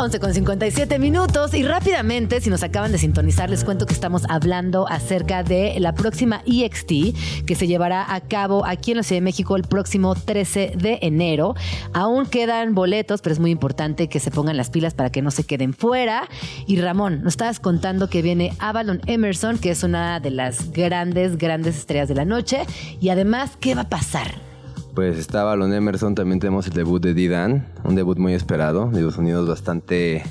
[0.00, 4.22] 11 con 57 minutos y rápidamente, si nos acaban de sintonizar, les cuento que estamos
[4.30, 9.18] hablando acerca de la próxima EXT que se llevará a cabo aquí en la Ciudad
[9.18, 11.54] de México el próximo 13 de enero.
[11.92, 15.30] Aún quedan boletos, pero es muy importante que se pongan las pilas para que no
[15.30, 16.26] se queden fuera.
[16.66, 21.36] Y Ramón, nos estabas contando que viene Avalon Emerson, que es una de las grandes,
[21.36, 22.62] grandes estrellas de la noche.
[23.02, 24.49] Y además, ¿qué va a pasar?
[24.94, 29.10] Pues está Balón Emerson, también tenemos el debut de Didan, un debut muy esperado, digo,
[29.12, 30.24] sonidos bastante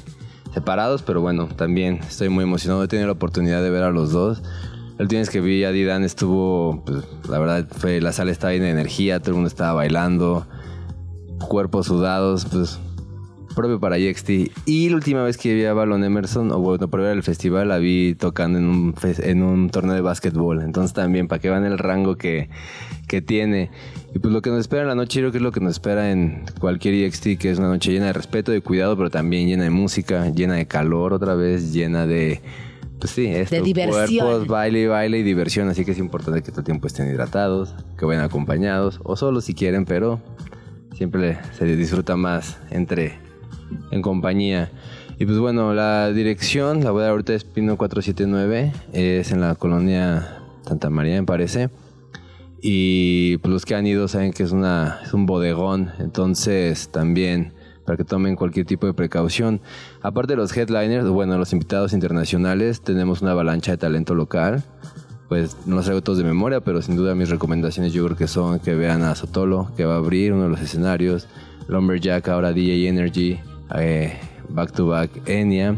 [0.53, 4.12] separados, pero bueno, también estoy muy emocionado, he tenido la oportunidad de ver a los
[4.12, 4.43] dos.
[4.99, 8.66] Última vez que vi a Didan estuvo, pues, la verdad, fue, la sala estaba llena
[8.66, 10.45] de energía, todo el mundo estaba bailando,
[11.47, 12.80] cuerpos sudados, pues
[13.60, 14.30] propio para JXT.
[14.66, 17.68] Y la última vez que vi a Balon Emerson, o bueno, por ver el festival,
[17.68, 20.62] la vi tocando en un, en un torneo de básquetbol.
[20.62, 22.49] Entonces también, para que vean el rango que,
[23.07, 23.70] que tiene.
[24.16, 25.74] Y pues lo que nos espera en la noche, creo que es lo que nos
[25.74, 29.47] espera en cualquier JXT, que es una noche llena de respeto, de cuidado, pero también
[29.49, 32.41] llena de música, llena de calor otra vez, llena de...
[32.99, 34.26] Pues sí, esto, De diversión.
[34.26, 37.74] cuerpos, baile, baile y diversión, así que es importante que todo el tiempo estén hidratados,
[37.97, 40.20] que vayan acompañados, o solo si quieren, pero
[40.93, 43.29] siempre se disfruta más entre
[43.91, 44.72] en compañía.
[45.17, 49.41] Y pues bueno, la dirección, la voy a dar ahorita es Pino 479, es en
[49.41, 51.70] la colonia Santa María, me parece.
[52.61, 57.53] Y pues los que han ido saben que es, una, es un bodegón, entonces también
[57.86, 59.61] para que tomen cualquier tipo de precaución.
[60.03, 64.63] Aparte de los headliners, bueno, los invitados internacionales, tenemos una avalancha de talento local.
[65.28, 68.28] Pues no los traigo todos de memoria, pero sin duda mis recomendaciones yo creo que
[68.28, 71.28] son que vean a Sotolo, que va a abrir uno de los escenarios,
[71.67, 73.39] Lumberjack, ahora DJ Energy,
[73.76, 74.17] eh,
[74.49, 75.76] Back to Back, Enya.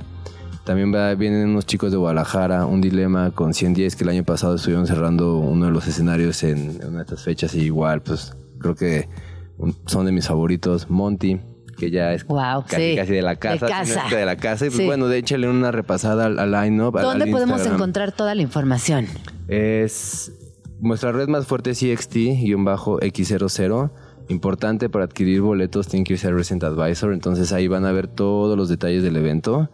[0.64, 4.56] También va- vienen unos chicos de Guadalajara, un dilema con 110 que el año pasado
[4.56, 8.36] estuvieron cerrando uno de los escenarios en, en una de estas fechas y igual, pues
[8.60, 9.10] creo que
[9.58, 10.88] un- son de mis favoritos.
[10.90, 11.40] Monty,
[11.78, 12.96] que ya es Wow, casi, sí.
[12.96, 14.26] casi de la casa, De casa.
[14.26, 14.66] la casa.
[14.68, 14.86] Y pues Sí.
[14.86, 16.96] bueno, de échale una repasada al, al line-up.
[16.98, 17.76] al- ¿Dónde al podemos Instagram.
[17.78, 19.08] encontrar toda la información?
[19.48, 20.32] Es
[20.80, 23.90] nuestra red más fuerte es CXT-X00.
[24.32, 27.12] Importante para adquirir boletos, tienen que irse a Recent Advisor.
[27.12, 29.70] Entonces ahí van a ver todos los detalles del evento.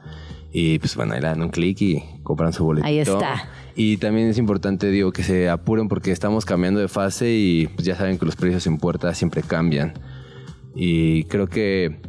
[0.51, 2.88] Y pues bueno, ahí le dan un clic y compran su boleto.
[2.88, 3.49] Ahí está.
[3.76, 7.86] Y también es importante, digo, que se apuren porque estamos cambiando de fase y pues
[7.86, 9.93] ya saben que los precios en puerta siempre cambian.
[10.74, 11.99] Y creo que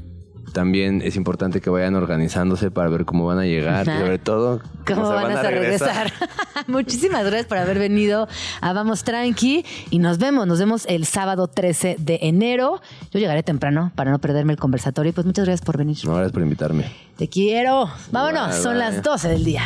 [0.52, 4.00] también es importante que vayan organizándose para ver cómo van a llegar y Ajá.
[4.00, 6.12] sobre todo ¿Cómo van, a regresar?
[6.66, 8.28] Muchísimas gracias por haber venido
[8.60, 12.80] a Vamos Tranqui y nos vemos, nos vemos el sábado 13 de enero.
[13.10, 15.98] Yo llegaré temprano para no perderme el conversatorio y pues muchas gracias por venir.
[16.04, 16.90] No, gracias por invitarme.
[17.16, 17.88] Te quiero.
[18.10, 19.64] Vámonos, Bye, son las 12 del día.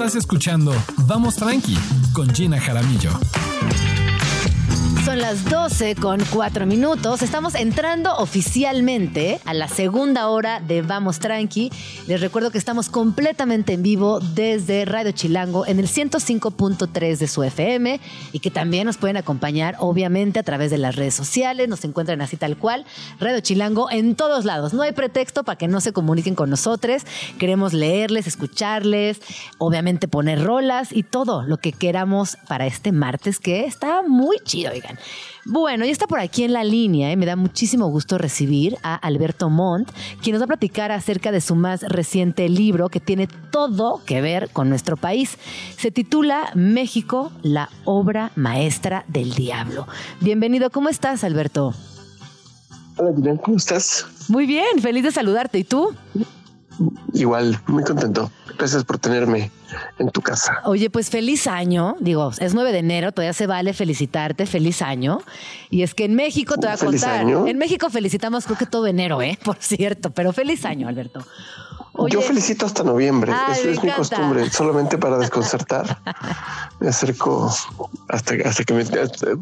[0.00, 0.72] Estás escuchando
[1.04, 1.76] Vamos Tranqui
[2.14, 3.10] con Gina Jaramillo.
[5.04, 7.22] Son las 12 con 4 minutos.
[7.22, 11.72] Estamos entrando oficialmente a la segunda hora de Vamos Tranqui.
[12.06, 17.42] Les recuerdo que estamos completamente en vivo desde Radio Chilango en el 105.3 de su
[17.42, 17.98] FM
[18.32, 21.68] y que también nos pueden acompañar obviamente a través de las redes sociales.
[21.68, 22.84] Nos encuentran así tal cual.
[23.18, 24.74] Radio Chilango en todos lados.
[24.74, 27.02] No hay pretexto para que no se comuniquen con nosotros.
[27.38, 29.20] Queremos leerles, escucharles,
[29.58, 34.69] obviamente poner rolas y todo lo que queramos para este martes que está muy chido,
[34.70, 34.98] oigan.
[35.44, 38.94] Bueno, ya está por aquí en la línea y me da muchísimo gusto recibir a
[38.94, 39.90] Alberto Montt,
[40.22, 44.20] quien nos va a platicar acerca de su más reciente libro que tiene todo que
[44.20, 45.38] ver con nuestro país.
[45.76, 49.86] Se titula México, la obra maestra del diablo.
[50.20, 51.74] Bienvenido, ¿cómo estás, Alberto?
[52.96, 54.06] Hola, ¿cómo estás?
[54.28, 55.58] Muy bien, feliz de saludarte.
[55.58, 55.94] ¿Y tú?
[57.12, 58.30] Igual, muy contento.
[58.58, 59.50] Gracias por tenerme
[59.98, 60.60] en tu casa.
[60.64, 61.96] Oye, pues feliz año.
[62.00, 65.18] Digo, es 9 de enero, todavía se vale felicitarte, feliz año.
[65.70, 67.20] Y es que en México te voy a ¿Feliz contar.
[67.20, 67.46] año?
[67.46, 69.38] En México felicitamos creo que todo enero, ¿eh?
[69.44, 71.24] Por cierto, pero feliz año, Alberto.
[71.92, 73.32] Oye, Yo felicito hasta noviembre.
[73.34, 74.48] Ay, Eso es mi costumbre.
[74.50, 75.98] Solamente para desconcertar.
[76.78, 77.52] me acerco
[78.08, 78.84] hasta, hasta que me.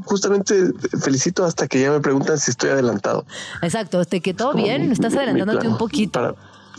[0.04, 0.54] Justamente
[1.02, 3.24] felicito hasta que ya me preguntan si estoy adelantado.
[3.62, 6.12] Exacto, te que todo bien, mi- estás adelantándote un poquito.
[6.20, 6.34] Para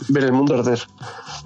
[0.08, 0.80] ver el mundo arder.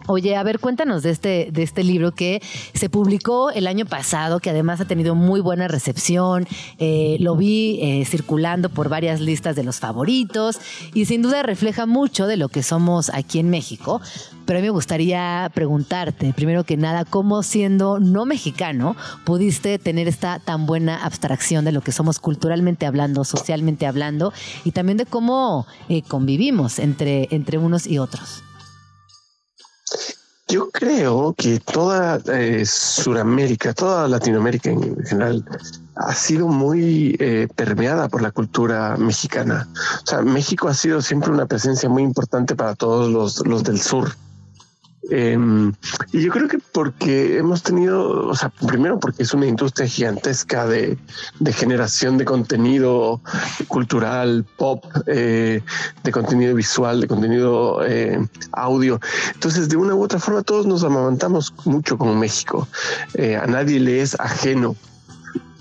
[0.07, 2.43] Oye, a ver, cuéntanos de este, de este libro que
[2.75, 6.47] se publicó el año pasado, que además ha tenido muy buena recepción.
[6.79, 10.59] Eh, lo vi eh, circulando por varias listas de los favoritos
[10.93, 14.01] y sin duda refleja mucho de lo que somos aquí en México.
[14.47, 20.09] Pero a mí me gustaría preguntarte, primero que nada, cómo siendo no mexicano pudiste tener
[20.09, 24.33] esta tan buena abstracción de lo que somos culturalmente hablando, socialmente hablando
[24.65, 28.43] y también de cómo eh, convivimos entre, entre unos y otros.
[30.47, 35.43] Yo creo que toda eh, Sudamérica, toda Latinoamérica en general,
[35.97, 39.67] ha sido muy eh, permeada por la cultura mexicana.
[40.03, 43.81] O sea, México ha sido siempre una presencia muy importante para todos los, los del
[43.81, 44.15] sur.
[45.11, 45.73] Em,
[46.13, 50.67] y yo creo que porque hemos tenido, o sea, primero porque es una industria gigantesca
[50.67, 50.99] de,
[51.53, 53.21] generación de contenido
[53.69, 55.63] cultural, pop, eh,
[56.03, 58.19] de contenido visual, de contenido eh,
[58.53, 59.01] audio.
[59.35, 62.67] Entonces, de una u otra forma, todos nos amamantamos mucho con México.
[63.15, 64.77] Eh, a nadie le es ajeno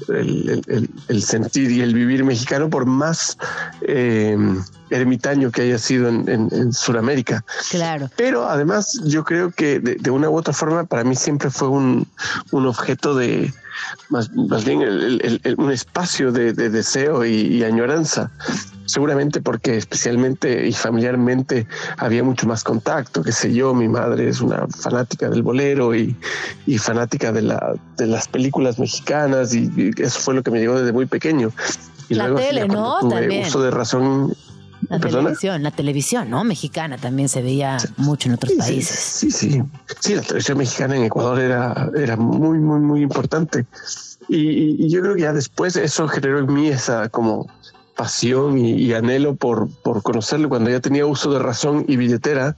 [0.09, 3.37] el, el- el- el sentir y el vivir mexicano, por más
[3.81, 4.37] eh,
[4.89, 7.43] ermitaño que haya sido en, en, Sudamérica.
[7.71, 8.09] Claro.
[8.15, 12.07] Pero además yo creo que de, una u otra forma para mí siempre fue un,
[12.51, 13.53] un objeto de,
[14.09, 14.81] más, más bien
[15.57, 18.31] un espacio de, deseo y, añoranza.
[18.85, 21.67] Seguramente porque especialmente y familiarmente
[21.97, 26.15] había mucho más contacto, qué sé yo, mi madre es una fanática del bolero y,
[26.77, 30.91] fanática de, la, de las películas mexicanas y, eso fue lo que me llegó desde
[30.91, 31.51] muy pequeño.
[32.09, 32.99] Y la tele, ¿no?
[33.07, 33.47] También.
[33.47, 34.35] uso de razón
[34.89, 36.43] la televisión, la televisión, ¿no?
[36.43, 38.99] Mexicana también se veía mucho en otros países.
[38.99, 39.63] Sí, sí,
[39.99, 40.15] sí.
[40.15, 43.65] la televisión mexicana en Ecuador era, era muy, muy, muy importante.
[44.29, 47.47] Y, yo creo que ya después eso generó en mí esa como
[47.95, 50.49] pasión y, anhelo por, por conocerlo.
[50.49, 52.55] Cuando ya tenía uso de razón y billetera,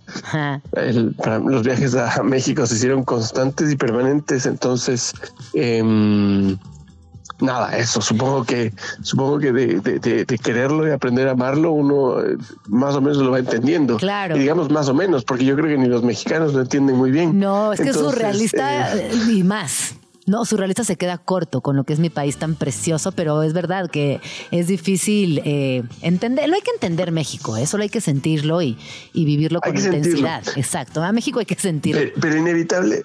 [0.73, 4.45] los viajes a México se hicieron constantes y permanentes.
[4.45, 5.13] Entonces,
[5.53, 5.84] eh,
[7.39, 12.95] nada, eso, supongo que, supongo que de, quererlo y aprender a amarlo, uno eh, más
[12.95, 13.97] o menos lo va entendiendo.
[13.97, 14.36] Claro.
[14.36, 17.11] Y digamos más o menos, porque yo creo que ni los mexicanos lo entienden muy
[17.11, 17.39] bien.
[17.39, 19.95] No, es que es surrealista eh, y más.
[20.25, 23.53] No, surrealista se queda corto con lo que es mi país tan precioso, pero es
[23.53, 26.55] verdad que es difícil eh, entenderlo.
[26.55, 27.67] Hay que entender México, ¿eh?
[27.67, 28.77] solo hay que sentirlo y,
[29.13, 30.43] vivirlo con intensidad.
[30.55, 32.11] Exacto, a México hay que sentirlo.
[32.19, 33.03] pero inevitable,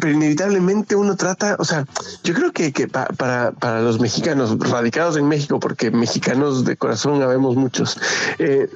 [0.00, 1.86] pero inevitablemente uno trata, o sea,
[2.22, 7.22] yo creo que, que para, para los mexicanos radicados en México, porque mexicanos de corazón
[7.22, 7.98] habemos muchos,
[8.38, 8.68] eh,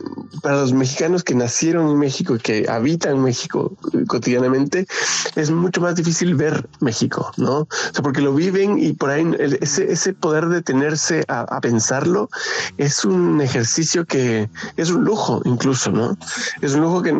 [0.42, 3.72] para los mexicanos que nacieron en México y que habitan México
[4.06, 4.86] cotidianamente,
[5.36, 7.60] es mucho más difícil ver México, ¿no?
[7.60, 12.28] O sea, porque lo viven y por ahí ese, ese poder detenerse a, a pensarlo
[12.78, 16.16] es un ejercicio que es un lujo incluso, ¿no?
[16.62, 17.14] Es un lujo que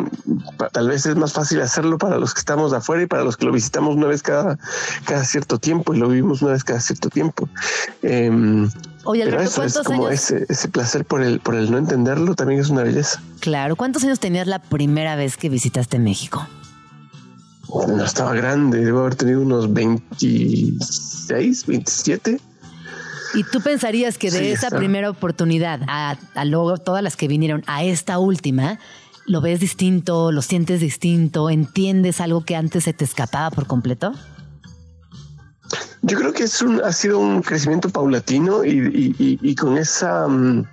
[0.71, 3.45] tal vez es más fácil hacerlo para los que estamos afuera y para los que
[3.45, 4.57] lo visitamos una vez cada,
[5.05, 7.49] cada cierto tiempo y lo vivimos una vez cada cierto tiempo.
[8.01, 8.67] Eh,
[9.05, 12.61] Oye, pero eso es como ese, ese placer por el, por el no entenderlo también
[12.61, 13.21] es una belleza.
[13.39, 13.75] Claro.
[13.75, 16.47] ¿Cuántos años tenías la primera vez que visitaste México?
[17.87, 22.39] No estaba grande, debo haber tenido unos 26, 27.
[23.33, 27.63] ¿Y tú pensarías que de esa primera oportunidad a, a luego todas las que vinieron
[27.65, 28.79] a esta última,
[29.25, 34.13] lo ves distinto, lo sientes distinto, entiendes algo que antes se te escapaba por completo?
[36.05, 40.67] Yo creo que es un, ha sido un crecimiento paulatino y, con esa mm,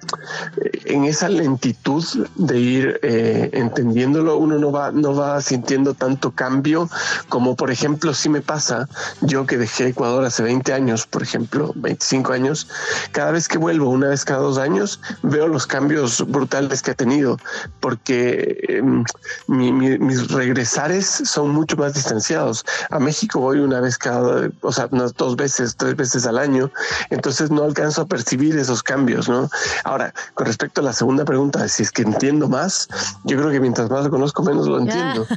[0.86, 2.04] en esa lentitud
[2.34, 6.88] de ir eh, entendiéndolo, uno no va, no va sintiendo tanto cambio
[7.28, 8.88] como por ejemplo si me pasa,
[9.20, 12.68] yo que dejé Ecuador hace 20 años, por ejemplo, 25 años,
[13.12, 16.94] cada vez que vuelvo, una vez cada dos años, veo los cambios brutales que ha
[16.94, 17.38] tenido,
[17.78, 19.04] porque em,
[19.46, 22.64] mis regresares son mucho más distanciados.
[22.90, 26.72] A México voy una vez cada, o sea, unas dos veces, tres veces al año,
[27.10, 29.50] entonces no alcanzo a percibir esos cambios, ¿no?
[29.84, 32.88] Ahora, con respecto a la segunda pregunta, si es que entiendo más,
[33.24, 35.26] yo creo que mientras más lo conozco, menos lo entiendo.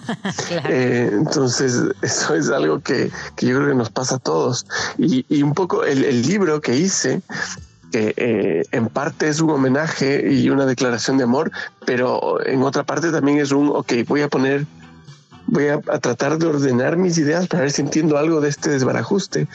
[0.65, 4.65] Eh, entonces, eso es algo que, yo creo que nos pasa a todos.
[4.97, 7.21] Y, un poco el, libro que hice,
[7.91, 11.51] que eh, en parte es un homenaje y una declaración de amor,
[11.85, 14.65] pero en otra parte también es un, ok, voy a poner
[15.53, 19.47] voy a, tratar de ordenar mis ideas para ver si entiendo algo de este desbarajuste,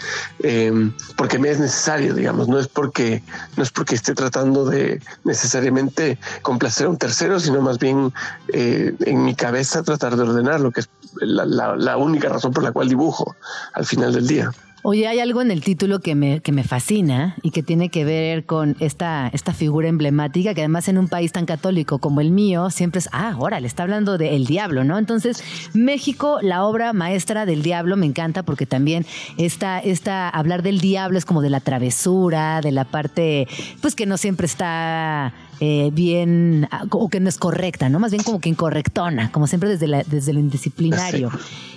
[0.43, 3.23] em, porque me es necesario, digamos, no es porque
[3.57, 8.13] no es porque esté tratando de necesariamente complacer a un tercero, sino más bien
[8.53, 10.89] eh, en mi cabeza tratar de ordenar lo que es
[11.21, 13.35] la única razón por la cual dibujo
[13.73, 14.53] al final del día.
[14.83, 18.05] Oye, hay algo en el título que me, que me fascina y que tiene que
[18.05, 22.31] ver con esta, esta figura emblemática que además en un país tan católico como el
[22.31, 24.97] mío siempre es, ah, ahora le está hablando del diablo, ¿no?
[24.97, 25.43] Entonces,
[25.75, 29.05] México, la obra maestra del diablo, me encanta porque también
[29.37, 33.49] esta, esta, hablar del diablo es como de la travesura, de la parte,
[33.81, 37.99] pues que no siempre está eh, bien o que no es correcta, ¿no?
[37.99, 41.31] Más bien como que incorrectona, como siempre desde, la, desde lo indisciplinario.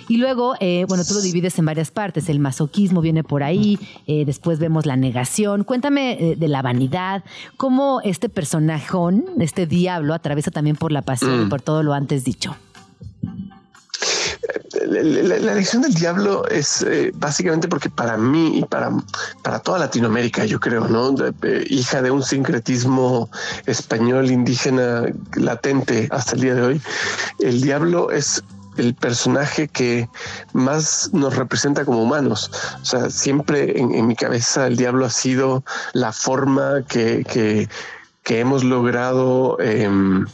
[0.08, 2.28] Y luego, eh, bueno, tú lo divides en varias partes.
[2.28, 5.64] El masoquismo viene por ahí, eh, después vemos la negación.
[5.64, 7.24] Cuéntame de la vanidad,
[7.56, 11.48] cómo este personajón, este diablo, atraviesa también por la pasión y mm.
[11.48, 12.56] por todo lo antes dicho
[14.86, 18.90] la, elección del diablo es eh, básicamente porque para mí y para,
[19.42, 21.14] para toda Latinoamérica, yo creo, ¿no?
[21.68, 23.30] hija de un sincretismo
[23.66, 26.82] español indígena latente hasta el día de hoy,
[27.40, 28.42] el diablo es
[28.76, 30.08] el personaje que
[30.52, 32.50] más nos representa como humanos.
[32.80, 35.62] O sea, siempre en, mi cabeza el diablo ha sido
[35.92, 39.58] la forma que, que, hemos logrado.
[39.60, 40.24] Em,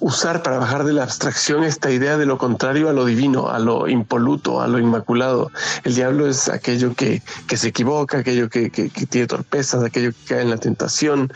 [0.00, 3.58] usar para bajar de la abstracción esta idea de lo contrario a lo divino, a
[3.58, 5.50] lo impoluto, a lo inmaculado.
[5.84, 10.34] El diablo es aquello que, que se equivoca, aquello que, que, tiene torpezas, aquello que
[10.34, 11.32] cae en la tentación,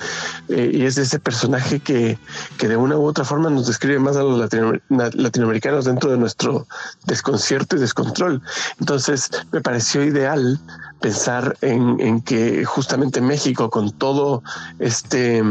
[0.49, 2.19] eh, y es ese personaje que,
[2.59, 4.51] de una u otra forma nos describe más a los
[4.89, 6.67] latinoamericanos dentro de nuestro
[7.05, 8.43] desconcierto y descontrol.
[8.81, 10.61] Entonces me pareció ideal
[11.01, 14.43] pensar en, en que justamente México, con todo
[14.81, 15.43] este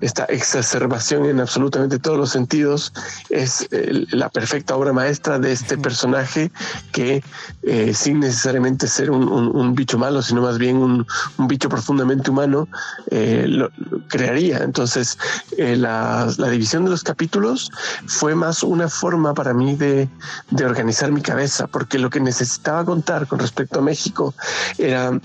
[0.00, 2.92] esta exacerbación en absolutamente todos los sentidos
[3.30, 3.68] es
[4.10, 6.50] la perfecta obra maestra de este personaje
[6.92, 7.22] que
[7.62, 11.06] eh, sin necesariamente ser un, bicho malo, sino más bien un,
[11.48, 12.68] bicho profundamente humano,
[13.10, 13.70] eh, lo,
[14.08, 14.58] crearía.
[14.58, 15.18] Entonces,
[15.58, 17.70] eh, la, división de los capítulos
[18.06, 20.08] fue más una forma para mí de,
[20.50, 24.34] de, organizar mi cabeza, porque lo que necesitaba contar con respecto a México
[24.78, 25.18] era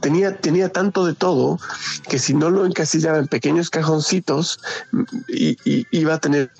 [0.00, 1.58] tenía, tenía tanto de todo
[2.08, 4.58] que si no lo encasillaba en pequeños cajoncitos,
[5.28, 6.50] iba a tener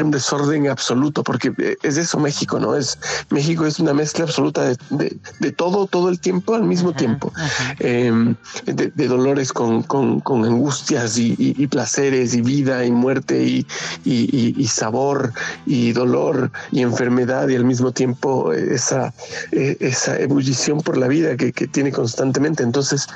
[0.00, 2.74] un desorden absoluto, porque es eso México, ¿no?
[2.74, 7.30] Es México es una mezcla absoluta de, de, todo, todo el tiempo al mismo tiempo,
[7.78, 8.34] em,
[8.64, 13.66] de, dolores con, con, con angustias y, y, placeres y vida y muerte y,
[14.04, 15.32] y, sabor
[15.66, 19.12] y dolor y enfermedad y al mismo tiempo esa,
[19.50, 22.62] e, esa ebullición por la vida que, que tiene constantemente.
[22.62, 23.06] Entonces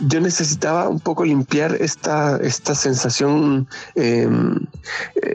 [0.00, 4.58] yo necesitaba un poco limpiar esta, esta sensación em,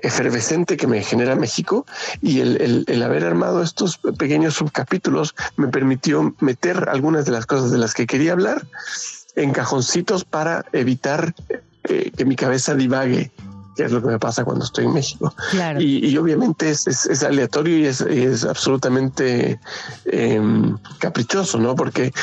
[0.03, 1.85] efervescente que me genera México
[2.21, 7.77] y el, haber armado estos pequeños subcapítulos me permitió meter algunas de las cosas de
[7.77, 8.67] las que quería hablar
[9.35, 11.33] en cajoncitos para evitar
[11.85, 13.31] eh, que mi cabeza divague
[13.85, 15.33] es lo que me pasa cuando estoy en México.
[15.79, 19.59] Y, obviamente es, es, aleatorio y es, es absolutamente
[20.05, 21.75] em, caprichoso, ¿no?
[21.75, 22.13] Porque,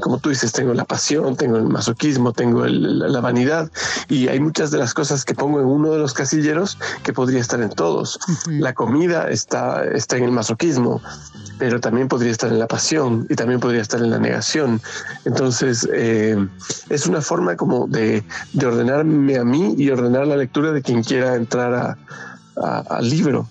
[0.00, 3.70] como tú dices, tengo la pasión, tengo el masoquismo, tengo la vanidad
[4.08, 7.40] y hay muchas de las cosas que pongo en uno de los casilleros que podría
[7.40, 8.18] estar en todos.
[8.46, 11.00] La comida está, está en el masoquismo,
[11.58, 14.80] pero también podría estar en la pasión y también podría estar en la negación.
[15.24, 16.36] Entonces, eh,
[16.88, 20.91] es una forma como de, de ordenarme a mí y ordenar la lectura de quien
[21.00, 21.96] quiera entrar
[22.56, 23.48] al libro.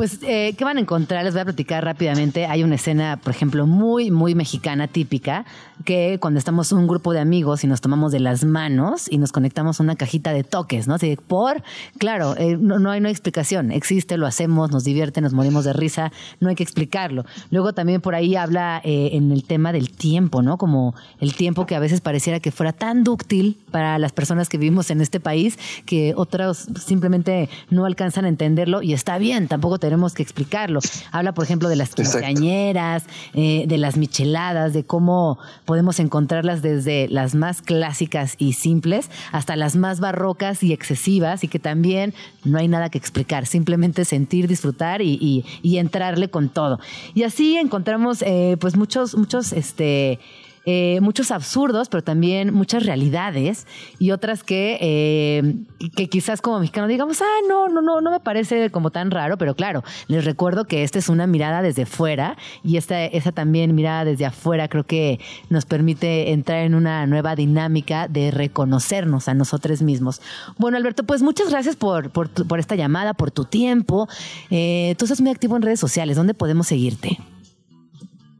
[0.00, 1.24] Pues, eh, ¿qué van a encontrar?
[1.24, 2.46] Les voy a platicar rápidamente.
[2.46, 5.44] Hay una escena, por ejemplo, muy, muy mexicana, típica,
[5.84, 9.30] que cuando estamos un grupo de amigos y nos tomamos de las manos y nos
[9.30, 10.94] conectamos a una cajita de toques, ¿no?
[10.94, 11.62] Así por,
[11.98, 13.72] claro, eh, no, hay, no explicación.
[13.72, 17.26] Existe, lo hacemos, nos divierte, nos morimos de risa, no hay que explicarlo.
[17.50, 20.56] Luego también por ahí habla eh, en el tema del tiempo, ¿no?
[20.56, 24.56] Como el tiempo que a veces pareciera que fuera tan dúctil para las personas que
[24.56, 29.78] vivimos en este país que otros simplemente no alcanzan a entenderlo y está bien, tampoco
[29.78, 30.78] te tenemos que explicarlo.
[31.10, 33.02] Habla, por ejemplo, de las quinceañeras,
[33.34, 39.56] eh, de las micheladas, de cómo podemos encontrarlas desde las más clásicas y simples hasta
[39.56, 42.14] las más barrocas y excesivas y que también
[42.44, 46.78] no hay nada que explicar, simplemente sentir, disfrutar y, entrarle con todo.
[47.14, 50.20] Y así encontramos eh, pues muchos, muchos, este,
[50.66, 53.66] eh, muchos absurdos, pero también muchas realidades
[53.98, 55.54] y otras que, eh,
[55.96, 59.38] que quizás como mexicano digamos, ah, no, no, no, no me parece como tan raro,
[59.38, 63.74] pero claro, les recuerdo que esta es una mirada desde fuera y esta, esa también
[63.74, 69.34] mirada desde afuera creo que nos permite entrar en una nueva dinámica de reconocernos a
[69.34, 70.20] nosotros mismos.
[70.58, 74.08] Bueno, Alberto, pues muchas gracias por, por, por esta llamada, por tu tiempo.
[74.50, 77.18] Eh, tú estás muy activo en redes sociales, ¿dónde podemos seguirte?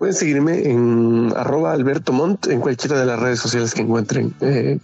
[0.01, 4.35] Pueden seguirme en arroba Alberto Montt en cualquiera de las redes sociales que encuentren.
[4.41, 4.79] Eh,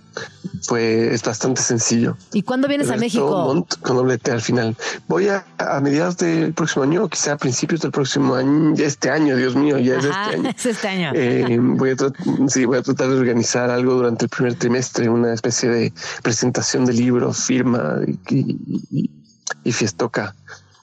[0.60, 2.18] fue, es bastante sencillo.
[2.34, 3.30] ¿Y cuándo vienes a México?
[3.30, 4.76] Montt con doble T al final.
[5.08, 9.08] Voy a, a mediados del próximo año, quizá a principios del próximo año, ya este
[9.08, 10.50] año, Dios mío, ya es este año.
[10.54, 11.12] Es este año.
[11.14, 15.32] Eh, voy, a sí, voy a tratar de organizar algo durante el primer trimestre, una
[15.32, 18.58] especie de presentación de libro, firma y,
[18.90, 19.10] y,
[19.64, 20.34] y fiestoca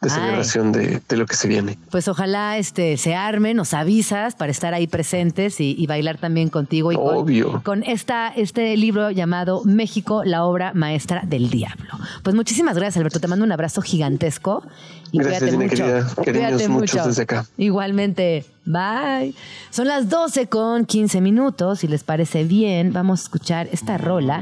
[0.03, 1.77] de celebración de, lo que se viene.
[1.91, 6.91] Pues ojalá este se arme, nos avisas para estar ahí presentes y, bailar también contigo
[6.91, 7.61] y Obvio.
[7.63, 11.89] Con, esta, este libro llamado México, la obra maestra del diablo.
[12.23, 13.19] Pues muchísimas gracias, Alberto.
[13.19, 14.63] Te mando un abrazo gigantesco.
[15.11, 16.69] Y gracias, mucho.
[16.69, 17.05] mucho.
[17.05, 17.45] desde acá.
[17.57, 18.45] Igualmente.
[18.65, 19.33] Bye.
[19.71, 21.79] Son las 12 con 15 minutos.
[21.79, 24.41] Si les parece bien, vamos a escuchar esta rola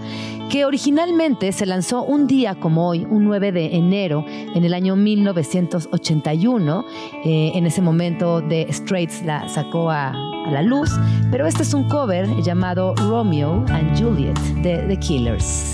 [0.50, 4.96] que originalmente se lanzó un día como hoy, un 9 de enero, en el año
[4.96, 6.86] 1981.
[7.26, 10.92] Eh, en ese momento, The Straits la sacó a, a, la luz.
[11.32, 15.74] Pero este es un cover llamado Romeo and Juliet de The Killers.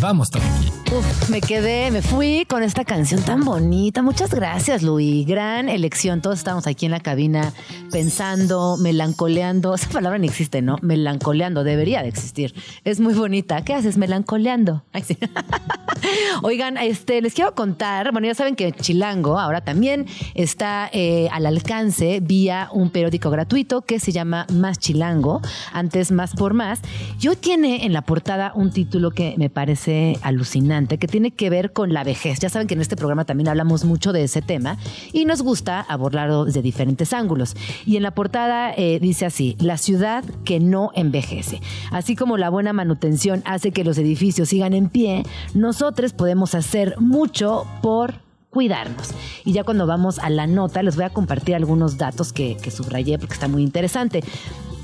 [0.00, 0.72] Vamos tranqui.
[0.94, 4.02] Uf, me quedé, me fui con esta canción tan bonita.
[4.02, 5.26] Muchas gracias, Luis.
[5.26, 6.20] Gran elección.
[6.20, 7.54] Todos estamos aquí en la cabina
[7.90, 9.74] pensando, melancoleando.
[9.74, 10.76] Esa palabra no existe, ¿no?
[10.82, 12.54] Melancoleando, debería de existir.
[12.84, 13.64] Es muy bonita.
[13.64, 13.96] ¿Qué haces?
[13.96, 14.82] Melancoleando.
[16.42, 21.46] Oigan, este, les quiero contar, bueno, ya saben que Chilango ahora también está eh, al
[21.46, 25.40] alcance vía un periódico gratuito que se llama Más Chilango,
[25.72, 26.80] antes Más por Más,
[27.20, 29.81] y hoy tiene en la portada un título que me parece
[30.22, 32.38] alucinante, que tiene que ver con la vejez.
[32.40, 34.78] Ya saben que en este programa también hablamos mucho de ese tema
[35.12, 37.56] y nos gusta abordarlo desde diferentes ángulos.
[37.86, 41.60] Y en la portada eh, dice así, la ciudad que no envejece.
[41.90, 45.24] Así como la buena manutención hace que los edificios sigan en pie,
[45.54, 48.14] nosotros podemos hacer mucho por
[48.50, 49.14] cuidarnos.
[49.44, 52.70] Y ya cuando vamos a la nota, les voy a compartir algunos datos que, que
[52.70, 54.22] subrayé porque está muy interesante.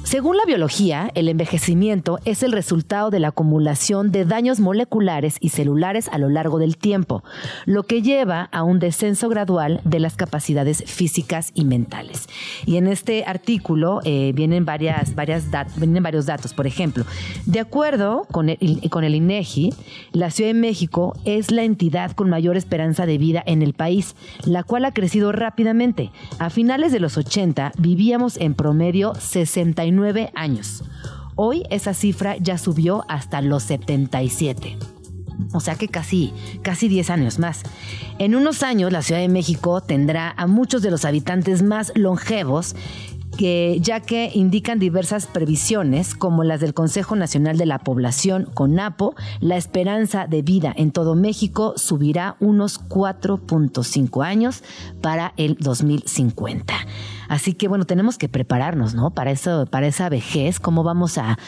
[0.09, 5.51] Según la biología, el envejecimiento es el resultado de la acumulación de daños moleculares y
[5.51, 7.23] celulares a lo largo del tiempo,
[7.67, 12.27] lo que lleva a un descenso gradual de las capacidades físicas y mentales.
[12.65, 15.45] Y en este artículo eh, vienen, varias, varias
[15.77, 16.55] vienen varios datos.
[16.55, 17.05] Por ejemplo,
[17.45, 19.75] de acuerdo con el, con el INEGI,
[20.13, 24.17] la Ciudad de México es la entidad con mayor esperanza de vida en el país,
[24.47, 26.13] la cual ha crecido rápidamente.
[26.39, 29.98] A finales de los 80 vivíamos en promedio 69
[30.35, 30.85] años.
[31.35, 34.79] Hoy esa cifra ya subió hasta los 77.
[35.53, 36.33] O sea que casi,
[36.63, 37.63] casi 10 años más.
[38.19, 42.75] En unos años la Ciudad de México tendrá a muchos de los habitantes más longevos
[43.37, 49.15] que, ya que indican diversas previsiones, como las del Consejo Nacional de la Población, CONAPO,
[49.41, 54.65] la esperanza de vida en todo México subirá unos 4.5 años
[55.01, 56.75] para el 2050.
[57.29, 59.11] Así que bueno, tenemos que prepararnos, ¿no?
[59.11, 61.39] Para eso, para esa vejez, cómo vamos a,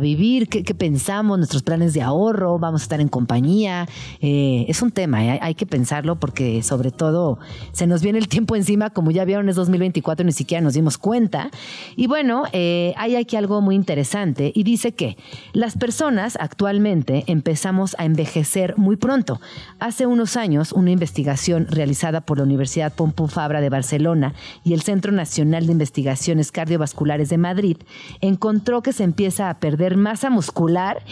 [0.00, 3.88] vivir, ¿Qué, pensamos, nuestros planes de ahorro, vamos a estar en compañía.
[4.20, 5.38] Eh, es un tema, ¿eh?
[5.42, 7.38] hay que pensarlo porque sobre todo
[7.72, 10.98] se nos viene el tiempo encima, como ya vieron es 2024, ni siquiera nos dimos
[10.98, 11.50] cuenta.
[11.96, 15.16] Y bueno, eh, hay aquí algo muy interesante y dice que
[15.52, 19.40] las personas actualmente empezamos a envejecer muy pronto.
[19.78, 24.34] Hace unos años, una investigación realizada por la Universidad Pompeu Fabra de Barcelona
[24.64, 27.76] y el Centro Nacional Nacional de Investigaciones Cardiovasculares de Madrid
[28.20, 31.04] encontró que se empieza a perder masa muscular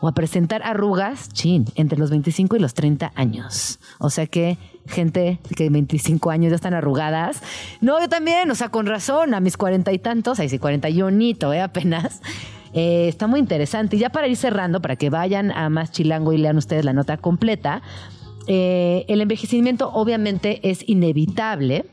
[0.00, 3.78] o a presentar arrugas, chin, entre los 25 y los 30 años.
[4.00, 4.58] O sea que
[4.88, 7.44] gente que 25 años ya están arrugadas.
[7.80, 11.52] No, yo también, o sea, con razón, a mis cuarenta y tantos, ahí sí, 41,
[11.52, 11.60] ¿eh?
[11.60, 12.22] Apenas.
[12.72, 13.94] Eh, está muy interesante.
[13.94, 16.92] Y ya para ir cerrando, para que vayan a más chilango y lean ustedes la
[16.92, 17.82] nota completa,
[18.48, 21.84] eh, el envejecimiento obviamente es inevitable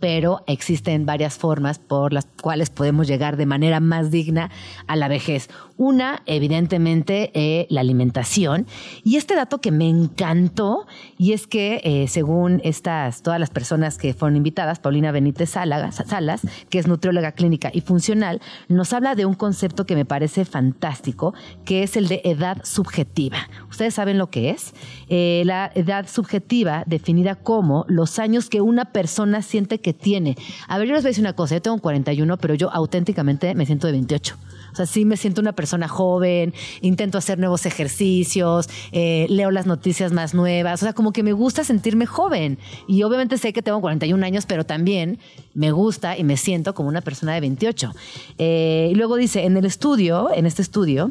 [0.00, 4.50] pero existen varias formas por las cuales podemos llegar de manera más digna
[4.86, 5.48] a la vejez.
[5.76, 8.66] Una, evidentemente, eh, la alimentación.
[9.04, 10.86] Y este dato que me encantó,
[11.16, 16.40] y es que eh, según estas, todas las personas que fueron invitadas, Paulina Benítez Salas,
[16.68, 21.34] que es nutrióloga clínica y funcional, nos habla de un concepto que me parece fantástico,
[21.64, 23.38] que es el de edad subjetiva.
[23.70, 24.74] ¿Ustedes saben lo que es?
[25.12, 30.36] Eh, la edad subjetiva definida como los años que una persona siente que tiene.
[30.68, 33.56] A ver, yo les voy a decir una cosa, yo tengo 41, pero yo auténticamente
[33.56, 34.36] me siento de 28.
[34.72, 39.66] O sea, sí me siento una persona joven, intento hacer nuevos ejercicios, eh, leo las
[39.66, 42.58] noticias más nuevas, o sea, como que me gusta sentirme joven.
[42.86, 45.18] Y obviamente sé que tengo 41 años, pero también
[45.54, 47.92] me gusta y me siento como una persona de 28.
[48.38, 51.10] Eh, y luego dice, en el estudio, en este estudio,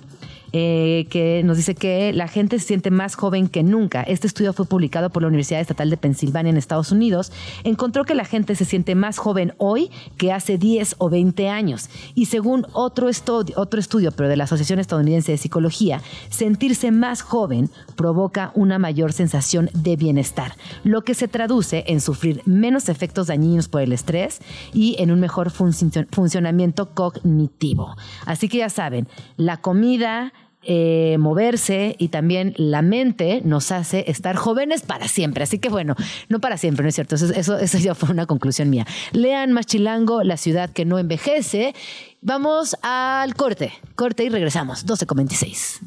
[0.53, 4.03] eh, que nos dice que la gente se siente más joven que nunca.
[4.03, 7.31] Este estudio fue publicado por la Universidad Estatal de Pensilvania en Estados Unidos.
[7.63, 11.89] Encontró que la gente se siente más joven hoy que hace 10 o 20 años.
[12.15, 13.09] Y según otro
[13.55, 19.13] otro estudio, pero de la Asociación Estadounidense de Psicología, sentirse más joven provoca una mayor
[19.13, 24.39] sensación de bienestar, lo que se traduce en sufrir menos efectos dañinos por el estrés
[24.73, 27.95] y en un mejor funcionamiento cognitivo.
[28.25, 30.33] Así que ya saben, la comida,
[30.63, 35.43] eh, moverse y también la mente nos hace estar jóvenes para siempre.
[35.43, 35.95] Así que bueno,
[36.27, 37.15] no para siempre, ¿no es cierto?
[37.15, 38.85] Eso, eso, ya fue una conclusión mía.
[39.11, 41.73] Lean Machilango, la ciudad que no envejece.
[42.21, 45.79] Vamos al corte, corte y regresamos, 12.26.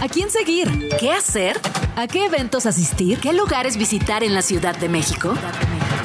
[0.00, 0.88] ¿A quién seguir?
[0.98, 1.56] ¿Qué hacer?
[1.96, 3.18] ¿A qué eventos asistir?
[3.18, 5.34] ¿Qué lugares visitar en la Ciudad de México?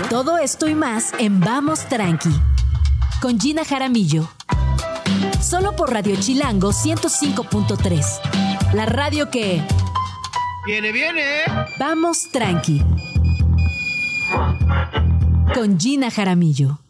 [0.09, 2.32] Todo esto y más en Vamos Tranqui
[3.22, 4.28] con Gina Jaramillo
[5.44, 8.74] Solo por Radio Chilango 105.3.
[8.74, 9.62] La radio que...
[10.66, 11.22] Viene, viene.
[11.78, 12.82] Vamos tranqui.
[15.54, 16.83] Con Gina Jaramillo.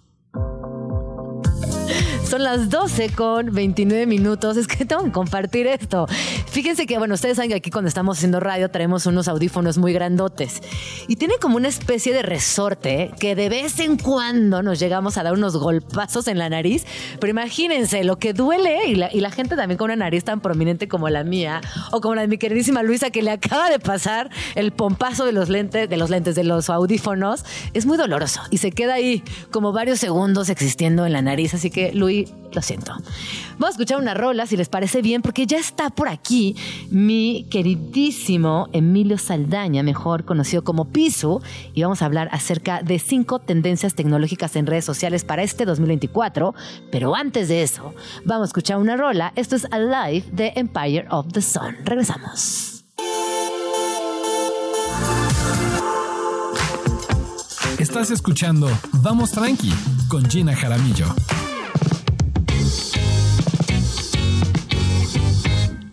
[2.34, 4.58] Son las 12 con 29 minutos.
[4.58, 6.08] Es que tengo que compartir esto.
[6.50, 9.94] Fíjense que, bueno, ustedes saben que aquí cuando estamos haciendo radio traemos unos audífonos muy
[9.94, 10.64] grandotes.
[11.08, 15.24] Y tiene como una especie de resorte que de vez en cuando nos llegamos a
[15.24, 16.88] dar unos golpazos en la nariz.
[17.20, 20.42] Pero imagínense lo que duele y la, y la gente también con una nariz tan
[20.42, 21.62] prominente como la mía
[21.92, 25.34] o como la de mi queridísima Luisa que le acaba de pasar el pompazo de
[25.34, 27.46] los lentes, de los lentes, de los audífonos.
[27.76, 31.54] Es muy doloroso y se queda ahí como varios segundos existiendo en la nariz.
[31.54, 32.94] Así que, Luis, lo siento.
[33.54, 36.56] Vamos a escuchar una rola, si les parece bien, porque ya está por aquí
[36.90, 41.42] mi queridísimo Emilio Saldaña, mejor conocido como Pisu,
[41.74, 46.54] y vamos a hablar acerca de cinco tendencias tecnológicas en redes sociales para este 2024.
[46.92, 47.94] Pero antes de eso,
[48.26, 49.34] vamos a escuchar una rola.
[49.36, 51.78] Esto es Alive de Empire of the Sun.
[51.84, 52.84] Regresamos.
[57.80, 58.70] Estás escuchando
[59.02, 59.74] Vamos Tranqui
[60.08, 61.08] con Gina Jaramillo.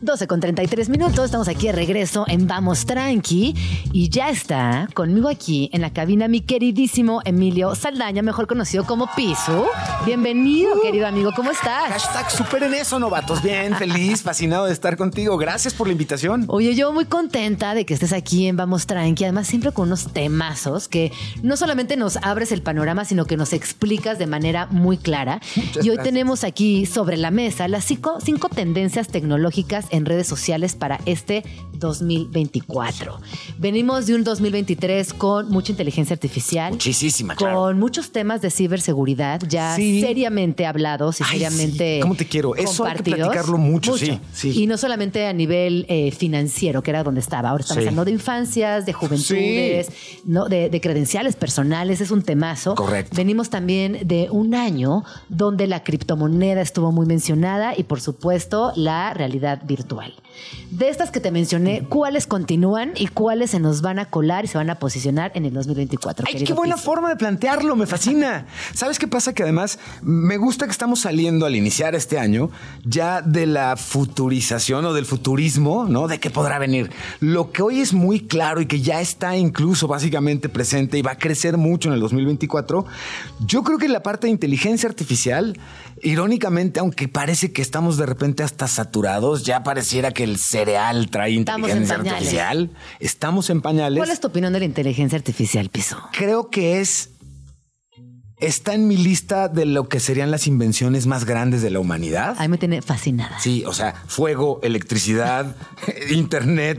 [0.02, 3.54] 12 con 33 minutos, estamos aquí de regreso en Vamos Tranqui
[3.92, 9.10] y ya está conmigo aquí en la cabina mi queridísimo Emilio Saldaña, mejor conocido como
[9.14, 9.66] Piso.
[10.06, 11.90] Bienvenido, querido amigo, ¿cómo estás?
[11.90, 13.42] Hashtag superen eso, novatos.
[13.42, 15.36] Bien, feliz, fascinado de estar contigo.
[15.36, 16.46] Gracias por la invitación.
[16.48, 20.14] Oye, yo muy contenta de que estés aquí en Vamos Tranqui, además siempre con unos
[20.14, 24.96] temazos que no solamente nos abres el panorama, sino que nos explicas de manera muy
[24.96, 25.42] clara.
[25.56, 26.04] Muchas y hoy gracias.
[26.04, 31.44] tenemos aquí sobre la mesa las cinco, cinco tendencias tecnológicas en redes sociales para este
[31.72, 33.20] 2024.
[33.58, 36.72] Venimos de un 2023 con mucha inteligencia artificial.
[36.72, 37.56] Muchísima, claro.
[37.60, 40.00] Con muchos temas de ciberseguridad ya Sí.
[40.00, 41.96] seriamente hablados y Ay, seriamente.
[41.96, 42.00] sí.
[42.02, 42.54] ¿Cómo te quiero?
[42.54, 44.52] Eso hay que platicarlo mucho, sí, sí.
[44.62, 47.50] Y no solamente a nivel eh, financiero, que era donde estaba.
[47.50, 49.90] Ahora estamos hablando de infancias, de juventudes,
[50.24, 50.48] ¿no?
[50.48, 52.00] de, de credenciales personales.
[52.00, 52.74] Es un temazo.
[52.74, 53.16] Correcto.
[53.16, 59.14] Venimos también de un año donde la criptomoneda estuvo muy mencionada y, por supuesto, la
[59.14, 59.79] realidad virtual.
[60.70, 64.48] De estas que te mencioné, ¿cuáles continúan y cuáles se nos van a colar y
[64.48, 66.26] se van a posicionar en el 2024?
[66.28, 68.46] Ay, qué buena forma de plantearlo, me fascina.
[68.74, 69.32] ¿Sabes qué pasa?
[69.32, 72.50] Que además me gusta que estamos saliendo al iniciar este año
[72.84, 76.08] ya de la futurización o del futurismo, ¿no?
[76.08, 76.90] De qué podrá venir.
[77.20, 81.12] Lo que hoy es muy claro y que ya está incluso básicamente presente y va
[81.12, 82.86] a crecer mucho en el 2024,
[83.46, 85.58] yo creo que la parte de inteligencia artificial,
[86.02, 91.38] irónicamente, aunque parece que estamos de repente hasta saturados, ya pareciera que el cereal trae
[91.38, 92.70] Estamos inteligencia artificial.
[93.00, 95.98] Estamos en pañales ¿Cuál es tu opinión de la inteligencia artificial, Piso?
[96.12, 97.10] creo que es.
[98.38, 102.36] Está en mi lista de lo que serían las invenciones más grandes de la humanidad.
[102.38, 103.38] A mí me tiene fascinada.
[103.38, 105.54] Sí, o sea, fuego, electricidad,
[106.10, 106.78] internet,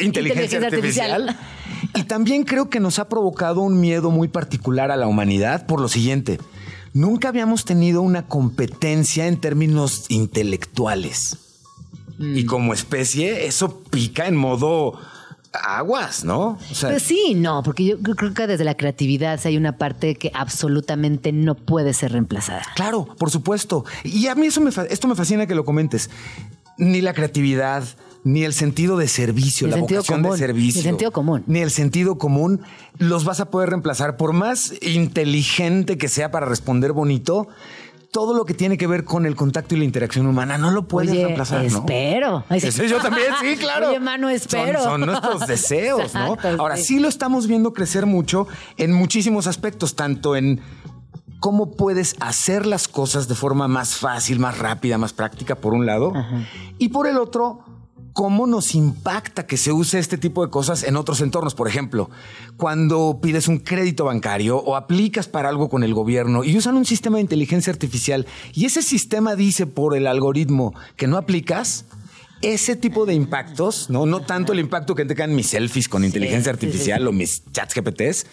[0.00, 1.28] inteligencia, Inteligencia artificial.
[1.28, 1.46] artificial.
[1.94, 5.80] Y también creo que nos ha provocado un miedo muy particular a la humanidad por
[5.80, 6.40] lo siguiente.
[6.92, 11.38] Nunca habíamos tenido una competencia en términos intelectuales.
[12.18, 14.98] Y como especie, eso pica en modo
[15.52, 16.58] aguas, ¿no?
[16.70, 20.16] O sea, Pues sí, no, porque yo creo que desde la creatividad hay una parte
[20.16, 22.62] que absolutamente no puede ser reemplazada.
[22.74, 23.84] Claro, por supuesto.
[24.04, 26.10] Y a mí eso me esto me fascina que lo comentes.
[26.76, 27.84] Ni la creatividad,
[28.24, 30.82] ni el sentido de servicio, el la sentido vocación común, de servicio.
[30.82, 31.44] ni el sentido común.
[31.46, 32.60] Ni el sentido común
[32.98, 34.16] los vas a poder reemplazar.
[34.16, 37.48] Por más inteligente que sea para responder bonito,
[38.10, 40.88] todo lo que tiene que ver con el contacto y la interacción humana no lo
[40.88, 41.78] puedes Oye, reemplazar, ¿no?
[41.78, 42.44] espero.
[42.58, 42.66] Sí.
[42.68, 43.90] Ese yo también, sí, claro.
[43.90, 44.82] Oye, mano, espero.
[44.82, 46.36] Son, son nuestros deseos, ¿no?
[46.58, 46.84] Ahora sí.
[46.84, 50.60] sí lo estamos viendo crecer mucho en muchísimos aspectos, tanto en
[51.38, 55.86] cómo puedes hacer las cosas de forma más fácil, más rápida, más práctica, por un
[55.86, 56.12] lado,
[56.78, 57.60] y por el otro,
[58.12, 61.54] cómo nos impacta que se use este tipo de cosas en otros entornos.
[61.54, 62.10] Por ejemplo,
[62.56, 66.84] cuando pides un crédito bancario o aplicas para algo con el gobierno y usan un
[66.84, 71.84] sistema de inteligencia artificial y ese sistema dice por el algoritmo que no aplicas,
[72.40, 76.04] ese tipo de impactos, no, no tanto el impacto que te caen mis selfies con
[76.04, 78.26] inteligencia sí, sí, artificial o mis chats GPTs,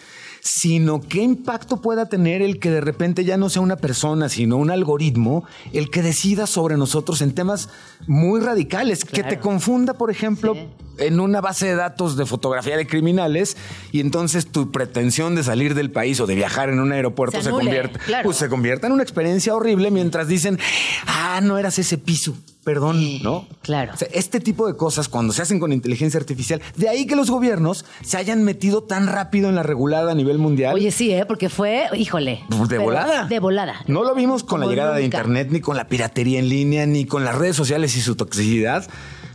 [0.46, 4.56] sino qué impacto pueda tener el que de repente ya no sea una persona, sino
[4.56, 7.68] un algoritmo, el que decida sobre nosotros en temas
[8.06, 10.54] muy radicales, que te confunda, por ejemplo,
[10.98, 13.56] en una base de datos de fotografía de criminales
[13.90, 17.50] y entonces tu pretensión de salir del país o de viajar en un aeropuerto Se
[17.50, 18.24] se, claro.
[18.24, 20.60] pues se convierta en una experiencia horrible mientras dicen,
[21.08, 22.36] ah, no eras ese piso,
[22.66, 23.46] perdón, ¿no?
[23.62, 23.92] Claro.
[23.94, 27.14] O sea, este tipo de cosas, cuando se hacen con inteligencia artificial, de ahí que
[27.14, 30.74] los gobiernos se hayan metido tan rápido en la regulada a nivel mundial.
[30.74, 31.24] Oye, sí, ¿eh?
[31.26, 32.40] porque fue, híjole.
[32.50, 33.26] Pues de volada.
[33.26, 33.76] De volada.
[33.86, 35.04] No lo vimos con la llegada de.
[35.04, 38.84] Internet, ni con la piratería en línea, ni con las redes sociales y su toxicidad.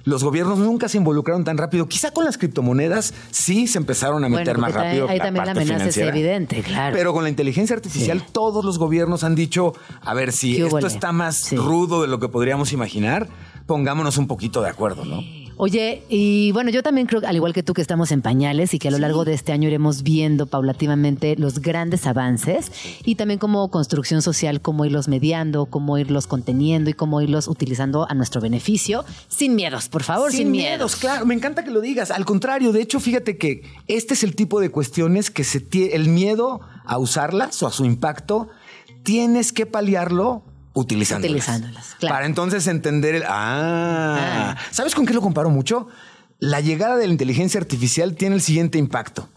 [0.04, 1.88] Los gobiernos nunca se involucraron tan rápido.
[1.88, 5.08] Quizá con las criptomonedas sí se empezaron a meter Bueno, más rápido.
[5.10, 6.96] ahí también la parte amenaza es evidente, claro.
[6.96, 10.88] Pero con la inteligencia artificial, todos los gobiernos han dicho: a ver, si ¿Qué esto
[10.88, 11.56] está más Sí.
[11.56, 13.28] rudo de lo que podríamos imaginar,
[13.66, 15.22] pongámonos un poquito de acuerdo, ¿no?
[15.64, 18.80] Oye, y bueno, yo también creo, al igual que tú, que estamos en pañales y
[18.80, 22.72] que a lo largo de este año iremos viendo paulativamente los grandes avances
[23.06, 28.10] y también como construcción social, cómo irlos mediando, cómo irlos conteniendo y cómo irlos utilizando
[28.10, 30.96] a nuestro beneficio, sin miedos, por favor, sin, miedos.
[30.96, 31.28] claro.
[31.28, 32.10] Me encanta que lo digas.
[32.10, 35.92] Al contrario, de hecho, fíjate que este es el tipo de cuestiones que se tie-
[35.94, 38.50] el miedo a usarlas o a su impacto,
[39.04, 40.42] tienes que paliarlo
[40.74, 41.32] utilizándolas.
[41.32, 42.16] Utilizándolas, claro.
[42.16, 43.24] Para entonces entender el.
[43.28, 44.56] Ah.
[44.72, 45.88] ¿Sabes con qué lo comparo mucho?
[46.40, 49.30] La llegada de la inteligencia artificial tiene el siguiente impacto.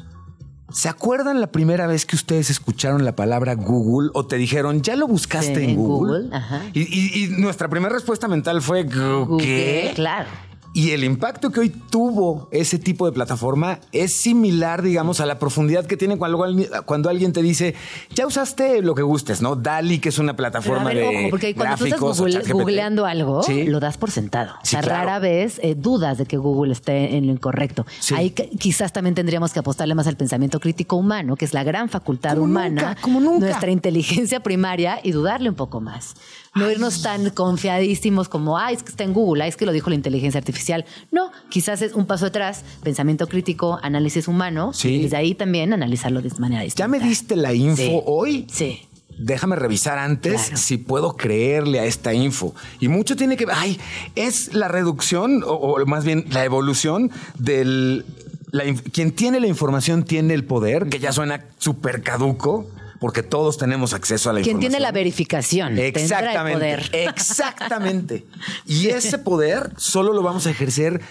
[0.72, 4.96] ¿Se acuerdan la primera vez que ustedes escucharon la palabra Google o te dijeron, ya
[4.96, 6.22] lo buscaste Sí, en en Google?
[6.24, 6.62] Google, ajá.
[6.72, 8.98] Y, y- y nuestra primera respuesta mental fue, ¿qué?
[8.98, 10.28] Google, Claro.
[10.76, 15.38] Y el impacto que hoy tuvo ese tipo de plataforma es similar, digamos, a la
[15.38, 17.76] profundidad que tiene cuando, alguien- cuando alguien te dice,
[18.12, 19.54] ya usaste lo que gustes, ¿no?
[19.54, 22.52] Dali, que es una plataforma ver, de ojo, porque cuando tú estás gráficos, o google-
[22.52, 23.66] googleando algo, Sí.
[23.66, 24.50] lo das por sentado.
[24.54, 24.98] o Sí, sea, claro.
[25.04, 27.86] rara vez eh, dudas de que Google esté en lo incorrecto.
[28.00, 28.14] Sí.
[28.16, 31.88] Ahí quizás también tendríamos que apostarle más al pensamiento crítico humano, que es la gran
[31.88, 33.46] facultad Como humana, nunca, como nunca.
[33.46, 36.14] nuestra inteligencia primaria, y dudarle un poco más.
[36.54, 39.72] No irnos tan confiadísimos como, ah, es que está en Google, ah, es que lo
[39.72, 40.84] dijo la inteligencia artificial.
[41.10, 44.88] No, quizás es un paso atrás, pensamiento crítico, análisis humano, Sí.
[44.94, 46.84] y desde ahí también analizarlo de manera distinta.
[46.84, 48.00] ¿Ya me diste la info Sí.
[48.06, 48.46] hoy?
[48.52, 48.82] Sí.
[49.18, 50.56] Déjame revisar antes Claro.
[50.56, 52.54] si puedo creerle a esta info.
[52.80, 53.78] Y mucho tiene que ver, ay,
[54.16, 58.04] es la reducción o, o más bien la evolución del...
[58.50, 62.66] la quien tiene la información tiene el poder, que ya suena súper caduco,
[63.04, 64.70] porque todos tenemos acceso a la Quien información.
[64.72, 66.52] tiene la verificación tendrá el Exactamente.
[66.54, 66.90] poder.
[67.14, 68.24] Exactamente.
[68.64, 71.02] Y ese poder solo lo vamos a ejercer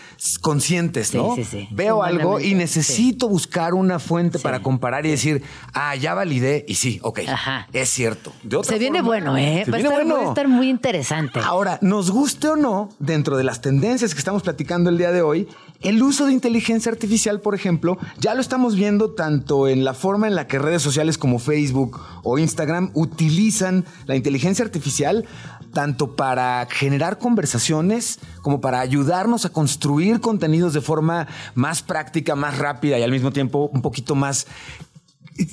[0.41, 1.35] conscientes, Sí, ¿no?
[1.35, 1.67] sí, sí.
[1.69, 4.43] Veo algo y necesito buscar una fuente Sí.
[4.43, 5.43] para comparar y decir,
[5.75, 7.19] ah, ya validé y sí, ok.
[7.27, 7.67] Ajá.
[7.73, 8.33] Es cierto.
[8.41, 9.61] De otra Se viene forma, bueno, ¿eh?
[9.65, 10.15] se Va viene estar, bueno.
[10.15, 11.39] va a estar muy interesante.
[11.43, 15.21] Ahora, nos guste o no, dentro de las tendencias que estamos platicando el día de
[15.21, 15.47] hoy,
[15.81, 20.27] el uso de inteligencia artificial, por ejemplo, ya lo estamos viendo tanto en la forma
[20.27, 21.82] en la que redes sociales como Facebook
[22.23, 25.25] o Instagram utilizan la inteligencia artificial
[25.73, 32.59] tanto para generar conversaciones como para ayudarnos a construir contenidos de forma más práctica, más
[32.59, 34.45] rápida y al mismo tiempo un poquito más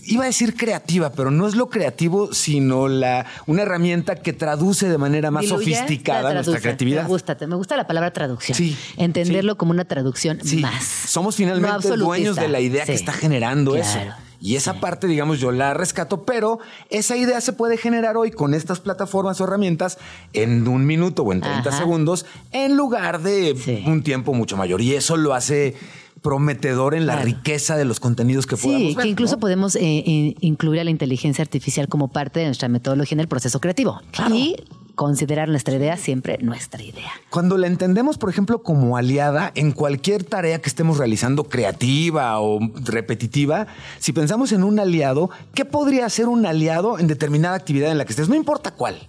[0.05, 4.87] Iba a decir creativa, pero no es lo creativo, sino la, una herramienta que traduce
[4.91, 6.63] de manera más Diluye, sofisticada la nuestra traduce.
[6.63, 7.03] creatividad.
[7.05, 8.55] Me gusta, me gusta la palabra traducción.
[8.59, 10.85] Sí, Entenderlo como una traducción Sí, más.
[10.85, 13.89] somos finalmente dueños de la idea que está generando Claro.
[13.89, 13.99] eso.
[14.41, 16.59] Y esa parte, digamos, yo la rescato, pero
[16.89, 19.99] esa idea se puede generar hoy con estas plataformas o herramientas
[20.33, 21.79] en un minuto o en 30 Ajá.
[21.79, 23.85] segundos en lugar de Sí.
[23.87, 24.81] un tiempo mucho mayor.
[24.81, 25.77] Y eso lo hace
[26.23, 27.27] prometedor en la Claro.
[27.27, 29.05] riqueza de los contenidos que podamos Sí, ver.
[29.05, 29.41] que incluso ¿no?
[29.41, 33.29] podemos eh, in- incluir a la inteligencia artificial como parte de nuestra metodología en el
[33.29, 34.01] proceso creativo.
[34.13, 34.35] Claro.
[34.35, 34.57] Y
[34.95, 37.11] considerar nuestra idea siempre nuestra idea.
[37.31, 42.61] Cuando la entendemos, por ejemplo, como aliada en cualquier tarea que estemos realizando, creativa o
[42.85, 43.67] repetitiva,
[43.99, 48.05] si pensamos en un aliado, ¿qué podría ser un aliado en determinada actividad en la
[48.05, 48.29] que estés?
[48.29, 49.09] No importa cuál.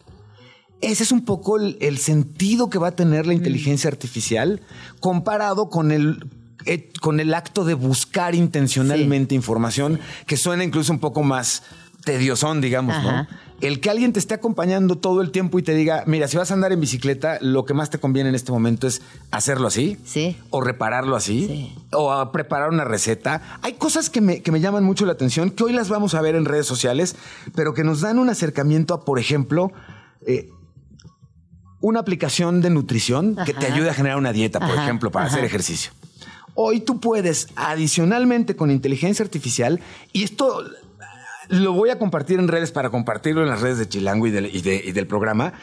[0.81, 4.61] Ese es un poco el, el sentido que va a tener la inteligencia artificial
[4.99, 6.25] comparado con el,
[6.65, 11.63] eh, con el acto de buscar intencionalmente información, que suena incluso un poco más
[12.03, 13.11] tediosón, digamos, Ajá.
[13.11, 13.27] ¿no?
[13.61, 16.49] El que alguien te esté acompañando todo el tiempo y te diga, mira, si vas
[16.49, 19.97] a andar en bicicleta, lo que más te conviene en este momento es hacerlo así.
[20.03, 20.35] Sí.
[20.49, 21.47] O repararlo así.
[21.47, 21.75] Sí.
[21.93, 23.59] O a preparar una receta.
[23.61, 26.21] Hay cosas que me, que me llaman mucho la atención, que hoy las vamos a
[26.21, 27.15] ver en redes sociales,
[27.55, 29.71] pero que nos dan un acercamiento a, por ejemplo,
[30.25, 30.49] eh,
[31.81, 35.25] una aplicación de nutrición que te ayude a generar una dieta, por Ajá, ejemplo, para
[35.25, 35.35] ajá.
[35.35, 35.91] hacer ejercicio.
[36.53, 39.79] Hoy tú puedes, adicionalmente con inteligencia artificial,
[40.13, 40.63] y esto
[41.51, 44.47] lo voy a compartir en redes para compartirlo en las redes de Chilango y del,
[44.55, 45.53] y de- y del programa,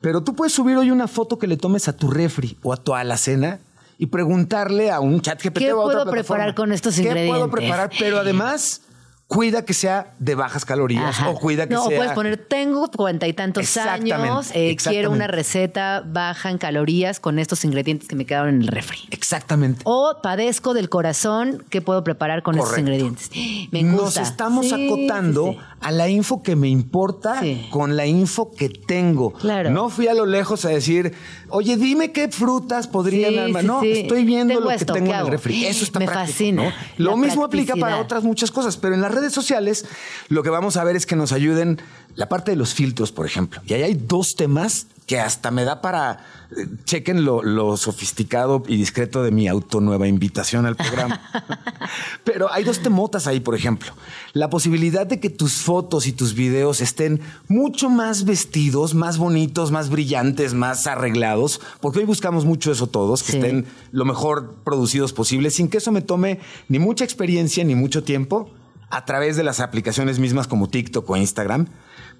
[0.00, 2.76] pero tú puedes subir hoy una foto que le tomes a tu refri o a
[2.76, 3.60] tu alacena
[3.98, 7.02] y preguntarle a un chat GPT ¿Qué o a otra puedo preparar con estos ¿Qué
[7.02, 7.50] puedo ingredientes?
[7.52, 7.90] preparar?
[7.98, 8.82] Pero además,
[9.28, 11.30] cuida que sea de bajas calorías Ajá.
[11.30, 11.96] o cuida que no, sea...
[11.98, 14.82] puedes poner, tengo cuarenta y tantos Exactamente, años, eh, exactamente.
[14.90, 19.00] quiero una receta baja en calorías con estos ingredientes que me quedaron en el refri.
[19.10, 19.80] Exactamente.
[19.84, 23.30] O padezco del corazón, ¿qué puedo preparar con estos ingredientes?
[23.72, 24.22] Me Nos gusta.
[24.22, 25.58] estamos Sí, acotando sí.
[25.80, 27.66] a la info que me importa Sí.
[27.70, 29.32] con la info que tengo.
[29.32, 29.70] Claro.
[29.70, 31.14] No fui a lo lejos a decir,
[31.50, 33.62] oye, dime qué frutas podrían Sí, armar.
[33.62, 33.90] sí, no, sí.
[33.92, 35.64] estoy viendo Tengo lo esto, que tengo ¿qué en el refri.
[35.66, 36.62] Eso está Me práctico, fascina.
[36.64, 36.72] ¿no?
[36.98, 39.84] Lo mismo aplica para otras muchas cosas, pero en las redes sociales
[40.28, 41.80] lo que vamos a ver es que nos ayuden
[42.14, 43.60] la parte de los filtros, por ejemplo.
[43.66, 48.64] Y ahí hay dos temas que hasta me da para eh, chequen lo, lo sofisticado
[48.66, 51.20] y discreto de mi auto nueva invitación al programa.
[52.24, 53.92] Pero hay dos temotas ahí, por ejemplo.
[54.32, 59.70] La posibilidad de que tus fotos y tus videos estén mucho más vestidos, más bonitos,
[59.70, 63.38] más brillantes, más arreglados, porque hoy buscamos mucho eso todos, que Sí.
[63.38, 68.02] estén lo mejor producidos posible, sin que eso me tome ni mucha experiencia ni mucho
[68.02, 68.50] tiempo
[68.90, 71.68] a través de las aplicaciones mismas como TikTok o Instagram.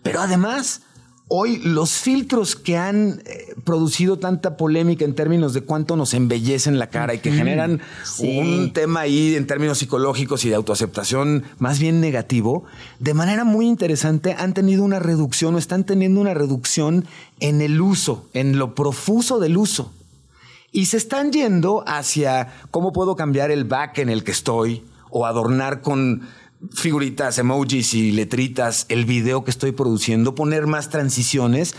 [0.02, 0.82] Pero además,
[1.28, 6.78] hoy los filtros que han eh, producido tanta polémica en términos de cuánto nos embellecen
[6.78, 8.38] la cara y que generan Sí.
[8.38, 12.64] un tema ahí en términos psicológicos y de autoaceptación más bien negativo,
[13.00, 17.06] de manera muy interesante han tenido una reducción o están teniendo una reducción
[17.40, 19.92] en el uso, en lo profuso del uso.
[20.70, 25.24] Y se están yendo hacia cómo puedo cambiar el back en el que estoy o
[25.26, 26.22] adornar con
[26.74, 31.74] figuritas, emojis y letritas el video que estoy produciendo, poner más transiciones.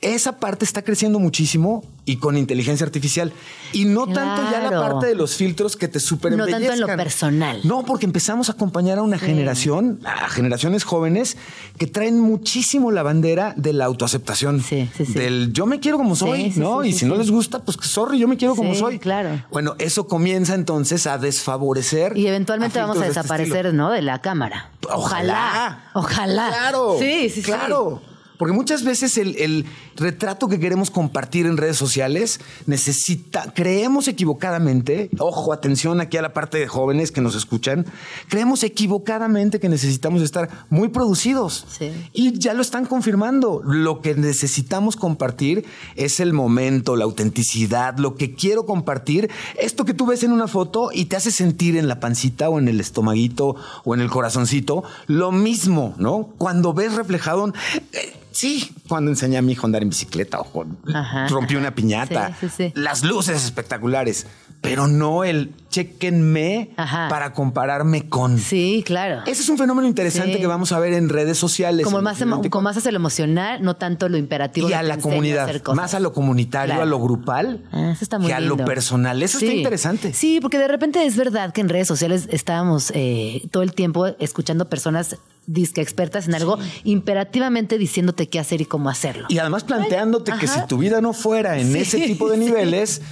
[0.00, 3.32] Esa parte está creciendo muchísimo y con inteligencia artificial.
[3.74, 4.92] Y no tanto ya la Claro.
[4.92, 7.60] parte de los filtros que te super No tanto en lo personal.
[7.64, 11.36] No, porque empezamos a acompañar a una generación, a generaciones jóvenes
[11.76, 14.62] que traen muchísimo la bandera de la autoaceptación.
[14.62, 15.12] Sí, sí, sí.
[15.12, 16.82] Del yo me quiero como soy, ¿no?
[16.82, 18.98] y si no les gusta, pues sorry, yo me quiero como soy.
[18.98, 19.44] claro.
[19.50, 22.16] Bueno, eso comienza entonces a desfavorecer.
[22.16, 23.74] Y eventualmente a vamos a de este desaparecer.
[23.74, 23.90] ¿no?
[23.90, 24.70] De la cámara.
[24.90, 25.90] Ojalá.
[25.92, 26.48] Ojalá.
[26.48, 26.96] Claro.
[26.98, 27.42] Sí, sí, sí.
[27.42, 28.00] Claro.
[28.40, 35.10] Porque muchas veces el, el retrato que queremos compartir en redes sociales necesita, creemos equivocadamente,
[35.18, 37.84] ojo, atención aquí a la parte de jóvenes que nos escuchan,
[38.30, 41.66] creemos equivocadamente que necesitamos estar muy producidos.
[41.68, 41.92] Sí.
[42.14, 43.60] Y ya lo están confirmando.
[43.62, 49.30] Lo que necesitamos compartir es el momento, la autenticidad, lo que quiero compartir.
[49.58, 52.58] Esto que tú ves en una foto y te hace sentir en la pancita o
[52.58, 56.30] en el estomaguito o en el corazoncito, lo mismo, ¿no?
[56.38, 57.52] Cuando ves reflejado,
[57.92, 60.44] eh, sí, cuando enseñé a mi hijo a andar en bicicleta o
[60.92, 62.72] Ajá, rompí una piñata, Sí, sí, sí.
[62.74, 64.26] las luces espectaculares,
[64.60, 67.08] pero no el chequenme Ajá.
[67.08, 68.38] para compararme con.
[68.38, 69.22] Sí, claro.
[69.26, 70.40] Ese es un fenómeno interesante Sí.
[70.40, 71.84] que vamos a ver en redes sociales.
[71.84, 72.50] Como más, 2024.
[72.50, 74.68] como más hacia lo emocional, no tanto lo imperativo.
[74.68, 76.82] y a la comunidad, más a lo comunitario, Claro.
[76.82, 79.22] a lo grupal, Ah, eso está muy que a lo personal.
[79.22, 79.46] Eso Sí.
[79.46, 80.12] está interesante.
[80.12, 84.06] Sí, porque de repente es verdad que en redes sociales estábamos eh, todo el tiempo
[84.18, 85.16] escuchando personas
[85.46, 89.26] disque expertas en algo, imperativamente diciéndote qué hacer y cómo hacerlo.
[89.30, 92.44] Y además planteándote que si tu vida no fuera en Sí, ese tipo de sí.
[92.44, 93.02] niveles,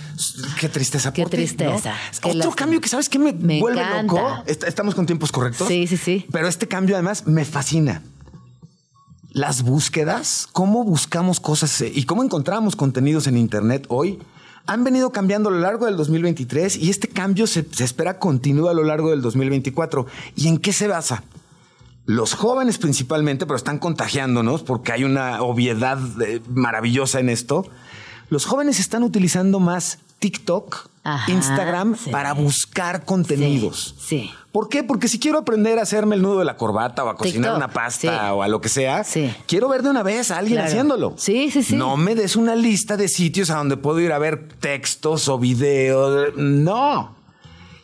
[0.60, 1.12] qué tristeza.
[1.12, 1.94] Qué por ti, tristeza.
[2.34, 2.47] ¿no?
[2.48, 2.64] Otro lástima.
[2.66, 4.02] cambio que sabes que me, Me vuelve encanta.
[4.14, 4.42] loco.
[4.46, 5.68] Est- Estamos con tiempos correctos.
[5.68, 6.26] Sí, sí, sí.
[6.32, 8.02] Pero este cambio además me fascina.
[9.30, 14.18] Las búsquedas, cómo buscamos cosas eh, y cómo encontramos contenidos en Internet hoy,
[14.66, 18.68] han venido cambiando a lo largo del 2023 y este cambio se, se espera continúe
[18.68, 20.06] a lo largo del 2024.
[20.34, 21.22] ¿Y en qué se basa?
[22.06, 27.66] Los jóvenes principalmente, pero están contagiándonos porque hay una obviedad eh, maravillosa en esto.
[28.30, 32.10] Los jóvenes están utilizando más TikTok, Ajá, Instagram sí.
[32.10, 33.94] para buscar contenidos.
[33.98, 34.30] Sí.
[34.52, 34.82] ¿Por qué?
[34.82, 37.56] Porque si quiero aprender a hacerme el nudo de la corbata o a cocinar TikTok,
[37.56, 38.32] una pasta sí.
[38.34, 39.32] o a lo que sea, Sí.
[39.46, 40.68] quiero ver de una vez a alguien Claro.
[40.68, 41.14] haciéndolo.
[41.16, 41.76] Sí, sí, sí.
[41.76, 45.38] No me des una lista de sitios a donde puedo ir a ver textos o
[45.38, 46.34] videos.
[46.36, 47.14] No.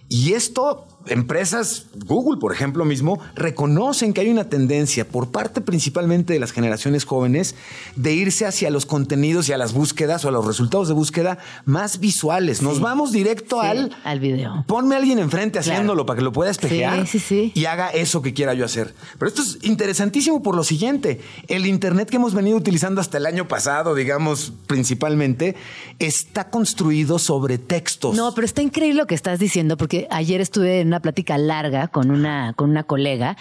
[0.09, 6.33] Y esto, empresas, Google, por ejemplo, mismo, reconocen que hay una tendencia por parte principalmente
[6.33, 7.55] de las generaciones jóvenes
[7.97, 11.39] de irse hacia los contenidos y a las búsquedas o a los resultados de búsqueda
[11.65, 12.63] más visuales.
[12.63, 14.65] Nos vamos directo Sí, al al video.
[14.67, 15.73] Ponme a alguien enfrente Claro.
[15.73, 17.53] haciéndolo para que lo pueda espejear sí.
[17.55, 18.95] y haga eso que quiera yo hacer.
[19.19, 21.21] Pero esto es interesantísimo por lo siguiente.
[21.49, 25.55] El Internet que hemos venido utilizando hasta el año pasado, digamos, principalmente,
[25.99, 28.15] está construido sobre textos.
[28.17, 31.89] No, pero está increíble lo que estás diciendo, porque ayer estuve en una plática larga
[31.89, 33.37] con una, con una colega,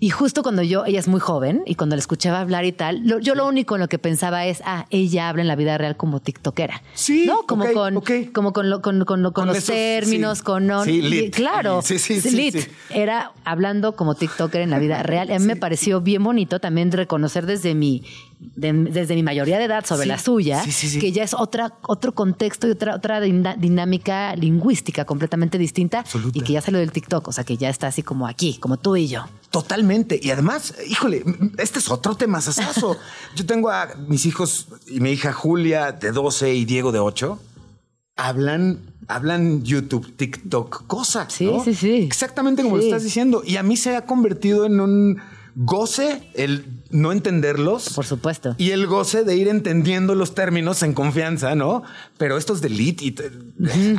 [0.00, 3.00] y justo cuando yo, ella es muy joven, y cuando la escuchaba hablar y tal,
[3.04, 5.76] lo- yo lo único en lo que pensaba es, ah, ella habla en la vida
[5.78, 6.82] real como tiktokera.
[6.94, 7.42] Sí, ¿No?
[7.46, 8.02] Como con,
[8.34, 10.44] como con, lo- con, con, con Con los esos, términos, sí.
[10.44, 11.34] con no, Sí, lit.
[11.34, 11.80] claro.
[11.82, 12.56] Sí, sí, sí, lit.
[12.90, 15.32] Era hablando como tiktoker en la vida real.
[15.32, 18.04] A mí me pareció bien bonito también reconocer desde mi,
[18.40, 20.08] de- desde mi mayoría de edad sobre Sí.
[20.08, 20.98] la suya, Sí, sí, sí.
[21.00, 26.38] que ya es otra, otro contexto y otra, otra dinámica lingüística completamente distinta Absoluta.
[26.38, 28.76] y que ya salió del TikTok, o sea que ya está así como aquí, como
[28.76, 29.24] tú y yo.
[29.50, 30.20] Totalmente.
[30.22, 31.24] Y además, híjole,
[31.56, 32.96] este es otro tema sasazo.
[33.34, 37.40] Yo tengo a mis hijos y mi hija Julia de 12 y Diego de 8.
[38.16, 41.32] Hablan, hablan YouTube, TikTok, cosas.
[41.32, 41.64] Sí, ¿no?
[41.64, 41.94] sí, sí.
[42.02, 43.42] Exactamente como lo estás diciendo.
[43.44, 45.18] Y a mí se ha convertido en un
[45.54, 47.90] goce el no entenderlos.
[47.94, 48.54] Por supuesto.
[48.58, 51.82] Y el goce de ir entendiendo los términos en confianza, ¿no?
[52.16, 53.14] Pero estos de lit y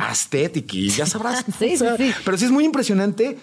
[0.00, 1.44] aesthetic y ya sabrás.
[1.58, 2.14] Sí, O sea, sí, sí.
[2.24, 3.38] Pero sí es muy impresionante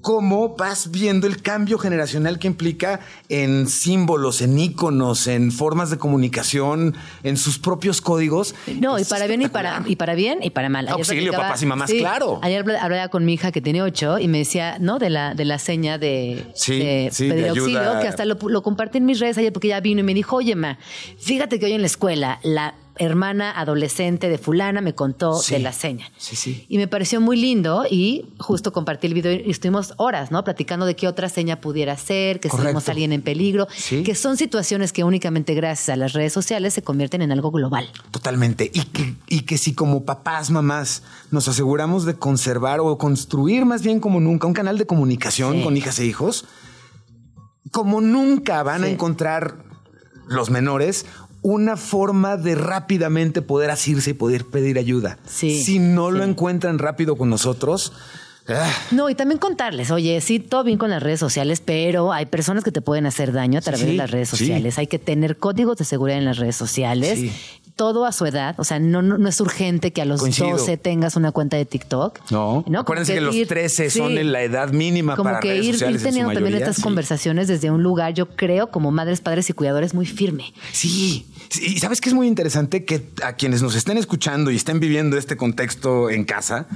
[0.00, 5.98] cómo vas viendo el cambio generacional que implica en símbolos, en íconos, en formas de
[5.98, 8.54] comunicación, en sus propios códigos.
[8.80, 10.86] No, y para bien y para, y para bien y para mal.
[10.86, 12.38] Ayer Auxilio, papás y mamás, claro.
[12.42, 14.98] Ayer habla- hablaba con mi hija que tiene ocho y me decía, ¿no?
[14.98, 18.62] De la, de la seña de, Sí, de sí, pedir auxilio, que hasta lo, lo
[18.62, 20.78] compartí en mis redes ayer porque ella vino y me dijo, oye, ma,
[21.18, 25.54] fíjate que hoy en la escuela la hermana adolescente de fulana me contó Sí.
[25.54, 26.10] de la seña.
[26.16, 26.64] Sí, sí.
[26.68, 30.44] Y me pareció muy lindo y justo compartí el video y estuvimos horas, ¿no?
[30.44, 32.66] Platicando de qué otra seña pudiera ser, que si Correcto.
[32.68, 34.02] vemos a alguien en peligro, Sí.
[34.02, 37.88] que son situaciones que únicamente gracias a las redes sociales se convierten en algo global.
[38.10, 38.70] Totalmente.
[38.72, 43.82] Y que, y que si como papás, mamás, nos aseguramos de conservar o construir más
[43.82, 45.62] bien como nunca un canal de comunicación Sí.
[45.62, 46.44] con hijas e hijos,
[47.70, 49.64] como nunca van a encontrar
[50.26, 51.06] los menores
[51.42, 55.18] una forma de rápidamente poder asirse y poder pedir ayuda.
[55.26, 57.92] Sí, Si no lo encuentran rápido con nosotros,
[58.48, 62.26] ah, No, y también contarles, oye, sí, todo bien con las redes sociales, pero hay
[62.26, 64.36] personas que te pueden hacer daño a través Sí, de las redes sí.
[64.36, 64.78] sociales.
[64.78, 67.18] Hay que tener códigos de seguridad en las redes sociales.
[67.18, 67.32] Sí.
[67.78, 68.56] Todo a su edad.
[68.58, 70.50] O sea, no, no, no es urgente que a los Coincido.
[70.50, 72.18] 12 tengas una cuenta de TikTok.
[72.32, 72.64] no.
[72.66, 74.24] Como Acuérdense que, los ir- 13 son sí.
[74.24, 76.76] la edad mínima como para que redes ir, ir sociales en su teniendo también estas
[76.76, 76.82] sí.
[76.82, 80.52] conversaciones desde un lugar, yo creo, como madres, padres y cuidadores muy firme.
[80.72, 81.26] Sí,
[81.62, 85.16] y sabes que es muy interesante que a quienes nos estén escuchando y estén viviendo
[85.16, 86.66] este contexto en casa,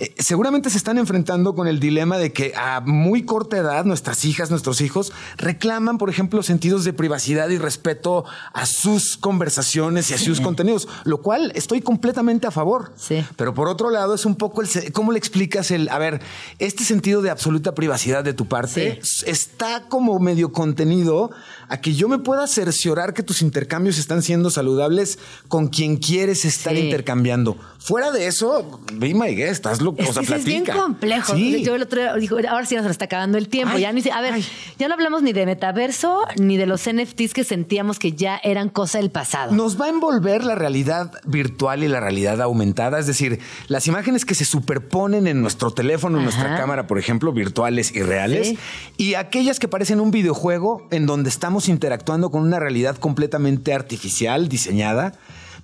[0.00, 4.24] eh, seguramente se están enfrentando con el dilema de que a muy corta edad nuestras
[4.24, 10.14] hijas, nuestros hijos reclaman, por ejemplo, sentidos de privacidad y respeto a sus conversaciones y
[10.14, 12.92] a sus contenidos, lo cual estoy completamente a favor.
[12.96, 13.24] Sí.
[13.36, 16.20] Pero por otro lado es un poco el cómo le explicas el, a ver,
[16.58, 21.30] este sentido de absoluta privacidad de tu parte está como medio contenido
[21.68, 25.18] a que yo me pueda cerciorar que tus intercambios están siendo saludables
[25.48, 26.80] con quien quieres estar Sí.
[26.80, 27.56] intercambiando.
[27.78, 31.34] Fuera de eso, be my guest, hazlo, Es o sea, que sí es bien complejo.
[31.34, 31.62] Sí.
[31.62, 33.74] Yo el otro día dijo, ahora sí nos está acabando el tiempo.
[33.76, 34.44] Ay, ya ni, a ver, ay.
[34.78, 38.68] ya no hablamos ni de metaverso ni de los NFTs que sentíamos que ya eran
[38.68, 39.52] cosa del pasado.
[39.52, 44.24] Nos va a envolver la realidad virtual y la realidad aumentada, es decir, las imágenes
[44.24, 48.58] que se superponen en nuestro teléfono, en nuestra cámara, por ejemplo, virtuales y reales, Sí.
[48.96, 54.48] y aquellas que parecen un videojuego en donde estamos interactuando con una realidad completamente artificial,
[54.48, 55.12] diseñada.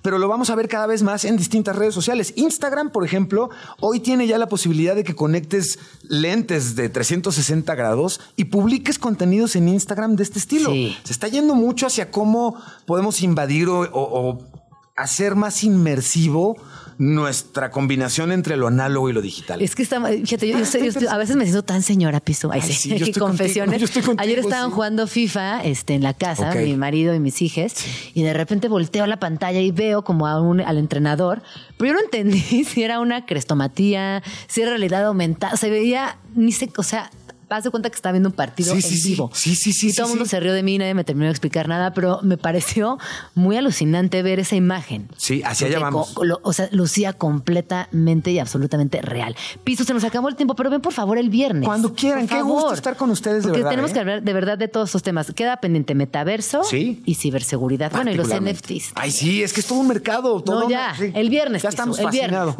[0.05, 2.31] Pero lo vamos a ver cada vez más en distintas redes sociales.
[2.37, 3.49] Instagram, por ejemplo,
[3.81, 9.55] hoy tiene ya la posibilidad de que conectes lentes de 360 grados y publiques contenidos
[9.55, 10.69] en Instagram de este estilo.
[10.69, 10.95] Sí.
[11.03, 12.55] Se está yendo mucho hacia cómo
[12.85, 14.47] podemos invadir o, o- o
[14.95, 16.55] hacer más inmersivo
[16.97, 19.61] nuestra combinación entre lo análogo y lo digital.
[19.61, 22.19] Es que está, fíjate, yo, yo soy- yo estoy- a veces me siento tan señora
[22.19, 22.49] piso.
[22.51, 23.81] Ay, Ay, sí, sí, yo confesiones.
[23.81, 24.73] contigo, yo Ayer estaban sí.
[24.75, 27.73] jugando FIFA este, en la casa, mi marido y mis hijas,
[28.13, 31.41] y de repente volteo a la pantalla y veo como a un, al entrenador,
[31.77, 35.57] pero yo no entendí si era una crestomatía, si era realidad aumentada.
[35.57, 37.09] Se veía, ni sé, o sea.
[37.49, 39.09] Haz de cuenta que estaba viendo un partido Sí, en sí, sí.
[39.11, 39.29] vivo.
[39.33, 41.25] Sí, sí, sí, Y todo el sí, mundo se rió de mí, nadie me terminó
[41.25, 42.97] de explicar nada, pero me pareció
[43.35, 45.09] muy alucinante ver esa imagen.
[45.17, 46.13] Sí, hacia allá vamos.
[46.21, 49.35] lo- o sea, lucía completamente y absolutamente real.
[49.63, 51.65] Piso, se nos acabó el tiempo, pero ven por favor el viernes.
[51.65, 53.93] Cuando quieran, Por qué gusto estar con ustedes de Porque verdad, tenemos ¿eh?
[53.93, 55.31] que hablar de verdad de todos estos temas.
[55.33, 57.01] Queda pendiente metaverso Sí.
[57.05, 57.91] y ciberseguridad.
[57.91, 58.27] Bueno, y los.
[58.35, 58.91] NFTs.
[58.95, 60.41] Ay, sí, es que es todo un mercado.
[60.41, 61.61] todo no, ya, el viernes.
[61.63, 62.55] Ya estamos el viernes.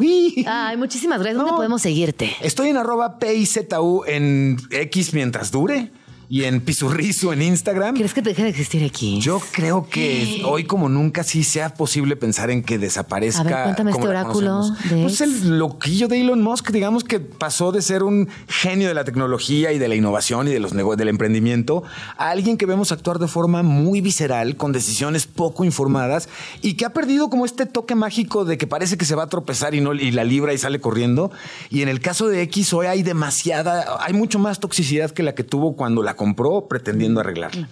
[0.46, 1.36] Ay, muchísimas gracias.
[1.36, 1.56] ¿Dónde No.
[1.56, 2.34] podemos seguirte?
[2.40, 5.90] Estoy en arroba PIZU en X mientras dure
[6.28, 7.94] y en Pisurrizo en Instagram.
[7.94, 9.20] ¿Quieres que te deje de existir aquí?
[9.20, 13.40] Yo creo que hoy como nunca sí sea posible pensar en que desaparezca.
[13.40, 17.20] A ver, cuéntame como este oráculo de Pues el loquillo de Elon Musk, digamos que
[17.20, 20.72] pasó de ser un genio de la tecnología y de la innovación y de los
[20.74, 21.84] nego- del emprendimiento
[22.16, 26.28] a alguien que vemos actuar de forma muy visceral, con decisiones poco informadas
[26.62, 29.28] y que ha perdido como este toque mágico de que parece que se va a
[29.28, 31.30] tropezar y no y la libra y sale corriendo.
[31.70, 35.34] Y en el caso de X hoy hay demasiada, hay mucho más toxicidad que la
[35.34, 37.68] que tuvo cuando la compró pretendiendo arreglarla.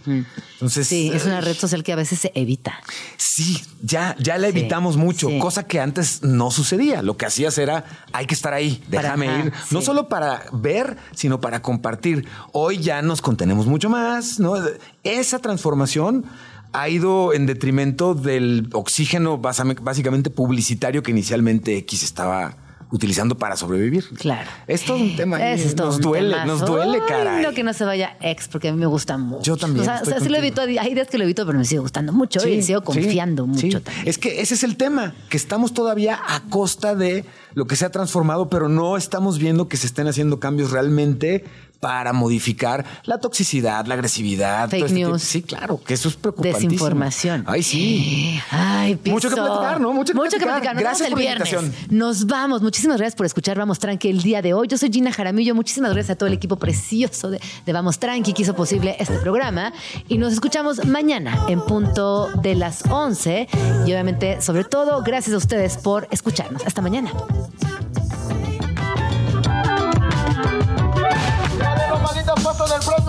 [0.54, 2.74] Entonces, Sí, es una eh, red social que a veces se evita.
[3.16, 5.38] Sí, ya, ya la Sí, evitamos mucho, sí.
[5.38, 7.02] cosa que antes no sucedía.
[7.02, 9.52] Lo que hacías era, hay que estar ahí, Para- déjame ajá, ir.
[9.70, 9.86] No sí.
[9.86, 12.26] solo para ver, sino para compartir.
[12.52, 14.54] Hoy ya nos contenemos mucho más, ¿no?
[15.02, 16.24] Esa transformación
[16.72, 22.56] ha ido en detrimento del oxígeno básicamente publicitario que inicialmente X estaba
[22.94, 24.04] utilizando para sobrevivir.
[24.16, 24.48] Claro.
[24.68, 25.50] Es todo un tema.
[25.50, 26.46] es todo nos duele, temazo.
[26.46, 27.42] nos duele, Ay, caray.
[27.42, 29.42] No, que no se vaya ex, porque a mí me gusta mucho.
[29.42, 30.60] Yo también, O sea, o sea, sí lo evito.
[30.60, 33.66] Hay días que lo evito, pero me sigue gustando mucho Sí, y sigo confiando sí.
[33.66, 34.06] mucho también.
[34.06, 37.84] Es que ese es el tema, que estamos todavía a costa de lo que se
[37.84, 41.44] ha transformado, pero no estamos viendo que se estén haciendo cambios realmente
[41.80, 44.70] para modificar la toxicidad, la agresividad.
[44.70, 45.22] Fake este news.
[45.22, 46.70] Sí, claro, que eso es preocupantísimo.
[46.70, 47.44] Desinformación.
[47.46, 48.40] Ay, sí.
[48.51, 49.46] Ay, Mucho que Piso.
[49.46, 49.92] platicar, ¿no?
[49.92, 50.74] Mucho que platicar.
[50.74, 51.52] Nos Gracias vemos el por la viernes.
[51.52, 51.98] invitación.
[51.98, 52.62] Nos vamos.
[52.62, 54.66] Muchísimas gracias por escuchar Vamos Tranqui el día de hoy.
[54.68, 55.55] Yo soy Gina Jaramillo.
[55.55, 59.18] Muchísimas gracias a todo el equipo precioso de, de Vamos Tranqui que hizo posible este
[59.18, 59.72] programa.
[60.09, 63.48] Y nos escuchamos mañana en punto de las 11.
[63.86, 66.64] Y obviamente, sobre todo, gracias a ustedes por escucharnos.
[66.66, 67.12] Hasta mañana.